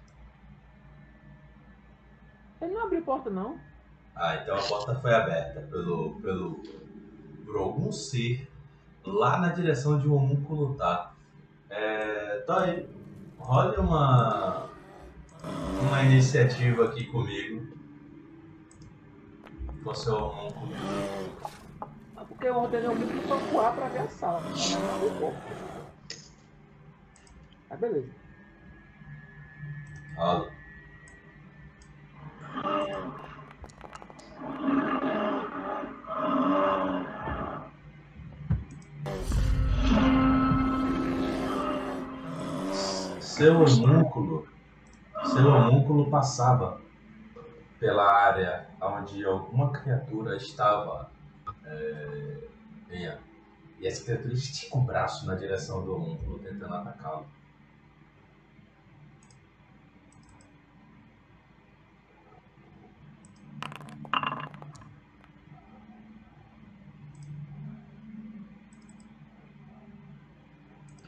Ele 2.61 2.73
não 2.73 2.85
abriu 2.85 3.03
porta, 3.03 3.29
não. 3.29 3.59
Ah, 4.15 4.37
então 4.37 4.57
a 4.57 4.63
porta 4.63 4.95
foi 4.95 5.13
aberta 5.13 5.61
pelo, 5.63 6.21
pelo, 6.21 6.63
por 7.45 7.57
algum 7.57 7.91
ser 7.91 8.49
lá 9.05 9.39
na 9.39 9.49
direção 9.49 9.99
de 9.99 10.09
um 10.09 10.15
homúnculo 10.15 10.75
tá. 10.75 11.13
É, 11.69 12.39
tá 12.47 12.65
aí. 12.65 12.89
Role 13.39 13.77
uma, 13.79 14.69
uma 15.81 16.03
iniciativa 16.05 16.85
aqui 16.85 17.05
comigo. 17.07 17.82
Seu 19.95 20.15
homúnculo. 20.17 20.73
Ah, 22.17 22.25
Porque 22.25 22.47
eu 22.47 22.57
ordenei 22.57 22.89
o 22.89 22.95
bicho 22.95 23.27
pra 23.27 23.37
voar 23.37 23.75
pra 23.75 23.89
ver 23.89 23.99
a 24.01 24.09
sala. 24.09 24.41
Porta. 25.21 25.43
Ah, 27.71 27.77
beleza. 27.77 28.13
Rola. 30.17 30.51
Seu 43.21 43.61
homúnculo, 43.61 44.47
seu 45.25 45.49
homúnculo 45.49 46.11
passava 46.11 46.81
pela 47.83 48.09
área 48.09 48.69
onde 48.81 49.25
alguma 49.25 49.73
criatura 49.73 50.37
estava. 50.37 51.11
É, 51.65 52.39
e 53.81 53.87
essa 53.89 54.05
criatura 54.05 54.35
estica 54.35 54.79
o 54.79 54.83
braço 54.83 55.27
na 55.27 55.35
direção 55.35 55.85
do 55.85 55.97
homúnculo, 55.97 56.39
tentando 56.39 56.75
atacá-lo. 56.75 57.27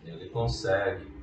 Ele 0.05 0.29
consegue. 0.31 1.14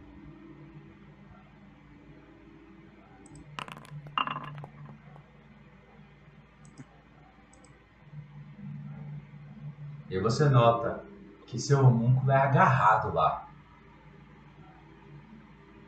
E 10.11 10.19
você 10.19 10.49
nota 10.49 11.05
que 11.47 11.57
seu 11.57 11.79
homúnculo 11.79 12.29
é 12.29 12.35
agarrado 12.35 13.13
lá. 13.13 13.49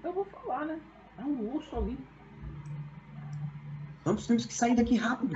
Eu 0.02 0.14
vou 0.14 0.24
falar, 0.24 0.64
né? 0.64 0.80
É 1.20 1.22
um 1.24 1.54
urso 1.54 1.76
ali. 1.76 2.00
Vamos, 4.06 4.26
temos 4.26 4.46
que 4.46 4.54
sair 4.54 4.76
daqui 4.78 4.96
rápido. 4.96 5.36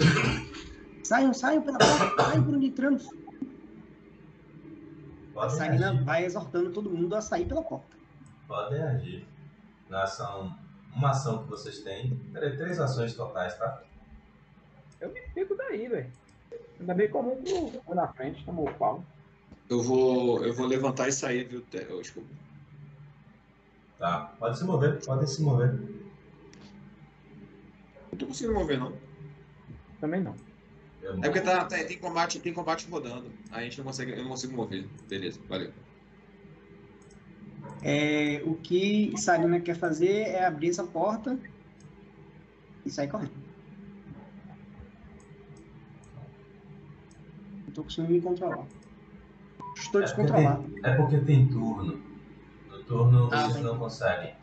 Saiam, 1.04 1.32
saiam 1.32 1.62
pela 1.62 1.78
porta, 1.78 2.24
saiam 2.24 2.42
por 2.42 2.54
onde 2.56 2.66
entramos. 2.66 3.08
a 5.38 5.48
Sarina 5.48 6.02
vai 6.02 6.24
exortando 6.24 6.72
todo 6.72 6.90
mundo 6.90 7.14
a 7.14 7.20
sair 7.20 7.46
pela 7.46 7.62
porta. 7.62 7.96
Podem 8.48 8.82
agir. 8.82 9.28
Na 9.88 10.02
ação, 10.02 10.52
uma 10.92 11.10
ação 11.10 11.44
que 11.44 11.50
vocês 11.50 11.78
têm, 11.82 12.18
três 12.32 12.80
ações 12.80 13.14
totais, 13.14 13.56
tá? 13.56 13.84
Eu 15.00 15.12
me 15.12 15.20
fico 15.28 15.54
daí, 15.54 15.86
velho. 15.86 16.10
Ainda 16.80 16.94
bem 16.94 17.08
comum 17.08 17.42
foi 17.84 17.94
na 17.94 18.08
frente, 18.08 18.44
tomou 18.44 18.68
o 18.68 18.74
pau. 18.74 19.04
Eu 19.68 19.82
vou, 19.82 20.44
eu 20.44 20.54
vou 20.54 20.66
levantar 20.66 21.08
e 21.08 21.12
sair, 21.12 21.48
viu, 21.48 21.64
Desculpa. 22.00 22.28
Tá, 23.98 24.34
pode 24.38 24.58
se 24.58 24.64
mover, 24.64 25.04
pode 25.04 25.30
se 25.30 25.42
mover. 25.42 25.72
Não 28.12 28.18
tô 28.18 28.26
conseguindo 28.26 28.58
mover, 28.58 28.78
não. 28.78 28.92
Também 30.00 30.22
não. 30.22 30.34
É 31.02 31.28
porque 31.28 31.40
tá, 31.40 31.64
tá, 31.64 31.84
tem, 31.84 31.98
combate, 31.98 32.40
tem 32.40 32.52
combate 32.52 32.88
rodando. 32.90 33.30
A 33.50 33.62
gente 33.62 33.78
não 33.78 33.84
consegue, 33.86 34.12
eu 34.12 34.22
não 34.22 34.30
consigo 34.30 34.54
mover. 34.54 34.86
Beleza, 35.08 35.40
valeu. 35.48 35.72
É, 37.82 38.42
o 38.44 38.54
que 38.54 39.12
Sarina 39.16 39.60
quer 39.60 39.76
fazer 39.76 40.28
é 40.28 40.44
abrir 40.44 40.70
essa 40.70 40.84
porta 40.84 41.38
e 42.84 42.90
sair 42.90 43.08
correndo. 43.08 43.45
Tô 47.76 47.82
conseguindo 47.82 48.14
me 48.14 48.20
controlar. 48.20 48.64
Estou 49.76 50.00
é 50.00 50.04
descontrolado. 50.04 50.62
Porque 50.62 50.80
tem, 50.80 50.90
é 50.90 50.96
porque 50.96 51.18
tem 51.18 51.48
turno. 51.48 52.02
No 52.70 52.82
turno 52.84 53.28
ah, 53.30 53.48
vocês 53.48 53.64
não 53.64 53.78
conseguem. 53.78 54.34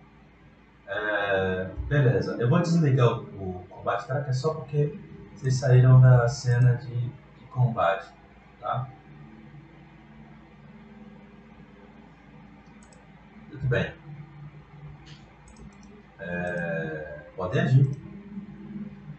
É, 0.88 1.72
beleza, 1.88 2.36
eu 2.40 2.48
vou 2.48 2.62
desligar 2.62 3.08
o, 3.08 3.24
o 3.24 3.66
combate 3.68 4.06
tracker 4.06 4.30
é 4.30 4.34
só 4.34 4.54
porque 4.54 5.00
vocês 5.34 5.56
saíram 5.56 6.00
da 6.00 6.28
cena 6.28 6.76
de, 6.76 6.96
de 6.96 7.46
combate, 7.50 8.14
tá? 8.60 8.88
Muito 13.50 13.66
bem. 13.66 13.94
É, 16.20 17.22
podem 17.36 17.62
agir. 17.62 17.92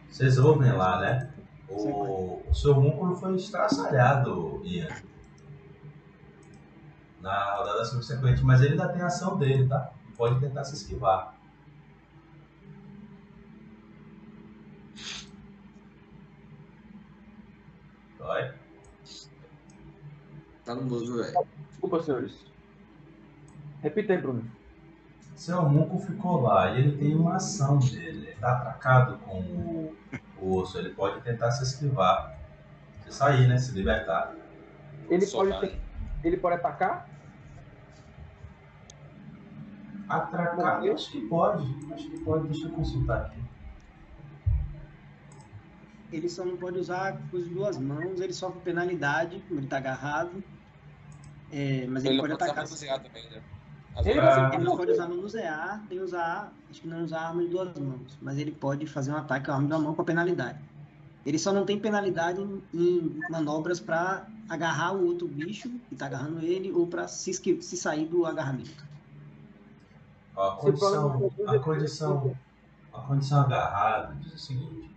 Vocês 0.08 0.38
ouvem 0.38 0.70
lá, 0.70 1.00
né? 1.00 1.34
O, 1.68 2.42
o 2.48 2.54
seu 2.54 2.80
músculo 2.80 3.16
foi 3.16 3.36
estraçalhado, 3.36 4.60
Ian. 4.64 4.88
Na 7.20 7.56
rodada 7.56 7.84
subsequente, 7.84 8.42
mas 8.42 8.60
ele 8.60 8.72
ainda 8.72 8.88
tem 8.88 9.02
a 9.02 9.06
ação 9.06 9.38
dele, 9.38 9.66
tá? 9.66 9.92
Pode 10.16 10.38
tentar 10.40 10.64
se 10.64 10.74
esquivar. 10.74 11.34
Vai. 18.18 18.54
Tá 20.64 20.74
no 20.74 20.82
mudo, 20.82 21.16
velho. 21.16 21.46
Desculpa, 21.70 22.02
senhores. 22.02 22.44
Repita 23.82 24.14
aí, 24.14 24.20
Bruno. 24.20 24.50
Seu 25.34 25.68
Munco 25.68 25.98
ficou 25.98 26.40
lá 26.40 26.70
e 26.70 26.78
ele 26.78 26.96
tem 26.96 27.14
uma 27.14 27.36
ação 27.36 27.78
dele. 27.78 28.28
Ele 28.28 28.36
tá 28.36 28.52
atracado 28.52 29.18
com 29.18 29.40
o, 29.40 29.73
o 30.44 30.56
osso. 30.56 30.78
Ele 30.78 30.90
pode 30.90 31.20
tentar 31.22 31.50
se 31.50 31.62
esquivar. 31.64 32.38
Se 33.04 33.12
sair, 33.12 33.46
né? 33.48 33.58
Se 33.58 33.72
libertar. 33.72 34.34
Ele 35.08 35.26
pode, 35.26 35.60
ter... 35.60 35.80
ele 36.22 36.36
pode 36.36 36.56
atacar? 36.56 37.08
Atracar? 40.08 40.82
Acho 40.82 41.10
que 41.10 41.20
pode. 41.28 41.92
Acho 41.92 42.10
que 42.10 42.18
pode. 42.20 42.48
Deixa 42.48 42.66
eu 42.66 42.72
consultar 42.72 43.26
aqui 43.26 43.44
ele 46.16 46.28
só 46.28 46.44
não 46.44 46.56
pode 46.56 46.78
usar 46.78 47.20
com 47.30 47.36
as 47.36 47.46
duas 47.48 47.78
mãos, 47.78 48.20
ele 48.20 48.32
sofre 48.32 48.60
penalidade, 48.60 49.42
como 49.48 49.60
ele 49.60 49.66
tá 49.66 49.78
agarrado. 49.78 50.42
É, 51.50 51.86
mas 51.88 52.04
ele, 52.04 52.14
ele 52.14 52.20
pode 52.20 52.32
atacar. 52.34 52.64
Usar 52.64 53.00
também, 53.00 53.28
né? 53.30 53.42
Ele, 53.98 54.18
ele, 54.18 54.64
não 54.64 54.76
pode 54.76 54.90
usar 54.90 55.06
no 55.06 55.16
manusear, 55.16 55.82
tem 55.88 55.98
que 55.98 56.04
usar, 56.04 56.52
acho 56.68 56.80
que 56.80 56.88
não 56.88 57.04
usar 57.04 57.28
arma 57.28 57.42
de 57.42 57.48
duas 57.48 57.78
mãos, 57.78 58.18
mas 58.20 58.38
ele 58.38 58.50
pode 58.50 58.86
fazer 58.86 59.12
um 59.12 59.16
ataque 59.16 59.46
com 59.46 59.52
a 59.52 59.54
arma 59.54 59.68
de 59.68 59.72
uma 59.72 59.80
mão 59.80 59.94
com 59.94 60.02
a 60.02 60.04
penalidade. 60.04 60.58
Ele 61.24 61.38
só 61.38 61.52
não 61.52 61.64
tem 61.64 61.78
penalidade 61.78 62.40
em, 62.40 62.62
em 62.74 63.20
manobras 63.30 63.80
para 63.80 64.26
agarrar 64.48 64.94
o 64.94 65.06
outro 65.06 65.28
bicho 65.28 65.70
que 65.88 65.94
tá 65.94 66.06
agarrando 66.06 66.44
ele 66.44 66.72
ou 66.72 66.86
para 66.86 67.06
se, 67.06 67.32
se 67.32 67.76
sair 67.76 68.06
do 68.06 68.26
agarramento. 68.26 68.84
A 70.36 70.50
condição, 70.50 71.30
a 71.46 71.58
condição, 71.60 72.36
a 72.92 73.00
condição 73.00 73.40
agarrada 73.42 74.16
diz 74.20 74.34
o 74.34 74.38
seguinte: 74.38 74.90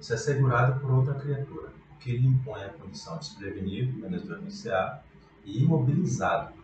você 0.00 0.14
é 0.14 0.16
segurado 0.16 0.80
por 0.80 0.90
outra 0.90 1.14
criatura, 1.14 1.72
o 1.92 1.98
que 1.98 2.16
lhe 2.16 2.26
impõe 2.26 2.64
a 2.64 2.70
condição 2.70 3.18
de 3.18 3.28
desprevenido, 3.28 3.98
menos 3.98 4.22
2 4.22 4.62
CA, 4.62 5.02
e 5.44 5.62
imobilizado. 5.62 6.59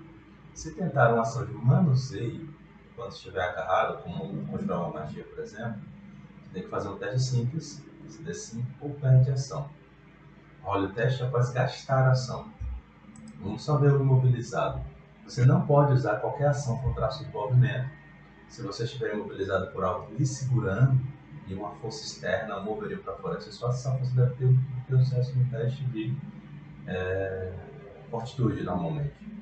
Se 0.57 0.73
tentar 0.73 1.13
uma 1.13 1.21
ação 1.21 1.45
de 1.45 1.53
manuseio, 1.53 2.49
quando 2.97 3.13
estiver 3.13 3.43
agarrado, 3.43 4.03
como 4.03 4.47
conjurar 4.47 4.81
uma 4.81 5.01
magia, 5.01 5.23
por 5.23 5.39
exemplo, 5.41 5.83
você 6.41 6.51
tem 6.55 6.63
que 6.63 6.71
fazer 6.71 6.89
um 6.89 6.97
teste 6.97 7.21
simples, 7.21 7.85
se 8.09 8.23
der 8.23 8.35
sim 8.35 8.65
ou 8.81 8.89
perde 8.95 9.31
ação. 9.31 9.69
Olha 10.65 10.89
o 10.89 10.93
teste 10.95 11.23
após 11.23 11.53
gastar 11.53 12.09
a 12.09 12.13
ação. 12.13 12.51
Vamos 13.39 13.63
só 13.63 13.77
ver 13.77 13.93
o 13.93 14.01
imobilizado. 14.01 14.81
Você 15.27 15.45
não 15.45 15.67
pode 15.67 15.93
usar 15.93 16.21
qualquer 16.21 16.49
ação 16.49 16.79
com 16.79 16.95
traço 16.95 17.23
de 17.23 17.31
movimento. 17.31 17.91
Se 18.49 18.63
você 18.63 18.85
estiver 18.85 19.13
imobilizado 19.13 19.71
por 19.73 19.85
algo 19.85 20.11
lhe 20.15 20.25
segurando, 20.25 20.99
e 21.47 21.53
uma 21.53 21.73
força 21.73 22.03
externa 22.03 22.61
moveria 22.61 22.97
para 22.97 23.13
fora 23.17 23.37
essa 23.37 23.53
situação, 23.53 23.99
você 23.99 24.15
deve 24.15 24.35
ter, 24.37 24.47
um 24.47 25.05
sucesso 25.05 25.39
no 25.39 25.45
teste 25.51 25.85
de 25.85 26.17
é, 26.87 27.53
fortitude, 28.11 28.63
normalmente. 28.63 29.36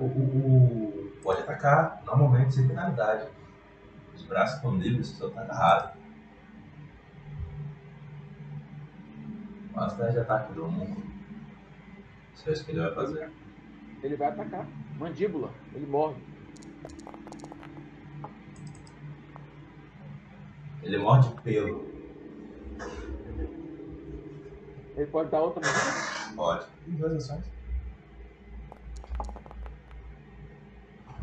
O, 0.00 0.04
o, 0.04 0.06
o, 0.06 1.12
pode 1.22 1.42
atacar, 1.42 2.02
normalmente, 2.04 2.54
sem 2.54 2.66
penalidade. 2.66 3.28
Os 4.14 4.22
braços 4.22 4.56
estão 4.56 4.76
livres, 4.76 5.08
você 5.08 5.18
só 5.18 5.28
está 5.28 5.42
agarrado. 5.42 6.02
De 10.12 10.18
ataque 10.18 10.52
do 10.52 10.68
mundo. 10.68 11.02
Isso 12.34 12.48
é 12.48 12.52
isso 12.52 12.64
que 12.64 12.72
ele 12.72 12.80
vai 12.80 12.94
fazer. 12.94 13.30
Ele 14.02 14.16
vai 14.16 14.28
atacar. 14.28 14.66
Mandíbula. 14.98 15.50
Ele 15.74 15.86
morre. 15.86 16.16
Ele 20.82 20.98
morde 20.98 21.30
pelo. 21.42 21.86
Ele 24.96 25.06
pode 25.06 25.30
dar 25.30 25.40
outra 25.40 25.62
Pode. 26.34 26.66
Tem 26.84 26.94
duas 26.94 27.12
ações. 27.14 27.44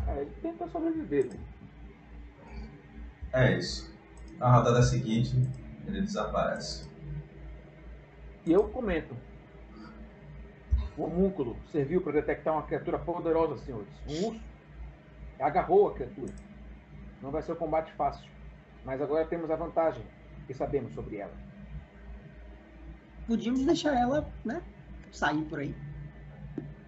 É, 0.06 0.09
ele 0.20 0.30
tenta 0.42 0.68
sobreviver. 0.68 1.26
Né? 1.26 1.40
É 3.32 3.58
isso. 3.58 3.92
Na 4.38 4.52
rodada 4.52 4.82
seguinte, 4.82 5.34
ele 5.86 6.00
desaparece. 6.02 6.88
E 8.46 8.52
eu 8.52 8.68
comento. 8.68 9.14
O 10.96 11.04
homúnculo 11.04 11.56
serviu 11.70 12.00
para 12.02 12.12
detectar 12.12 12.54
uma 12.54 12.62
criatura 12.62 12.98
poderosa, 12.98 13.58
senhores. 13.64 13.88
Um 14.08 14.28
urso 14.28 14.42
agarrou 15.38 15.88
a 15.88 15.94
criatura. 15.94 16.32
Não 17.22 17.30
vai 17.30 17.42
ser 17.42 17.52
um 17.52 17.56
combate 17.56 17.92
fácil. 17.92 18.28
Mas 18.84 19.00
agora 19.00 19.24
temos 19.26 19.50
a 19.50 19.56
vantagem 19.56 20.04
que 20.46 20.54
sabemos 20.54 20.94
sobre 20.94 21.16
ela. 21.16 21.32
Podíamos 23.26 23.64
deixar 23.64 23.94
ela, 23.94 24.28
né, 24.44 24.62
sair 25.12 25.44
por 25.44 25.60
aí. 25.60 25.74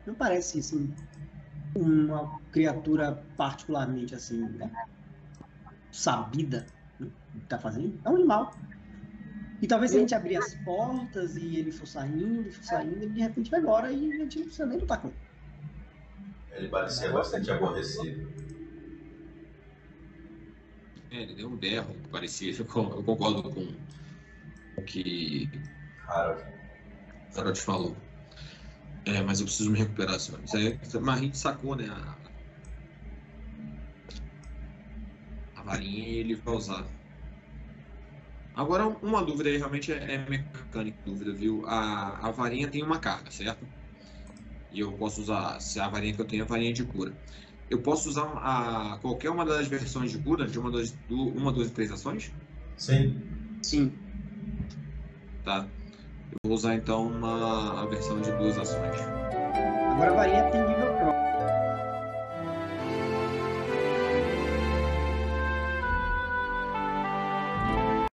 Não 0.07 0.15
parece 0.15 0.59
assim 0.59 0.93
uma 1.75 2.39
criatura 2.51 3.23
particularmente 3.37 4.15
assim, 4.15 4.43
né, 4.51 4.71
sabida 5.91 6.67
do 6.99 7.07
que 7.07 7.39
está 7.45 7.59
fazendo. 7.59 7.99
É 8.05 8.11
um 8.11 8.17
animal. 8.17 8.55
E 9.61 9.67
talvez 9.67 9.93
se 9.93 9.97
a 9.97 10.01
gente 10.01 10.15
abrir 10.15 10.37
as 10.37 10.55
portas 10.65 11.37
e 11.37 11.57
ele 11.57 11.71
for 11.71 11.87
saindo, 11.87 12.51
for 12.51 12.65
saindo, 12.65 12.97
ele 12.97 13.11
de 13.11 13.21
repente 13.21 13.51
vai 13.51 13.61
embora 13.61 13.93
e 13.93 14.13
a 14.13 14.17
gente 14.17 14.39
não 14.39 14.45
precisa 14.45 14.67
nem 14.67 14.79
lutar 14.79 15.01
com 15.01 15.09
ele. 15.09 15.17
Ele 16.53 16.69
parecia 16.69 17.11
bastante 17.13 17.51
aborrecido. 17.51 18.29
É, 21.13 21.23
ele 21.23 21.35
deu 21.35 21.49
um 21.49 21.57
berro, 21.57 21.95
parecia. 22.11 22.53
Eu 22.53 22.65
concordo 22.65 23.51
com 23.51 23.69
o 24.77 24.83
que 24.83 25.49
Harold, 26.09 26.43
Harold 27.37 27.61
falou. 27.61 27.97
É, 29.05 29.21
mas 29.23 29.41
eu 29.41 29.47
preciso 29.47 29.71
me 29.71 29.79
recuperar, 29.79 30.19
senhores. 30.19 30.55
É, 30.55 30.79
mas 31.01 31.19
a 31.19 31.23
gente 31.23 31.39
sacou, 31.39 31.75
né? 31.77 31.89
A, 31.89 32.19
a 35.57 35.63
varinha 35.63 36.09
e 36.09 36.17
ele 36.17 36.35
vai 36.37 36.55
usar. 36.55 36.87
Agora, 38.55 38.87
uma 38.87 39.25
dúvida 39.25 39.49
aí 39.49 39.57
realmente 39.57 39.93
é, 39.93 40.15
é 40.15 40.29
mecânica, 40.29 40.99
dúvida, 41.05 41.33
viu? 41.33 41.65
A, 41.67 42.29
a 42.29 42.31
varinha 42.31 42.71
tem 42.71 42.83
uma 42.83 42.99
carga, 42.99 43.31
certo? 43.31 43.67
E 44.71 44.81
eu 44.81 44.93
posso 44.93 45.21
usar, 45.21 45.61
se 45.61 45.81
a 45.81 45.89
varinha 45.89 46.15
que 46.15 46.21
eu 46.21 46.27
tenho 46.27 46.43
é 46.43 46.45
a 46.45 46.49
varinha 46.49 46.73
de 46.73 46.85
cura 46.85 47.17
eu 47.73 47.81
posso 47.81 48.11
usar 48.11 48.31
a, 48.37 48.99
qualquer 48.99 49.31
uma 49.31 49.47
das 49.47 49.67
versões 49.67 50.13
de 50.13 50.19
cura 50.19 50.47
de 50.47 50.59
uma, 50.59 50.71
duas, 50.71 50.95
uma, 51.09 51.51
duas 51.51 51.69
e 51.69 51.73
três 51.73 51.91
ações? 51.91 52.31
Sim. 52.77 53.19
Sim. 53.63 53.91
Tá. 55.43 55.67
Eu 56.33 56.49
vou 56.49 56.55
usar 56.55 56.75
então 56.75 57.07
uma 57.07 57.83
a 57.83 57.87
versão 57.87 58.21
de 58.21 58.33
duas 58.33 58.57
ações. 58.59 58.97
Agora 59.93 60.11
a 60.11 60.15
varinha 60.15 60.51
tem. 60.51 60.82